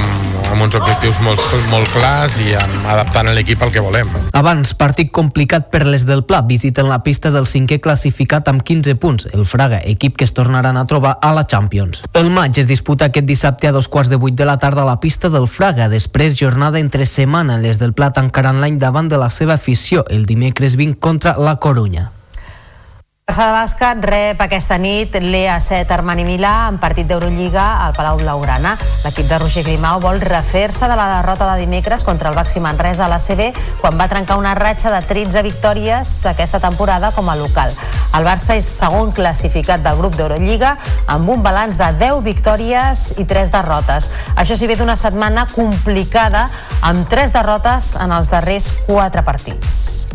[0.48, 4.09] amb uns objectius molt, molt clars i amb, adaptant l'equip al que volem.
[4.36, 8.97] Abans, partit complicat per les del Pla, visiten la pista del cinquè classificat amb 15
[9.03, 12.05] punts, el Fraga, equip que es tornaran a trobar a la Champions.
[12.16, 14.89] El maig es disputa aquest dissabte a dos quarts de vuit de la tarda a
[14.89, 19.20] la pista del Fraga, després jornada entre setmana, les del Pla tancaran l'any davant de
[19.20, 22.16] la seva afició, el dimecres 20 contra la Corunya.
[23.27, 28.77] Barça de bàsquet rep aquesta nit l'EA7 Armani Milà en partit d'Eurolliga al Palau Blaugrana.
[29.03, 33.09] L'equip de Roger Grimau vol refer-se de la derrota de dimecres contra el Baxi Manresa
[33.09, 33.51] a la CB
[33.81, 37.74] quan va trencar una ratxa de 13 victòries aquesta temporada com a local.
[38.15, 40.77] El Barça és segon classificat del grup d'Eurolliga
[41.11, 44.07] amb un balanç de 10 victòries i 3 derrotes.
[44.36, 46.47] Això s'hi ve d'una setmana complicada
[46.78, 50.07] amb 3 derrotes en els darrers 4 partits.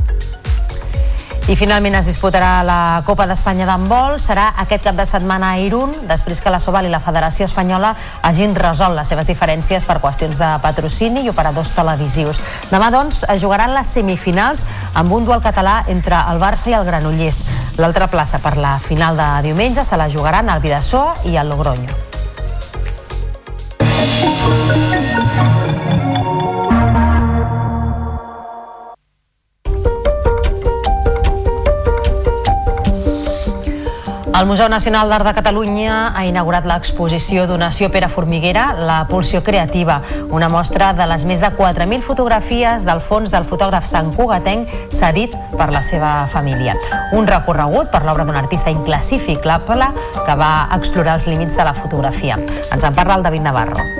[1.50, 4.20] I finalment es disputarà la Copa d'Espanya d'handbol.
[4.22, 7.96] Serà aquest cap de setmana a Irún, després que la Sobal i la Federació Espanyola
[8.22, 12.40] hagin resolt les seves diferències per qüestions de patrocini i operadors televisius.
[12.70, 16.86] Demà, doncs, es jugaran les semifinals amb un duel català entre el Barça i el
[16.86, 17.44] Granollers.
[17.82, 21.90] L'altra plaça per la final de diumenge se la jugaran al Vidassó i al Logroño.
[34.34, 40.00] El Museu Nacional d'Art de Catalunya ha inaugurat l'exposició Donació Pere Formiguera, la pulsió creativa,
[40.32, 45.36] una mostra de les més de 4.000 fotografies del fons del fotògraf Sant Cugatenc cedit
[45.60, 46.78] per la seva família.
[47.12, 49.92] Un recorregut per l'obra d'un artista inclassificable
[50.24, 52.40] que va explorar els límits de la fotografia.
[52.72, 53.92] Ens en parla el David Navarro.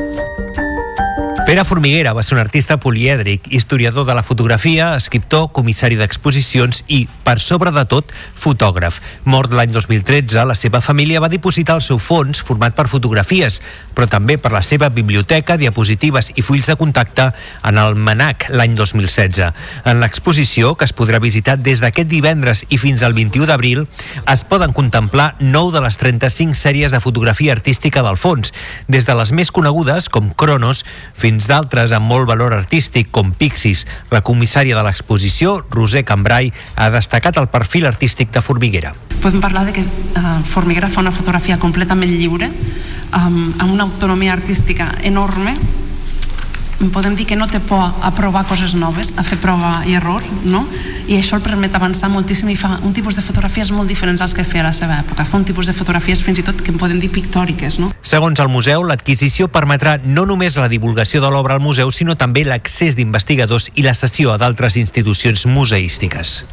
[1.52, 7.02] Pere Formiguera va ser un artista polièdric, historiador de la fotografia, escriptor, comissari d'exposicions i,
[7.26, 9.02] per sobre de tot, fotògraf.
[9.28, 13.58] Mort l'any 2013, la seva família va dipositar el seu fons, format per fotografies,
[13.92, 17.26] però també per la seva biblioteca, diapositives i fulls de contacte
[17.68, 19.52] en el MANAC l'any 2016.
[19.92, 23.84] En l'exposició, que es podrà visitar des d'aquest divendres i fins al 21 d'abril,
[24.24, 28.56] es poden contemplar 9 de les 35 sèries de fotografia artística del fons,
[28.88, 33.86] des de les més conegudes, com Cronos, fins d'altres amb molt valor artístic, com Pixis.
[34.12, 38.94] La comissària de l'exposició, Roser Cambrai, ha destacat el perfil artístic de Formiguera.
[39.22, 42.50] Podem parlar de que uh, Formiguera fa una fotografia completament lliure,
[43.12, 45.58] amb una autonomia artística enorme,
[46.90, 50.26] podem dir que no té por a provar coses noves, a fer prova i error,
[50.44, 50.66] no?
[51.12, 54.34] i això el permet avançar moltíssim i fa un tipus de fotografies molt diferents als
[54.34, 55.26] que feia a la seva època.
[55.28, 57.80] Fa un tipus de fotografies fins i tot que en podem dir pictòriques.
[57.84, 57.92] No?
[58.02, 62.46] Segons el museu, l'adquisició permetrà no només la divulgació de l'obra al museu, sinó també
[62.48, 66.46] l'accés d'investigadors i la cessió a d'altres institucions museístiques.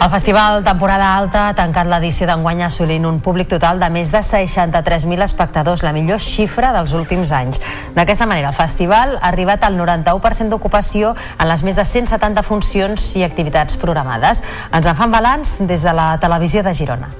[0.00, 4.22] El festival Temporada Alta ha tancat l'edició d'enguany assolint un públic total de més de
[4.24, 7.60] 63.000 espectadors, la millor xifra dels últims anys.
[7.92, 13.10] D'aquesta manera, el festival ha arribat al 91% d'ocupació en les més de 170 funcions
[13.20, 14.40] i activitats programades.
[14.72, 17.12] Ens en fan balanç des de la televisió de Girona.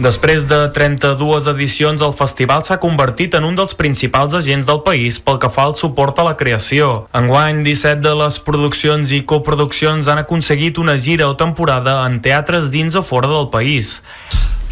[0.00, 5.18] Després de 32 edicions, el festival s'ha convertit en un dels principals agents del país
[5.20, 6.86] pel que fa al suport a la creació.
[7.20, 12.70] Enguany, 17 de les produccions i coproduccions han aconseguit una gira o temporada en teatres
[12.72, 14.00] dins o fora del país.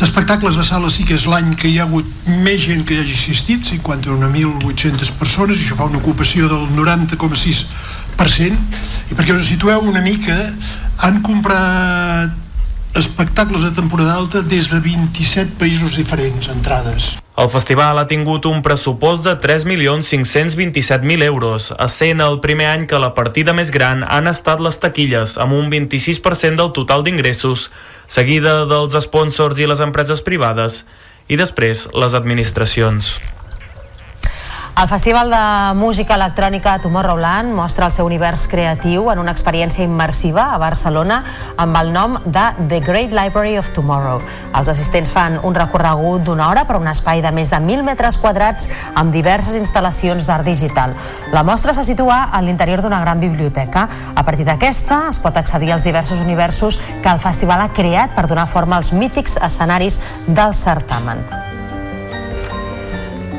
[0.00, 2.08] D'espectacles de sala sí que és l'any que hi ha hagut
[2.46, 8.56] més gent que hi hagi assistit, 51.800 persones, i això fa una ocupació del 90,6%,
[9.12, 10.40] i perquè us situeu una mica,
[11.04, 12.47] han comprat
[12.94, 17.16] espectacles de temporada alta des de 27 països diferents, entrades.
[17.38, 23.12] El festival ha tingut un pressupost de 3.527.000 euros, essent el primer any que la
[23.14, 27.68] partida més gran han estat les taquilles, amb un 26% del total d'ingressos,
[28.10, 30.82] seguida dels sponsors i les empreses privades,
[31.30, 33.14] i després les administracions.
[34.78, 40.44] El Festival de Música Electrònica Tomorrowland mostra el seu univers creatiu en una experiència immersiva
[40.52, 41.16] a Barcelona
[41.58, 44.22] amb el nom de The Great Library of Tomorrow.
[44.54, 48.20] Els assistents fan un recorregut d'una hora per un espai de més de 1.000 metres
[48.22, 50.94] quadrats amb diverses instal·lacions d'art digital.
[51.34, 53.88] La mostra se situa a l'interior d'una gran biblioteca.
[54.14, 58.28] A partir d'aquesta es pot accedir als diversos universos que el festival ha creat per
[58.30, 59.98] donar forma als mítics escenaris
[60.28, 61.26] del certamen.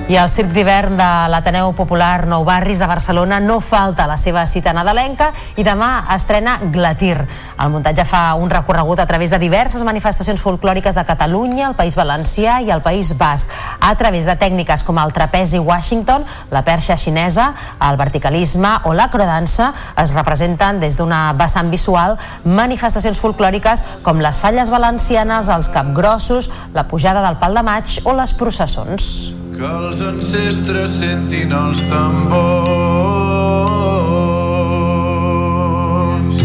[0.10, 4.42] I el Circ d'hivern de l'Ateneu Popular Nou Barris de Barcelona no falta la seva
[4.50, 7.20] cita nadalenca i demà estrena Glatir.
[7.62, 11.94] El muntatge fa un recorregut a través de diverses manifestacions folclòriques de Catalunya, el País
[11.94, 13.54] Valencià i el País Basc,
[13.86, 19.76] a través de tècniques com el trapezi Washington, la perxa xinesa, el verticalisme o l'acrodansa,
[19.94, 26.88] es representen des d'una vessant visual manifestacions folclòriques com les falles valencianes, els capgrossos, la
[26.90, 29.49] pujada del pal de maig o les processons.
[29.60, 32.70] Que els ancestres sentin els tambors.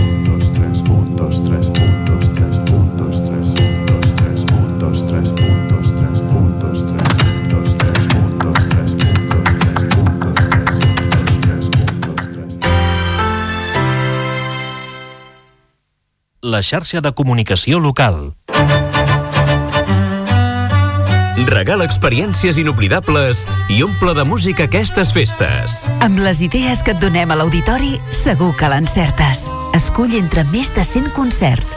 [0.02, 4.42] Un, dos, tres, un, dos, tres, un, dos, tres, un, dos, tres, un, dos, tres,
[4.50, 8.02] un, dos, tres, un, dos, tres, un, dos, tres, un, dos, tres, un, dos, tres,
[8.18, 12.58] un, dos, tres, un, dos, tres, un, dos, tres, un, dos, tres.
[16.42, 18.34] La xarxa de comunicació local.
[21.34, 25.82] Regala experiències inoblidables i omple de música aquestes festes.
[26.04, 29.48] Amb les idees que et donem a l'auditori, segur que l'encertes.
[29.74, 31.74] Escull entre més de 100 concerts.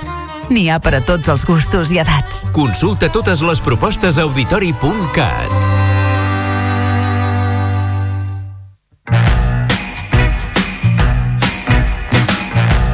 [0.53, 2.45] N'hi ha per a tots els gustos i edats.
[2.53, 5.51] Consulta totes les propostes a auditori.cat.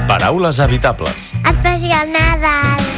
[0.07, 1.33] Paraules habitables.
[1.43, 2.92] Especial Nadal.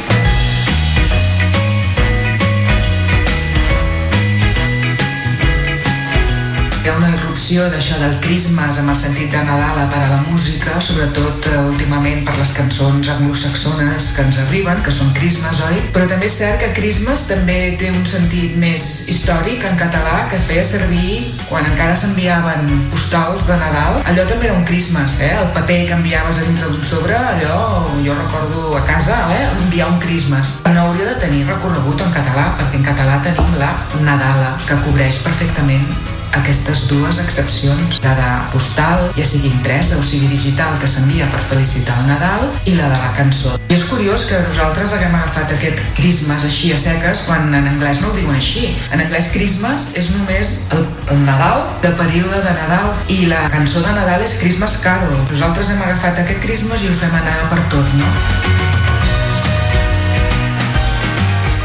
[7.46, 11.60] Irrupció d'això del Christmas amb el sentit de Nadal per a la música, sobretot eh,
[11.62, 15.78] últimament per les cançons anglosaxones que ens arriben, que són Christmas, oi?
[15.94, 20.34] Però també és cert que Christmas també té un sentit més històric en català que
[20.40, 24.02] es feia servir quan encara s'enviaven postals de Nadal.
[24.10, 25.30] Allò també era un Christmas, eh?
[25.44, 29.46] El paper que enviaves a dintre d'un sobre, allò jo recordo a casa, eh?
[29.68, 30.56] Enviar un Christmas.
[30.66, 33.70] No hauria de tenir recorregut en català, perquè en català tenim la
[34.02, 40.28] Nadala, que cobreix perfectament aquestes dues excepcions, la de postal, ja sigui impresa o sigui
[40.30, 43.56] digital, que s'envia per felicitar el Nadal, i la de la cançó.
[43.66, 48.00] I és curiós que nosaltres haguem agafat aquest Christmas així a seques quan en anglès
[48.02, 48.70] no ho diuen així.
[48.94, 53.82] En anglès Christmas és només el, el Nadal, de període de Nadal, i la cançó
[53.84, 55.18] de Nadal és Christmas Carol.
[55.32, 58.75] Nosaltres hem agafat aquest Christmas i ho fem anar per tot, no?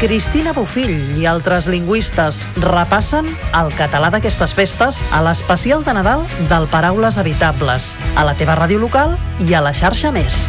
[0.02, 6.66] Cristina Bofill i altres lingüistes repassen el català d'aquestes festes a l'especial de Nadal del
[6.72, 9.14] Paraules Habitables, a la teva ràdio local
[9.46, 10.48] i a la xarxa Més.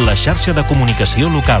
[0.00, 1.60] La xarxa de comunicació local.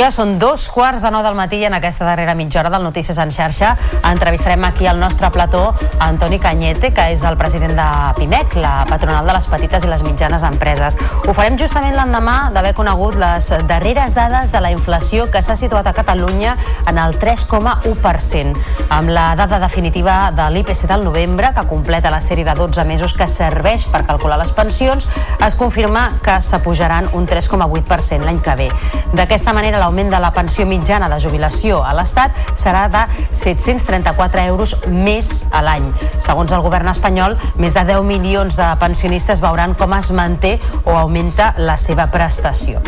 [0.00, 2.86] Ja són dos quarts de nou del matí i en aquesta darrera mitja hora del
[2.86, 3.74] Notícies en xarxa
[4.08, 9.28] entrevistarem aquí al nostre plató Antoni Canyete, que és el president de PIMEC, la patronal
[9.28, 10.96] de les petites i les mitjanes empreses.
[11.28, 15.90] Ho farem justament l'endemà d'haver conegut les darreres dades de la inflació que s'ha situat
[15.90, 16.56] a Catalunya
[16.88, 18.56] en el 3,1%,
[18.88, 23.12] amb la dada definitiva de l'IPC del novembre, que completa la sèrie de 12 mesos
[23.12, 25.10] que serveix per calcular les pensions,
[25.44, 28.72] es confirma que s'apujaran un 3,8% l'any que ve.
[29.12, 33.02] D'aquesta manera, la l'augment de la pensió mitjana de jubilació a l'Estat serà de
[33.34, 35.90] 734 euros més a l'any.
[36.22, 40.94] Segons el govern espanyol, més de 10 milions de pensionistes veuran com es manté o
[40.94, 42.84] augmenta la seva prestació.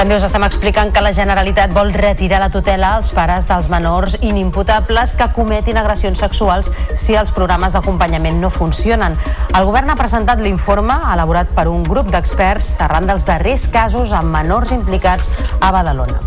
[0.00, 4.14] També us estem explicant que la Generalitat vol retirar la tutela als pares dels menors
[4.24, 9.18] inimputables que cometin agressions sexuals si els programes d'acompanyament no funcionen.
[9.52, 14.32] El govern ha presentat l'informe elaborat per un grup d'experts arran dels darrers casos amb
[14.40, 15.28] menors implicats
[15.60, 16.24] a Badalona.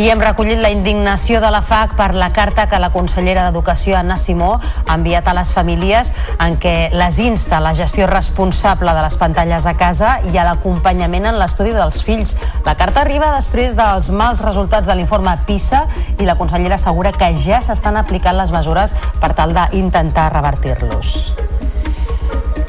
[0.00, 3.98] I hem recollit la indignació de la FAC per la carta que la consellera d'Educació,
[3.98, 4.54] Anna Simó,
[4.86, 9.18] ha enviat a les famílies en què les insta a la gestió responsable de les
[9.20, 12.32] pantalles a casa i a l'acompanyament en l'estudi dels fills.
[12.64, 15.82] La carta arriba després dels mals resultats de l'informe PISA
[16.16, 21.34] i la consellera assegura que ja s'estan aplicant les mesures per tal d'intentar revertir-los.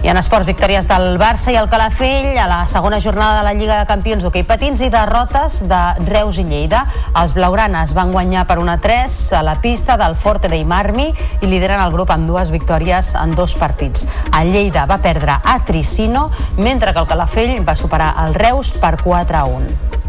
[0.01, 3.53] I en esports, victòries del Barça i el Calafell a la segona jornada de la
[3.53, 6.87] Lliga de Campions d'hoquei patins i derrotes de Reus i Lleida.
[7.21, 11.85] Els blaugranes van guanyar per 1-3 a la pista del Forte dei Marmi i lideren
[11.85, 14.09] el grup amb dues victòries en dos partits.
[14.41, 18.95] El Lleida va perdre a Tricino, mentre que el Calafell va superar el Reus per
[19.05, 20.00] 4-1.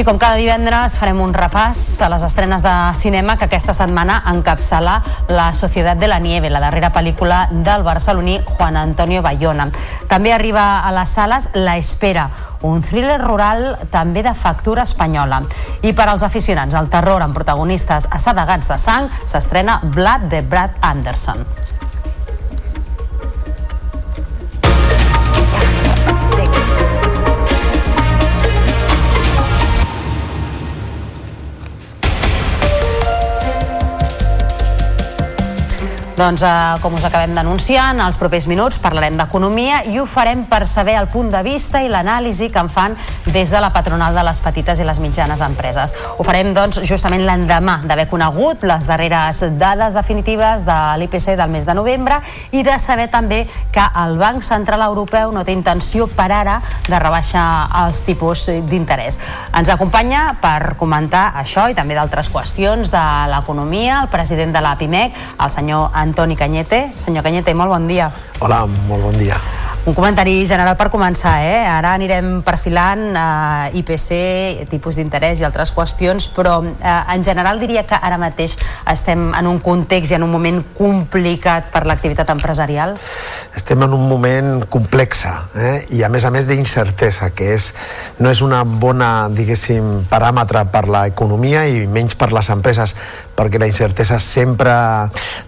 [0.00, 4.14] I com cada divendres farem un repàs a les estrenes de cinema que aquesta setmana
[4.30, 4.94] encapçala
[5.28, 9.66] La Societat de la Nieve, la darrera pel·lícula del barceloní Juan Antonio Bayona.
[10.08, 12.30] També arriba a les sales La Espera,
[12.62, 15.42] un thriller rural també de factura espanyola.
[15.84, 20.80] I per als aficionats al terror amb protagonistes assedegats de sang, s'estrena Blood de Brad
[20.80, 21.44] Anderson.
[36.20, 40.42] Doncs, eh, com us acabem d'anunciar, en els propers minuts parlarem d'economia i ho farem
[40.44, 42.92] per saber el punt de vista i l'anàlisi que en fan
[43.24, 45.94] des de la patronal de les petites i les mitjanes empreses.
[46.18, 51.64] Ho farem, doncs, justament l'endemà d'haver conegut les darreres dades definitives de l'IPC del mes
[51.64, 52.20] de novembre
[52.52, 57.00] i de saber també que el Banc Central Europeu no té intenció per ara de
[57.00, 57.46] rebaixar
[57.86, 59.16] els tipus d'interès.
[59.56, 64.76] Ens acompanya per comentar això i també d'altres qüestions de l'economia el president de la
[64.76, 66.90] PIMEC, el senyor Antoni Canyete.
[66.98, 68.10] Senyor Canyete, molt bon dia.
[68.42, 69.38] Hola, molt bon dia.
[69.88, 71.62] Un comentari general per començar, eh?
[71.64, 77.86] Ara anirem perfilant eh, IPC, tipus d'interès i altres qüestions, però eh, en general diria
[77.88, 78.58] que ara mateix
[78.92, 82.92] estem en un context i en un moment complicat per l'activitat empresarial?
[83.56, 85.78] Estem en un moment complexa eh?
[85.96, 87.70] i a més a més d'incertesa, que és,
[88.20, 92.98] no és una bona, diguéssim, paràmetre per l'economia i menys per les empreses,
[93.40, 94.74] perquè la incertesa sempre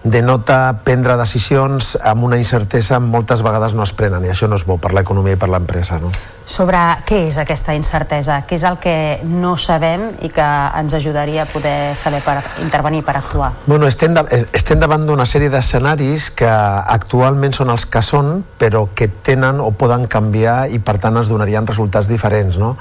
[0.03, 4.65] denota prendre decisions amb una incertesa moltes vegades no es prenen i això no és
[4.65, 6.01] bo per l'economia i per l'empresa.
[6.01, 6.13] No?
[6.49, 8.41] Sobre què és aquesta incertesa?
[8.49, 8.95] Què és el que
[9.29, 10.47] no sabem i que
[10.79, 13.53] ens ajudaria a poder saber per intervenir, per actuar?
[13.67, 14.25] Bueno, estem, de,
[14.57, 19.71] estem davant d'una sèrie d'escenaris que actualment són els que són, però que tenen o
[19.79, 22.59] poden canviar i per tant es donarien resultats diferents.
[22.59, 22.75] No?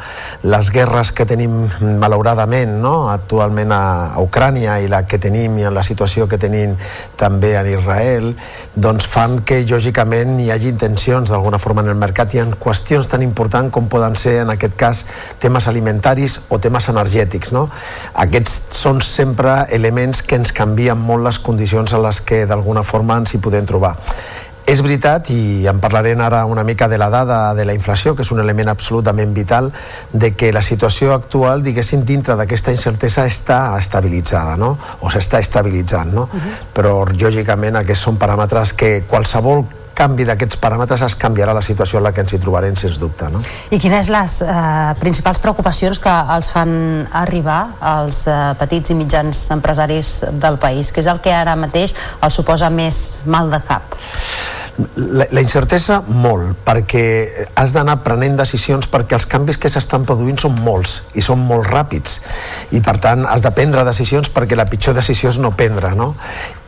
[0.43, 1.61] Les guerres que tenim
[2.01, 2.95] malauradament no?
[3.13, 3.83] actualment a
[4.23, 6.75] Ucrània i la que tenim i en la situació que tenim
[7.19, 8.31] també en Israel,
[8.75, 12.33] doncs fan que lògicament hi hagi intencions d'alguna forma en el mercat.
[12.33, 15.05] Hi ha qüestions tan importants com poden ser en aquest cas
[15.39, 17.51] temes alimentaris o temes energètics.
[17.55, 17.67] No?
[18.25, 23.17] Aquests són sempre elements que ens canvien molt les condicions a les que d'alguna forma
[23.21, 23.97] ens hi podem trobar.
[24.65, 28.21] És veritat, i en parlarem ara una mica de la dada de la inflació, que
[28.21, 29.71] és un element absolutament vital,
[30.13, 34.77] de que la situació actual, diguéssim, dintre d'aquesta incertesa està estabilitzada, no?
[35.01, 36.29] o s'està estabilitzant, no?
[36.31, 36.55] Uh -huh.
[36.73, 39.65] però lògicament aquests són paràmetres que qualsevol
[40.01, 43.29] canvi d'aquests paràmetres es canviarà la situació en la que ens hi trobarem, sens dubte.
[43.33, 43.43] No?
[43.71, 44.53] I quines les eh,
[45.01, 46.73] principals preocupacions que els fan
[47.21, 47.61] arribar
[47.93, 50.91] als eh, petits i mitjans empresaris del país?
[50.91, 53.95] que és el que ara mateix els suposa més mal de cap?
[54.95, 57.03] La, la incertesa molt, perquè
[57.59, 61.67] has d'anar prenent decisions perquè els canvis que s'estan produint són molts i són molt
[61.67, 62.17] ràpids
[62.73, 66.13] i per tant has de prendre decisions perquè la pitjor decisió és no prendre no?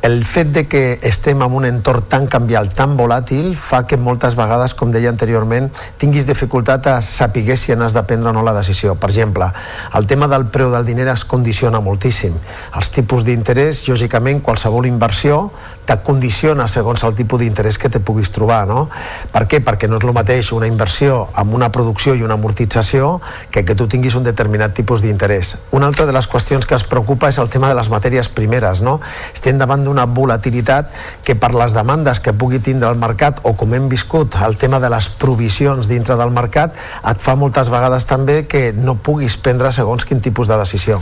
[0.04, 4.36] El fet de que estem en un entorn tan canvial, tan volàtil, fa que moltes
[4.36, 8.52] vegades, com deia anteriorment, tinguis dificultat a saber si n'has de prendre o no la
[8.54, 8.96] decisió.
[9.00, 9.48] Per exemple,
[9.96, 12.36] el tema del preu del diner es condiciona moltíssim.
[12.76, 15.54] Els tipus d'interès, lògicament, qualsevol inversió
[15.86, 18.90] te condiciona segons el tipus d'interès que te puguis trobar, no?
[19.32, 19.62] Per què?
[19.64, 23.22] Perquè no és el mateix una inversió amb una producció i una amortització
[23.52, 25.56] que que tu tinguis un determinat tipus d'interès.
[25.72, 28.82] Una altra de les qüestions que es preocupa és el tema de les matèries primeres,
[28.84, 29.00] no?
[29.34, 30.90] Estem davant d'una volatilitat
[31.24, 34.82] que per les demandes que pugui tindre el mercat o com hem viscut el tema
[34.82, 36.74] de les provisions dintre del mercat
[37.10, 41.00] et fa moltes vegades també que no puguis prendre segons quin tipus de decisió.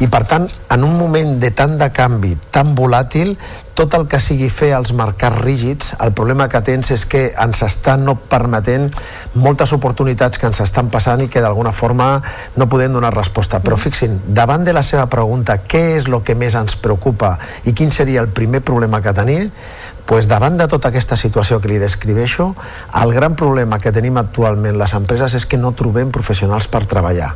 [0.00, 3.34] I per tant, en un moment de tant de canvi, tan volàtil,
[3.74, 7.62] tot el que sigui fer els mercats rígids, el problema que tens és que ens
[7.64, 8.88] estan no permetent
[9.34, 12.10] moltes oportunitats que ens estan passant i que d'alguna forma
[12.56, 13.62] no podem donar resposta.
[13.64, 17.74] Però fixin, davant de la seva pregunta, què és el que més ens preocupa i
[17.76, 19.50] quin seria el primer problema que tenim,
[20.10, 22.48] pues davant de tota aquesta situació que li descriveixo,
[22.98, 27.28] el gran problema que tenim actualment les empreses és que no trobem professionals per treballar.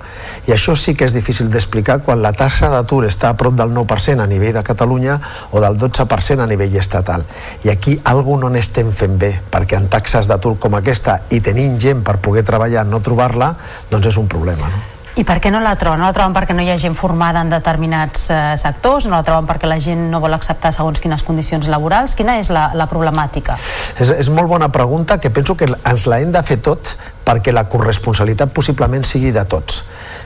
[0.49, 3.71] I això sí que és difícil d'explicar quan la taxa d'atur està a prop del
[3.71, 5.21] 9% a nivell de Catalunya
[5.53, 7.23] o del 12% a nivell estatal.
[7.63, 11.79] I aquí algú no n'estem fent bé, perquè en taxes d'atur com aquesta i tenint
[11.79, 13.53] gent per poder treballar no trobar-la,
[13.95, 14.67] doncs és un problema.
[14.75, 14.94] No?
[15.15, 16.01] I per què no la troben?
[16.03, 19.07] No la troben perquè no hi ha gent formada en determinats eh, sectors?
[19.07, 22.17] No la troben perquè la gent no vol acceptar segons quines condicions laborals?
[22.19, 23.55] Quina és la, la problemàtica?
[23.95, 27.53] És, és molt bona pregunta que penso que ens la hem de fer tot perquè
[27.53, 29.85] la corresponsabilitat possiblement sigui de tots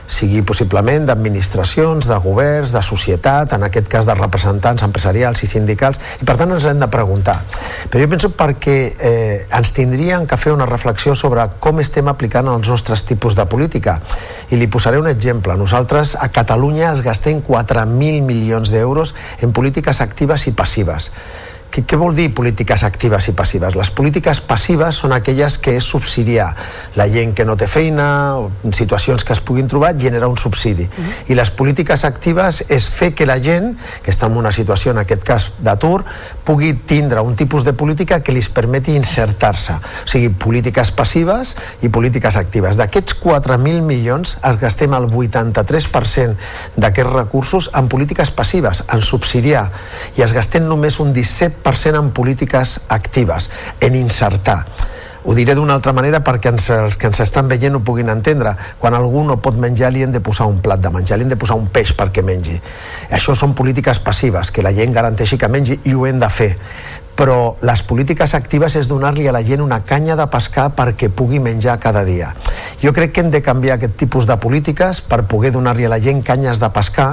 [0.09, 5.99] sigui possiblement d'administracions, de governs, de societat, en aquest cas de representants empresarials i sindicals,
[6.19, 7.37] i per tant ens hem de preguntar.
[7.93, 12.49] Però jo penso perquè eh, ens tindrien que fer una reflexió sobre com estem aplicant
[12.49, 13.99] els nostres tipus de política.
[14.49, 15.55] I li posaré un exemple.
[15.57, 19.13] Nosaltres a Catalunya es gastem 4.000 milions d'euros
[19.45, 21.13] en polítiques actives i passives
[21.69, 23.75] què, què vol dir polítiques actives i passives?
[23.77, 26.49] Les polítiques passives són aquelles que és subsidiar
[26.97, 28.07] la gent que no té feina,
[28.41, 30.87] o situacions que es puguin trobar, generar un subsidi.
[30.89, 31.31] Uh -huh.
[31.31, 34.97] I les polítiques actives és fer que la gent, que està en una situació, en
[34.97, 36.03] aquest cas d'atur,
[36.43, 39.73] pugui tindre un tipus de política que li permeti insertar-se.
[39.73, 42.77] O sigui, polítiques passives i polítiques actives.
[42.77, 46.35] D'aquests 4.000 milions, es gastem el 83%
[46.75, 49.71] d'aquests recursos en polítiques passives, en subsidiar,
[50.17, 53.49] i es gastem només un 17 100% en polítiques actives,
[53.79, 54.65] en insertar.
[55.23, 58.55] Ho diré d'una altra manera perquè ens, els que ens estan veient ho puguin entendre.
[58.79, 61.33] Quan algú no pot menjar, li hem de posar un plat de menjar, li hem
[61.33, 62.55] de posar un peix perquè mengi.
[63.11, 66.53] Això són polítiques passives, que la gent garanteixi que mengi i ho hem de fer
[67.19, 71.41] però les polítiques actives és donar-li a la gent una canya de pescar perquè pugui
[71.43, 72.31] menjar cada dia.
[72.79, 75.99] Jo crec que hem de canviar aquest tipus de polítiques per poder donar-li a la
[75.99, 77.09] gent canyes de pescar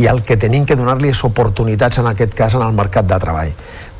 [0.00, 3.20] i el que tenim que donar-li és oportunitats en aquest cas en el mercat de
[3.20, 3.52] treball.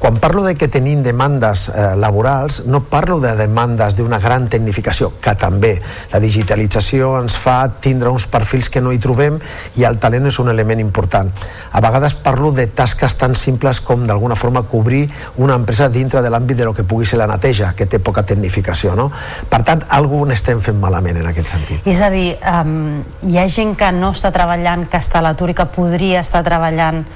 [0.05, 5.15] Quan parlo de que tenim demandes eh, laborals, no parlo de demandes d'una gran tecnificació,
[5.17, 5.71] que també
[6.13, 9.39] la digitalització ens fa tindre uns perfils que no hi trobem
[9.81, 11.33] i el talent és un element important.
[11.73, 15.07] A vegades parlo de tasques tan simples com d'alguna forma cobrir
[15.41, 18.29] una empresa dintre de l'àmbit de lo que pugui ser la neteja, que té poca
[18.29, 18.93] tecnificació.
[19.01, 19.09] No?
[19.49, 21.81] Per tant, algú n'estem fent malament en aquest sentit.
[21.89, 25.55] És a dir, um, hi ha gent que no està treballant, que està a l'atur
[25.55, 27.07] i que podria estar treballant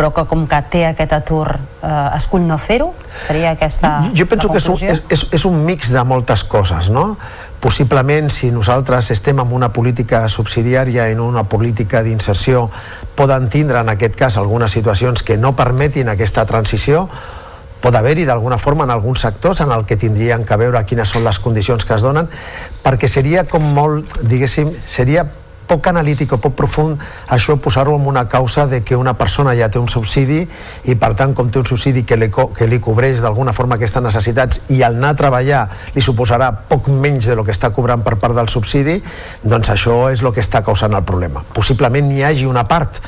[0.00, 2.88] però que com que té aquest atur eh, escull no fer-ho?
[3.26, 4.78] Seria aquesta Jo penso que és un,
[5.12, 7.18] és, és, un mix de moltes coses, no?
[7.60, 12.70] Possiblement, si nosaltres estem en una política subsidiària i en una política d'inserció,
[13.18, 17.04] poden tindre en aquest cas algunes situacions que no permetin aquesta transició,
[17.84, 21.28] pot haver-hi d'alguna forma en alguns sectors en el que tindrien que veure quines són
[21.28, 22.32] les condicions que es donen,
[22.80, 25.28] perquè seria com molt, diguéssim, seria
[25.70, 26.98] poc analític o poc profund
[27.30, 30.42] això posar-ho en una causa de que una persona ja té un subsidi
[30.90, 34.02] i per tant com té un subsidi que li, que li cobreix d'alguna forma aquestes
[34.02, 35.64] necessitats i al anar a treballar
[35.94, 38.98] li suposarà poc menys de lo que està cobrant per part del subsidi
[39.42, 41.44] doncs això és el que està causant el problema.
[41.54, 43.00] Possiblement n'hi hagi una part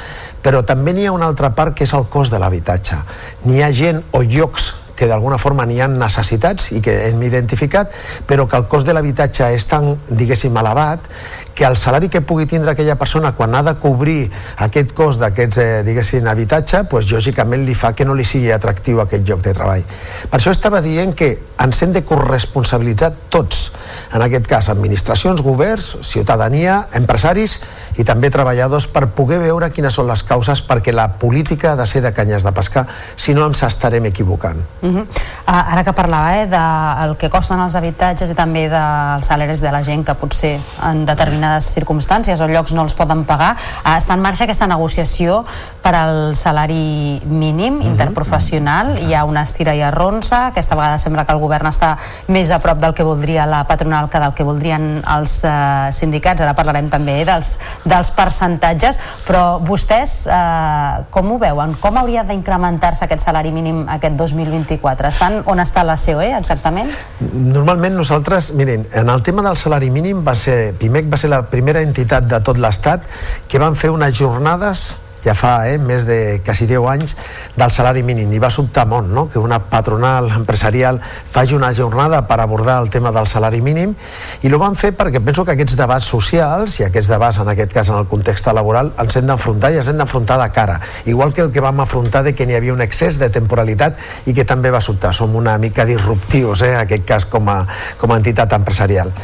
[0.42, 2.98] però també n'hi ha una altra part que és el cost de l'habitatge.
[3.46, 4.72] N'hi ha gent o llocs
[5.02, 7.90] que d'alguna forma n'hi ha necessitats i que hem identificat,
[8.28, 11.08] però que el cost de l'habitatge és tan, diguéssim, elevat
[11.54, 15.58] que el salari que pugui tindre aquella persona quan ha de cobrir aquest cost d'aquests,
[15.58, 19.52] eh, diguéssim, habitatge, pues, lògicament li fa que no li sigui atractiu aquest lloc de
[19.52, 19.84] treball.
[20.30, 23.72] Per això estava dient que ens hem de corresponsabilitzar tots,
[24.12, 27.60] en aquest cas administracions, governs, ciutadania, empresaris
[27.96, 31.86] i també treballadors per poder veure quines són les causes perquè la política ha de
[31.86, 34.58] ser de canyes de pescar, si no ens estarem equivocant.
[34.82, 35.02] Uh -huh.
[35.02, 39.72] uh, ara que parlava eh, del que costen els habitatges i també dels salaris de
[39.72, 43.56] la gent que potser en determinats determinades circumstàncies o llocs no els poden pagar.
[43.84, 45.44] Uh, està en marxa aquesta negociació
[45.82, 47.92] per al salari mínim mhm.
[47.92, 48.98] interprofessional.
[49.02, 50.48] Hi ha una estira i arronsa.
[50.52, 51.96] Aquesta vegada sembla que el govern està
[52.28, 56.42] més a prop del que voldria la patronal que del que voldrien els uh, sindicats.
[56.42, 61.76] Ara parlarem també dels, dels percentatges, però vostès uh, com ho veuen?
[61.80, 65.10] Com hauria d'incrementar-se aquest salari mínim aquest 2024?
[65.12, 66.90] Estan on està la COE exactament?
[67.32, 71.42] Normalment nosaltres, miren, en el tema del salari mínim va ser, PIMEC va ser la
[71.48, 73.08] primera entitat de tot l'Estat
[73.48, 74.92] que van fer unes jornades
[75.22, 77.14] ja fa eh, més de quasi 10 anys
[77.56, 78.30] del salari mínim.
[78.34, 79.28] I va sobtar molt no?
[79.30, 83.94] que una patronal empresarial faci una jornada per abordar el tema del salari mínim.
[84.42, 87.72] I ho van fer perquè penso que aquests debats socials i aquests debats en aquest
[87.72, 90.80] cas en el context laboral ens hem d'enfrontar i ens hem d'enfrontar de cara.
[91.06, 94.34] Igual que el que vam afrontar de que n'hi havia un excés de temporalitat i
[94.34, 95.14] que també va sobtar.
[95.14, 97.62] Som una mica disruptius eh, en aquest cas com a,
[98.00, 99.14] com a entitat empresarial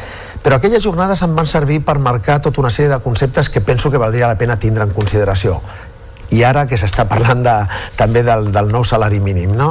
[0.43, 3.91] però aquelles jornades em van servir per marcar tota una sèrie de conceptes que penso
[3.91, 5.61] que valdria la pena tindre en consideració
[6.31, 7.55] i ara que s'està parlant de,
[7.97, 9.71] també del, del nou salari mínim no?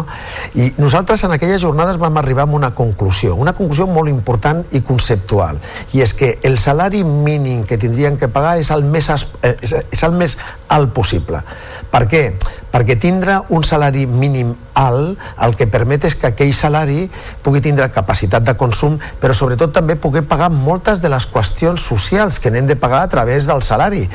[0.58, 4.82] i nosaltres en aquelles jornades vam arribar a una conclusió una conclusió molt important i
[4.82, 5.62] conceptual
[5.94, 9.76] i és que el salari mínim que tindrien que pagar és el més, eh, és,
[9.92, 10.38] és el més
[10.74, 11.44] alt possible
[11.92, 12.24] per què?
[12.72, 17.08] Perquè tindre un salari mínim alt el que permet és que aquell salari
[17.44, 22.40] pugui tindre capacitat de consum però sobretot també poder pagar moltes de les qüestions socials
[22.40, 24.06] que n'hem de pagar a través del salari.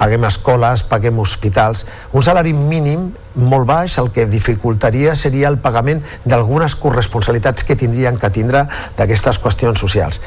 [0.00, 1.86] Paguem escoles, paguem hospitals.
[2.12, 8.18] Un salari mínim molt baix el que dificultaria seria el pagament d'algunes corresponsabilitats que tindrien
[8.18, 8.66] que tindre
[8.98, 10.20] d'aquestes qüestions socials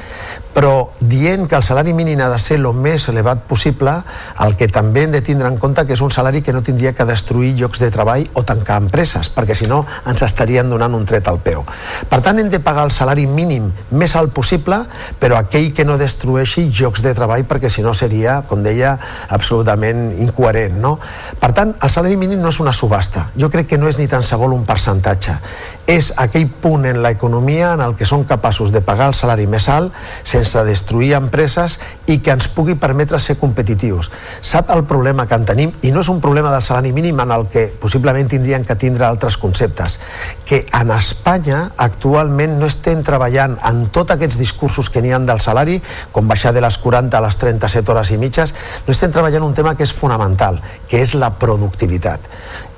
[0.53, 3.95] però dient que el salari mínim ha de ser el més elevat possible,
[4.45, 6.93] el que també hem de tindre en compte que és un salari que no tindria
[6.93, 11.07] que destruir llocs de treball o tancar empreses, perquè si no ens estarien donant un
[11.09, 11.65] tret al peu.
[12.09, 14.83] Per tant, hem de pagar el salari mínim més alt possible,
[15.19, 18.93] però aquell que no destrueixi llocs de treball, perquè si no seria, com deia,
[19.33, 20.77] absolutament incoherent.
[20.83, 20.99] No?
[21.41, 23.31] Per tant, el salari mínim no és una subhasta.
[23.35, 25.33] Jo crec que no és ni tan segon un percentatge.
[25.89, 29.65] És aquell punt en l'economia en el que són capaços de pagar el salari més
[29.67, 29.91] alt
[30.23, 34.11] sense destruir empreses i que ens pugui permetre ser competitius.
[34.41, 35.71] Sap el problema que en tenim?
[35.81, 39.05] I no és un problema del salari mínim en el que possiblement tindrien que tindre
[39.05, 39.99] altres conceptes.
[40.45, 45.41] Que en Espanya actualment no estem treballant en tots aquests discursos que n'hi ha del
[45.41, 45.79] salari,
[46.11, 48.53] com baixar de les 40 a les 37 hores i mitges,
[48.85, 52.29] no estem treballant un tema que és fonamental, que és la productivitat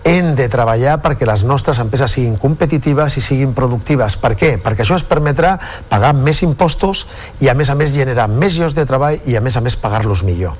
[0.05, 4.15] hem de treballar perquè les nostres empreses siguin competitives i siguin productives.
[4.21, 4.51] Per què?
[4.61, 5.55] Perquè això ens permetrà
[5.89, 7.07] pagar més impostos
[7.41, 9.75] i a més a més generar més llocs de treball i a més a més
[9.81, 10.53] pagar-los millor.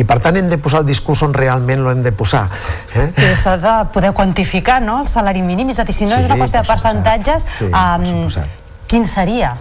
[0.00, 2.46] I per tant hem de posar el discurs on realment lo hem de posar.
[2.96, 3.10] Eh?
[3.36, 5.70] S'ha de poder quantificar, no?, el salari mínim.
[5.70, 8.30] És a dir, si no Sí, és una qüestió de percentatges, Sí, um,
[8.88, 9.56] quin seria?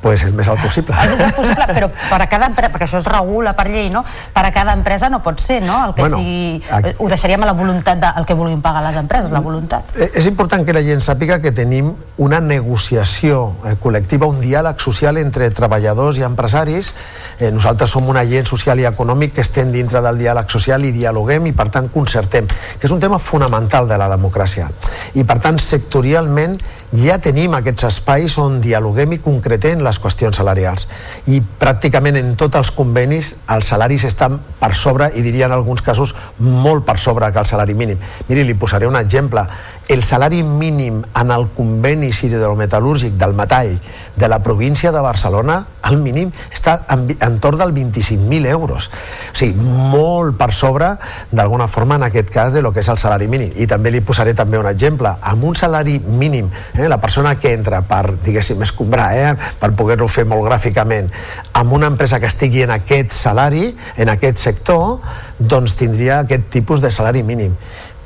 [0.00, 0.94] Pues el més alt possible.
[1.02, 3.88] El més alt possible, però per a cada empresa, perquè això es regula per llei,
[3.90, 4.04] no?
[4.34, 5.86] Per a cada empresa no pot ser, no?
[5.88, 8.96] El que Bueno, sigui, aquí- ho deixaríem a la voluntat del que vulguin pagar les
[8.96, 9.84] empreses, la voluntat.
[9.96, 14.78] Eh, És important que la gent sàpiga que tenim una negociació eh, col·lectiva, un diàleg
[14.80, 16.94] social entre treballadors i empresaris.
[17.40, 20.92] Eh, nosaltres som un agent social i econòmic que estem dintre del diàleg social i
[20.92, 24.70] dialoguem i per tant concertem, que és un tema fonamental de la democràcia.
[25.14, 26.58] I per tant sectorialment
[26.96, 30.86] ja tenim aquests espais on dialoguem i concretem les qüestions salarials.
[31.28, 35.82] I pràcticament en tots els convenis els salaris estan per sobre i diria en alguns
[35.84, 38.00] casos molt per sobre que el salari mínim.
[38.28, 39.44] Miri, li posaré un exemple.
[39.88, 43.78] El salari mínim en el conveni siderometal·lúrgic del metall
[44.20, 48.90] de la província de Barcelona, el mínim està en, entorn del 25.000 euros.
[49.32, 50.90] O sigui, molt per sobre,
[51.32, 53.48] d'alguna forma, en aquest cas, de lo que és el salari mínim.
[53.56, 55.14] I també li posaré també un exemple.
[55.22, 60.08] Amb un salari mínim, eh, la persona que entra per, diguéssim, escombrar, eh, per poder-ho
[60.12, 61.08] fer molt gràficament,
[61.54, 64.98] amb una empresa que estigui en aquest salari, en aquest sector,
[65.38, 67.56] doncs tindria aquest tipus de salari mínim.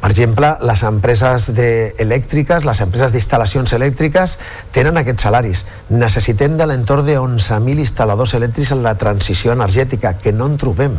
[0.03, 4.35] Per exemple, les empreses de elèctriques, les empreses d'instal·lacions elèctriques
[4.74, 5.62] tenen aquests salaris.
[5.95, 10.97] Necessitem de l'entorn de 11.000 instal·ladors elèctrics en la transició energètica, que no en trobem.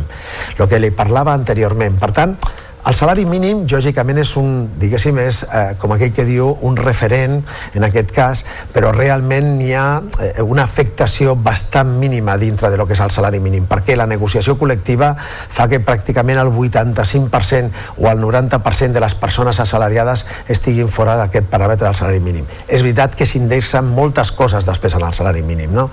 [0.56, 2.00] El que li parlava anteriorment.
[2.00, 2.38] Per tant,
[2.86, 7.38] el salari mínim, lògicament, és un, diguéssim, és, eh, com aquell que diu, un referent,
[7.74, 8.44] en aquest cas,
[8.74, 13.10] però realment n'hi ha eh, una afectació bastant mínima dintre de lo que és el
[13.10, 17.70] salari mínim, perquè la negociació col·lectiva fa que pràcticament el 85%
[18.04, 22.44] o el 90% de les persones assalariades estiguin fora d'aquest paràmetre del salari mínim.
[22.68, 25.88] És veritat que s'indexen moltes coses després en el salari mínim, no?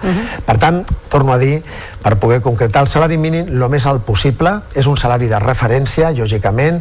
[0.46, 1.62] Per tant, torno a dir,
[2.04, 6.12] per poder concretar el salari mínim, el més alt possible, és un salari de referència,
[6.12, 6.81] lògicament,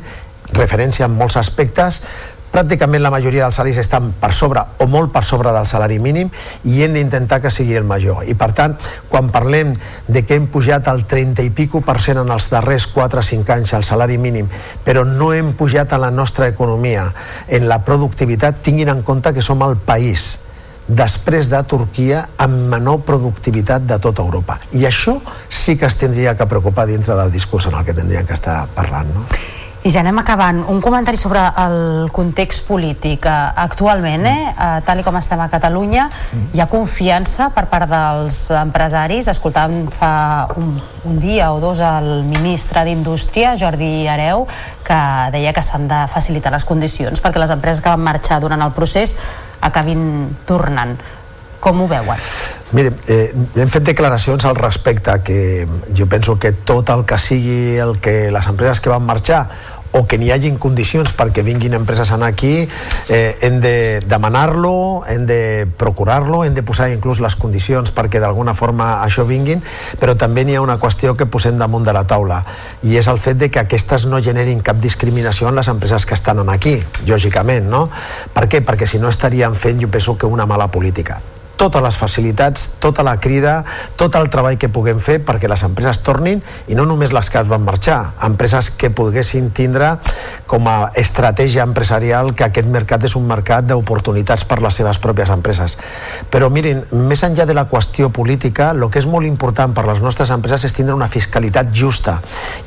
[0.53, 2.03] referència en molts aspectes,
[2.51, 6.31] pràcticament la majoria dels salaris estan per sobre o molt per sobre del salari mínim
[6.67, 8.75] i hem d'intentar que sigui el major i per tant,
[9.09, 9.73] quan parlem
[10.09, 13.27] de que hem pujat el 30 i pico per cent en els darrers 4 o
[13.31, 14.51] 5 anys el salari mínim
[14.85, 17.07] però no hem pujat a la nostra economia
[17.47, 20.41] en la productivitat, tinguin en compte que som el país
[20.91, 24.59] després de Turquia amb menor productivitat de tota Europa.
[24.75, 28.27] I això sí que es tindria que preocupar dintre del discurs en el que tindrien
[28.27, 29.15] que estar parlant.
[29.15, 29.23] No?
[29.81, 30.59] I ja anem acabant.
[30.69, 33.25] Un comentari sobre el context polític.
[33.25, 36.11] Eh, Actualment, eh, eh, tal com estem a Catalunya,
[36.53, 39.31] hi ha confiança per part dels empresaris.
[39.33, 40.77] Escoltàvem fa un,
[41.09, 44.47] un dia o dos el ministre d'Indústria, Jordi Areu,
[44.85, 45.01] que
[45.33, 48.77] deia que s'han de facilitar les condicions perquè les empreses que van marxar durant el
[48.77, 49.17] procés
[49.65, 50.99] acabin tornant.
[51.61, 52.60] Com ho veuen?
[52.73, 55.67] Mire, eh, hem fet declaracions al respecte que
[55.97, 59.49] jo penso que tot el que sigui el que les empreses que van marxar
[59.93, 62.69] o que n'hi hagin condicions perquè vinguin empreses a aquí,
[63.09, 68.55] eh, hem de demanar-lo, hem de procurar-lo, hem de posar inclús les condicions perquè d'alguna
[68.55, 69.63] forma això vinguin,
[69.99, 72.45] però també n'hi ha una qüestió que posem damunt de la taula
[72.83, 76.15] i és el fet de que aquestes no generin cap discriminació en les empreses que
[76.15, 77.91] estan aquí, lògicament, no?
[78.33, 78.63] Per què?
[78.63, 81.21] Perquè si no estaríem fent, jo penso que una mala política
[81.61, 83.61] totes les facilitats, tota la crida,
[84.01, 86.41] tot el treball que puguem fer perquè les empreses tornin
[86.73, 89.91] i no només les que es van marxar, empreses que poguessin tindre
[90.49, 95.33] com a estratègia empresarial que aquest mercat és un mercat d'oportunitats per les seves pròpies
[95.35, 95.77] empreses.
[96.33, 100.01] Però mirin, més enllà de la qüestió política, el que és molt important per les
[100.01, 102.17] nostres empreses és tindre una fiscalitat justa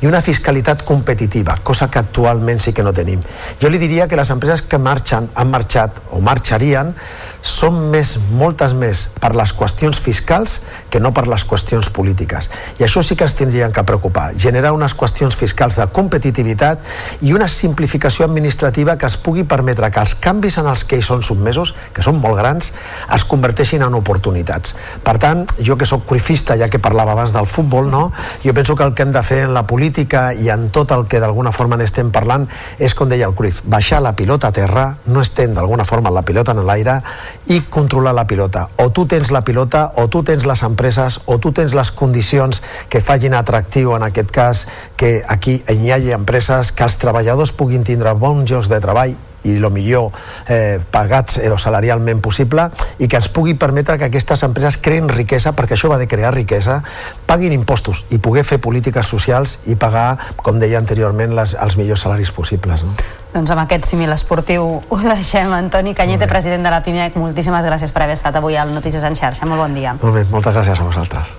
[0.02, 3.22] i una fiscalitat competitiva, cosa que actualment sí que no tenim.
[3.60, 6.94] Jo li diria que les empreses que marxen, han marxat o marxarien
[7.44, 8.83] són més, moltes més
[9.20, 12.50] per les qüestions fiscals que no per les qüestions polítiques.
[12.78, 16.82] I això sí que ens tindrien que preocupar, generar unes qüestions fiscals de competitivitat
[17.22, 21.04] i una simplificació administrativa que es pugui permetre que els canvis en els que hi
[21.04, 22.72] són submesos, que són molt grans,
[23.14, 24.76] es converteixin en oportunitats.
[25.04, 28.10] Per tant, jo que sóc cruifista, ja que parlava abans del futbol, no?
[28.44, 31.06] jo penso que el que hem de fer en la política i en tot el
[31.08, 32.46] que d'alguna forma n'estem parlant
[32.78, 36.24] és, com deia el Cruyff, baixar la pilota a terra, no estem d'alguna forma la
[36.26, 37.00] pilota en l'aire
[37.50, 38.68] i controlar la pilota.
[38.76, 42.62] O tu tens la pilota, o tu tens les empreses, o tu tens les condicions
[42.88, 44.64] que facin atractiu, en aquest cas,
[44.96, 49.14] que aquí hi hagi empreses, que els treballadors puguin tindre bons llocs de treball
[49.44, 50.10] i el millor
[50.48, 52.68] eh, pagats eh, o salarialment possible
[52.98, 56.34] i que ens pugui permetre que aquestes empreses creen riquesa, perquè això va de crear
[56.34, 56.80] riquesa,
[57.28, 62.06] paguin impostos i poder fer polítiques socials i pagar, com deia anteriorment, les, els millors
[62.06, 62.82] salaris possibles.
[62.84, 62.96] No?
[63.34, 65.52] Doncs amb aquest símil esportiu ho deixem.
[65.54, 69.18] Antoni Canyete, president de la PIMEC, moltíssimes gràcies per haver estat avui al Notícies en
[69.18, 69.46] xarxa.
[69.50, 69.96] Molt bon dia.
[70.02, 71.34] Molt bé, moltes gràcies a vosaltres.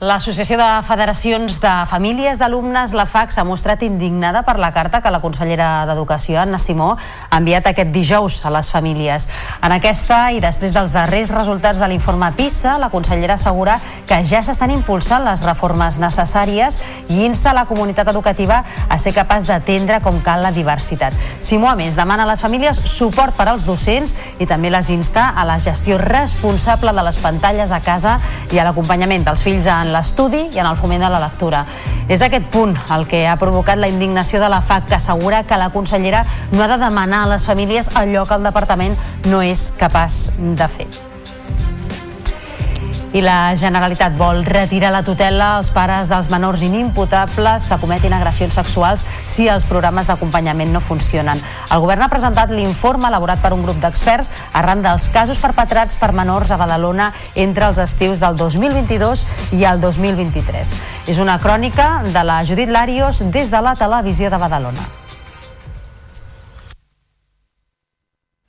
[0.00, 5.10] L'Associació de Federacions de Famílies d'Alumnes, la FAC, s'ha mostrat indignada per la carta que
[5.12, 6.94] la consellera d'Educació, Anna Simó,
[7.28, 9.26] ha enviat aquest dijous a les famílies.
[9.60, 13.74] En aquesta, i després dels darrers resultats de l'informe PISA, la consellera assegura
[14.08, 19.52] que ja s'estan impulsant les reformes necessàries i insta la comunitat educativa a ser capaç
[19.52, 21.12] d'atendre com cal la diversitat.
[21.44, 25.28] Simó, a més, demana a les famílies suport per als docents i també les insta
[25.36, 28.16] a la gestió responsable de les pantalles a casa
[28.48, 31.64] i a l'acompanyament dels fills en l'estudi i en el foment de la lectura.
[32.08, 35.60] És aquest punt el que ha provocat la indignació de la FAC, que assegura que
[35.60, 39.70] la consellera no ha de demanar a les famílies allò que el departament no és
[39.78, 40.90] capaç de fer
[43.12, 48.54] i la Generalitat vol retirar la tutela als pares dels menors inimputables que cometin agressions
[48.54, 51.40] sexuals si els programes d'acompanyament no funcionen.
[51.72, 56.12] El govern ha presentat l'informe elaborat per un grup d'experts arran dels casos perpetrats per
[56.14, 59.26] menors a Badalona entre els estius del 2022
[59.58, 60.78] i el 2023.
[61.10, 64.99] És una crònica de la Judit Larios des de la televisió de Badalona.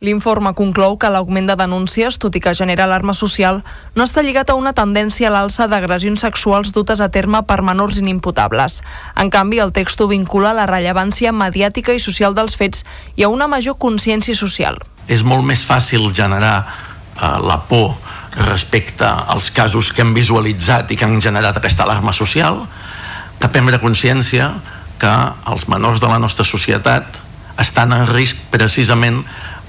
[0.01, 3.59] L'informe conclou que l'augment de denúncies, tot i que genera alarma social,
[3.93, 7.99] no està lligat a una tendència a l'alça d'agressions sexuals dutes a terme per menors
[8.01, 8.79] inimputables.
[9.13, 12.81] En canvi, el text ho vincula a la rellevància mediàtica i social dels fets
[13.13, 14.81] i a una major consciència social.
[15.05, 17.93] És molt més fàcil generar eh, la por
[18.49, 22.63] respecte als casos que hem visualitzat i que han generat aquesta alarma social
[23.37, 24.49] que prendre consciència
[24.97, 25.13] que
[25.45, 27.21] els menors de la nostra societat
[27.61, 29.21] estan en risc precisament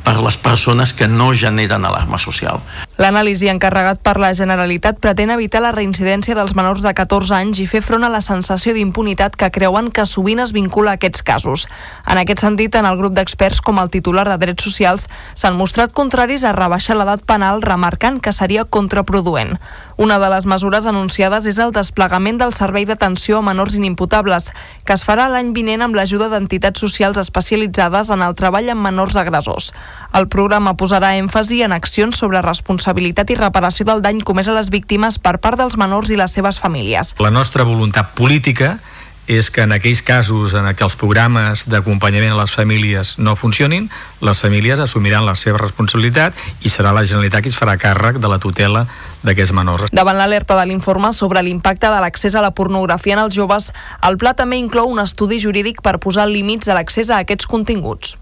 [0.02, 2.60] per les persones que no generen alarma social.
[3.00, 7.64] L'anàlisi encarregat per la Generalitat pretén evitar la reincidència dels menors de 14 anys i
[7.64, 11.64] fer front a la sensació d'impunitat que creuen que sovint es vincula a aquests casos.
[12.04, 15.94] En aquest sentit, en el grup d'experts com el titular de Drets Socials s'han mostrat
[15.96, 19.56] contraris a rebaixar l'edat penal remarcant que seria contraproduent.
[19.96, 24.50] Una de les mesures anunciades és el desplegament del Servei d'Atenció a Menors Inimputables,
[24.84, 29.16] que es farà l'any vinent amb l'ajuda d'entitats socials especialitzades en el treball amb menors
[29.16, 29.72] agressors.
[30.12, 34.70] El programa posarà èmfasi en accions sobre responsabilitat i reparació del dany comès a les
[34.70, 37.14] víctimes per part dels menors i les seves famílies.
[37.18, 38.78] La nostra voluntat política
[39.26, 43.88] és que en aquells casos en què els programes d'acompanyament a les famílies no funcionin,
[44.20, 48.30] les famílies assumiran la seva responsabilitat i serà la Generalitat qui es farà càrrec de
[48.30, 48.86] la tutela
[49.22, 49.94] d'aquests menors.
[49.94, 53.70] Davant l'alerta de l'informe sobre l'impacte de l'accés a la pornografia en els joves,
[54.02, 58.16] el pla també inclou un estudi jurídic per posar límits a l'accés a aquests continguts.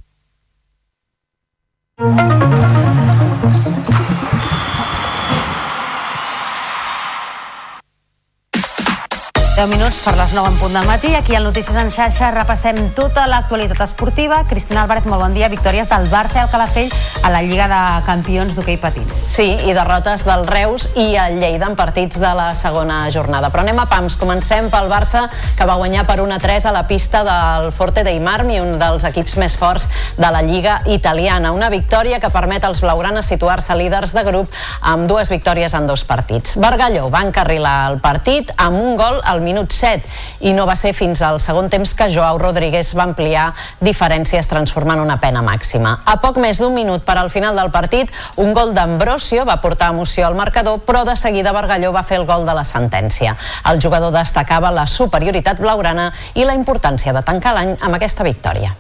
[9.61, 11.11] 10 minuts per les 9 en punt del matí.
[11.15, 14.39] Aquí al Notícies en xarxa repassem tota l'actualitat esportiva.
[14.49, 15.51] Cristina Álvarez, molt bon dia.
[15.53, 19.20] Victòries del Barça i el Calafell a la Lliga de Campions d'hoquei patins.
[19.20, 23.51] Sí, i derrotes del Reus i el Lleida en partits de la segona jornada.
[23.53, 24.16] Però anem a pams.
[24.16, 25.27] Comencem pel Barça,
[25.59, 29.37] que va guanyar per 1-3 a la pista del Forte dei Marmi, un dels equips
[29.37, 31.53] més forts de la Lliga italiana.
[31.53, 34.49] Una victòria que permet als blaugranes situar-se líders de grup
[34.81, 36.57] amb dues victòries en dos partits.
[36.57, 40.95] Bargalló va encarrilar el partit amb un gol al minut 7 i no va ser
[40.97, 43.51] fins al segon temps que Joao Rodríguez va ampliar
[43.83, 45.99] diferències transformant una pena màxima.
[46.07, 48.11] A poc més d'un minut per al final del partit,
[48.41, 52.29] un gol d'Ambrosio va portar emoció al marcador, però de seguida Bargalló va fer el
[52.29, 53.37] gol de la sentència.
[53.71, 58.77] El jugador destacava la superioritat blaugrana i la importància de tancar l'any amb aquesta victòria.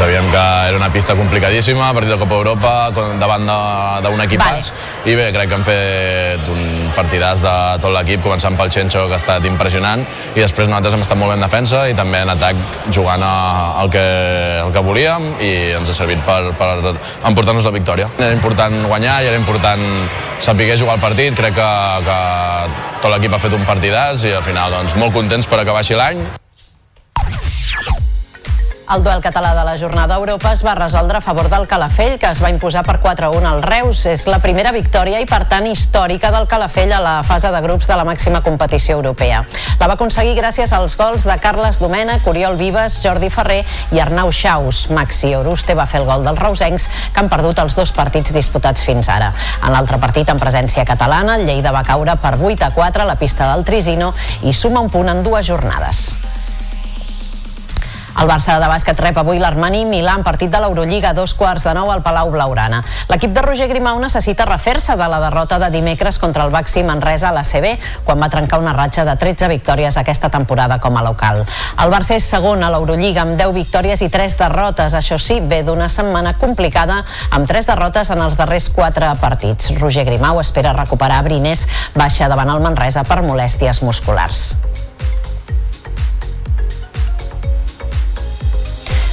[0.00, 0.36] Sabíem que
[0.68, 2.70] era una pista complicadíssima, partit de Copa Europa,
[3.20, 3.44] davant
[4.00, 5.12] d'un equipàs, vale.
[5.12, 7.52] i bé, crec que hem fet un partidàs de
[7.82, 11.34] tot l'equip, començant pel Chencho, que ha estat impressionant, i després nosaltres hem estat molt
[11.34, 12.64] bé en defensa i també en atac
[12.96, 14.08] jugant el que,
[14.64, 16.72] el que volíem i ens ha servit per, per
[17.28, 18.08] emportar-nos la victòria.
[18.16, 19.84] Era important guanyar i era important
[20.40, 21.72] saber jugar el partit, crec que,
[22.08, 22.20] que
[23.04, 25.92] tot l'equip ha fet un partidàs i al final doncs, molt contents per acabar així
[25.92, 26.24] l'any.
[28.90, 32.26] El duel català de la jornada Europa es va resoldre a favor del Calafell, que
[32.26, 34.00] es va imposar per 4-1 al Reus.
[34.10, 37.86] És la primera victòria i, per tant, històrica del Calafell a la fase de grups
[37.86, 39.44] de la màxima competició europea.
[39.78, 43.60] La va aconseguir gràcies als gols de Carles Domènech, Oriol Vives, Jordi Ferrer
[43.94, 44.88] i Arnau Xaus.
[44.90, 48.82] Maxi Oruste va fer el gol dels reusencs, que han perdut els dos partits disputats
[48.82, 49.30] fins ara.
[49.62, 53.10] En l'altre partit, en presència catalana, el Lleida va caure per 8 a 4 a
[53.14, 56.08] la pista del Trisino i suma un punt en dues jornades.
[58.18, 61.72] El Barça de bàsquet rep avui l'Armani Milà en partit de l'Eurolliga dos quarts de
[61.76, 62.82] nou al Palau Blaugrana.
[63.08, 67.30] L'equip de Roger Grimau necessita refer-se de la derrota de dimecres contra el Baxi Manresa
[67.30, 71.04] a la CB, quan va trencar una ratxa de 13 victòries aquesta temporada com a
[71.06, 71.44] local.
[71.78, 74.98] El Barça és segon a l'Eurolliga amb 10 victòries i 3 derrotes.
[74.98, 79.70] Això sí, ve d'una setmana complicada amb 3 derrotes en els darrers 4 partits.
[79.78, 84.56] Roger Grimau espera recuperar Brinés baixa davant el Manresa per molèsties musculars.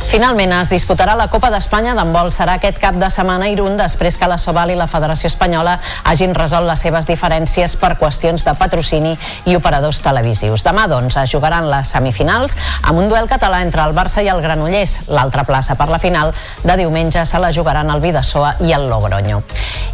[0.08, 2.30] Finalment es disputarà la Copa d'Espanya d'handbol.
[2.32, 5.74] Serà aquest cap de setmana a Irún després que la Sobal i la Federació Espanyola
[6.08, 9.12] hagin resolt les seves diferències per qüestions de patrocini
[9.52, 10.64] i operadors televisius.
[10.64, 14.40] Demà, doncs, es jugaran les semifinals amb un duel català entre el Barça i el
[14.42, 15.10] Granollers.
[15.12, 16.32] L'altra plaça per la final
[16.64, 19.44] de diumenge se la jugaran el Vidasoa i el Logroño.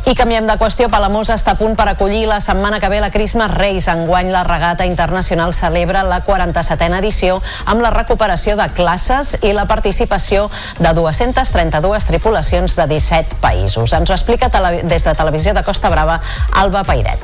[0.06, 0.92] I canviem de qüestió.
[0.94, 3.90] Palamós està a punt per acollir la setmana que ve la Christmas Race.
[3.90, 9.66] Enguany la regata internacional celebra la 47a edició amb la recuperació de classes i la
[9.66, 10.50] participació participació
[10.80, 13.94] de 232 tripulacions de 17 països.
[13.94, 14.50] Ens ho explica
[14.84, 16.22] des de Televisió de Costa Brava,
[16.52, 17.20] Alba Pairet.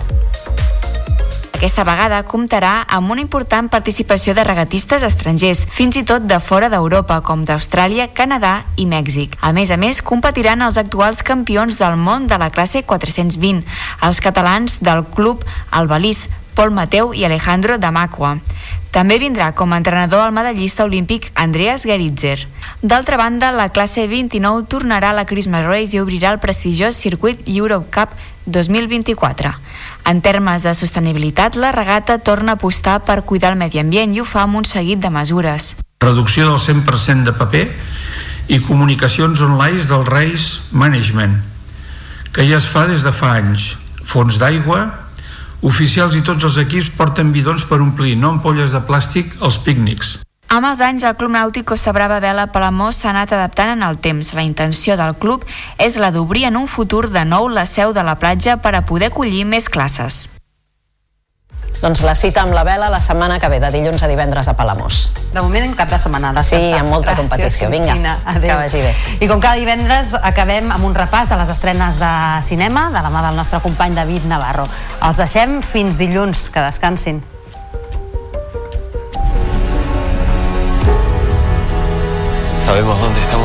[1.59, 6.69] Aquesta vegada comptarà amb una important participació de regatistes estrangers, fins i tot de fora
[6.71, 9.35] d'Europa, com d'Austràlia, Canadà i Mèxic.
[9.41, 13.65] A més a més, competiran els actuals campions del món de la classe 420,
[14.07, 18.37] els catalans del club Albalís, Pol Mateu i Alejandro Damacqua.
[18.89, 22.47] També vindrà com a entrenador el medallista olímpic Andreas Geritzer.
[22.81, 27.43] D'altra banda, la classe 29 tornarà a la Christmas Race i obrirà el prestigiós circuit
[27.45, 28.15] Europe Cup
[28.49, 29.53] 2024.
[30.09, 34.23] En termes de sostenibilitat, la regata torna a apostar per cuidar el medi ambient i
[34.23, 35.75] ho fa amb un seguit de mesures.
[36.01, 37.67] Reducció del 100% de paper
[38.49, 41.37] i comunicacions online del Race Management,
[42.33, 43.75] que ja es fa des de fa anys.
[44.09, 45.08] Fons d'aigua,
[45.61, 50.17] Oficials i tots els equips porten bidons per omplir, no ampolles de plàstic, als pícnics.
[50.49, 53.99] Amb els anys, el Club Nàutic Costa Brava Vela Palamós s'ha anat adaptant en el
[54.01, 54.31] temps.
[54.33, 55.43] La intenció del club
[55.77, 58.81] és la d'obrir en un futur de nou la seu de la platja per a
[58.81, 60.38] poder acollir més classes.
[61.79, 64.53] Doncs la cita amb la vela la setmana que ve, de dilluns a divendres a
[64.57, 65.11] Palamós.
[65.31, 66.33] De moment en cap de setmana.
[66.43, 67.69] Sí, amb molta Gràcies, competició.
[67.69, 68.17] Vinga, Cristina.
[68.25, 68.49] Adéu.
[68.49, 68.95] que vagi bé.
[69.21, 72.11] I com cada divendres acabem amb un repàs de les estrenes de
[72.43, 74.67] cinema de la mà del nostre company David Navarro.
[75.01, 76.49] Els deixem fins dilluns.
[76.49, 77.23] Que descansin.
[82.65, 83.38] Sabemos dónde estamos.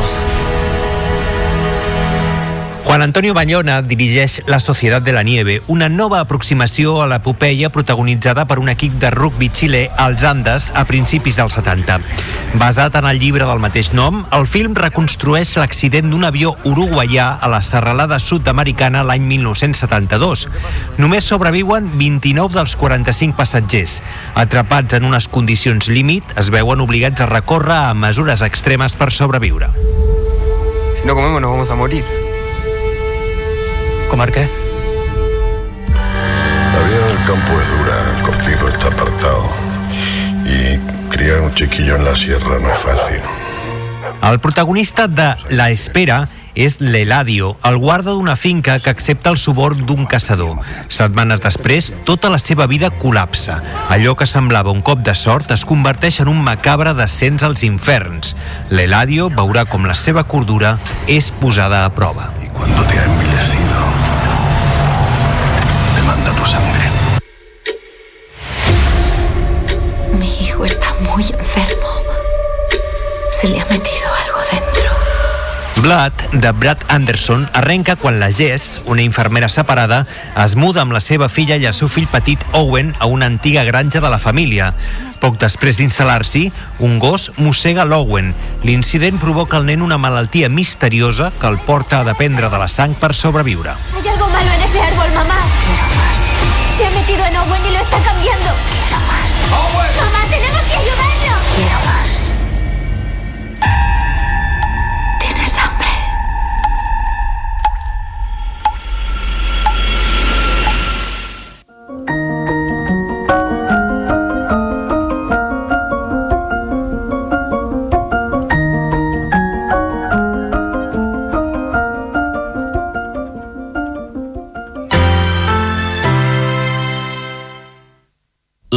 [2.85, 8.43] Juan Antonio Bayona dirigeix La Societat de la Nieve, una nova aproximació a l'epopeia protagonitzada
[8.45, 11.95] per un equip de rugby xilè als Andes a principis dels 70.
[12.61, 17.49] Basat en el llibre del mateix nom, el film reconstrueix l'accident d'un avió uruguaià a
[17.49, 20.45] la serralada sud-americana l'any 1972.
[21.01, 23.97] Només sobreviuen 29 dels 45 passatgers.
[24.37, 29.73] Atrapats en unes condicions límit, es veuen obligats a recórrer a mesures extremes per sobreviure.
[30.93, 32.24] Si no comemos nos vamos a morir.
[34.09, 34.49] ¿Comer qué?
[35.89, 39.65] La vida del campo es dura, el cortijo está apartado.
[41.55, 43.21] chiquillo en la sierra no es fácil.
[44.21, 49.85] El protagonista de La Espera és l'Eladio, el guarda d'una finca que accepta el suborn
[49.87, 50.61] d'un caçador.
[50.87, 53.59] Setmanes després, tota la seva vida col·lapsa.
[53.91, 58.35] Allò que semblava un cop de sort es converteix en un macabre descens als inferns.
[58.71, 60.77] L'Eladio veurà com la seva cordura
[61.07, 62.31] és posada a prova.
[62.55, 63.05] Cuando te ha
[71.13, 72.03] muy enfermo.
[73.31, 74.91] Se le ha metido algo dentro.
[75.81, 80.07] Blood, de Brad Anderson, arrenca quan la Jess, una infermera separada,
[80.43, 83.63] es muda amb la seva filla i el seu fill petit Owen a una antiga
[83.67, 84.71] granja de la família.
[85.21, 86.47] Poc després d'instal·lar-s'hi,
[86.79, 88.33] un gos mossega l'Owen.
[88.63, 92.95] L'incident provoca al nen una malaltia misteriosa que el porta a dependre de la sang
[92.97, 93.75] per sobreviure.
[93.95, 94.14] Hay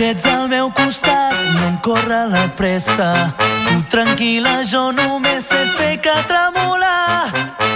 [0.00, 3.34] Que ets al meu costat, no em corre la pressa.
[3.66, 7.28] Tu tranquil·la, jo només sé fer que tremolar.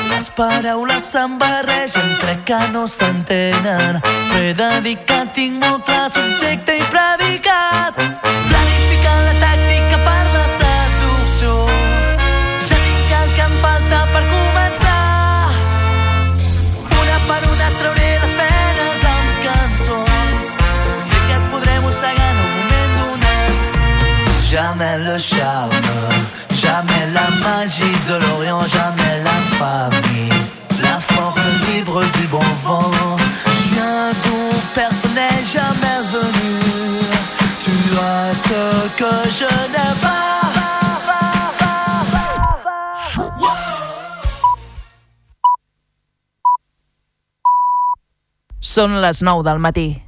[0.09, 4.01] Les paraules se'n barregen, crec que no s'entenen.
[4.01, 8.01] Però he de dir que tinc molt clar subjecte i predicat.
[8.25, 9.74] Planificant la tàctica
[24.55, 25.73] Jamais le charme,
[26.53, 30.29] jamais la magie de l'Orient, jamais la famille.
[30.81, 32.93] La forme libre du bon vent.
[33.47, 34.13] Je viens
[34.73, 37.01] personne n'est jamais venu.
[37.65, 40.21] Tu as ce que je n'ai pas.
[48.61, 50.05] Són les 9 del matí.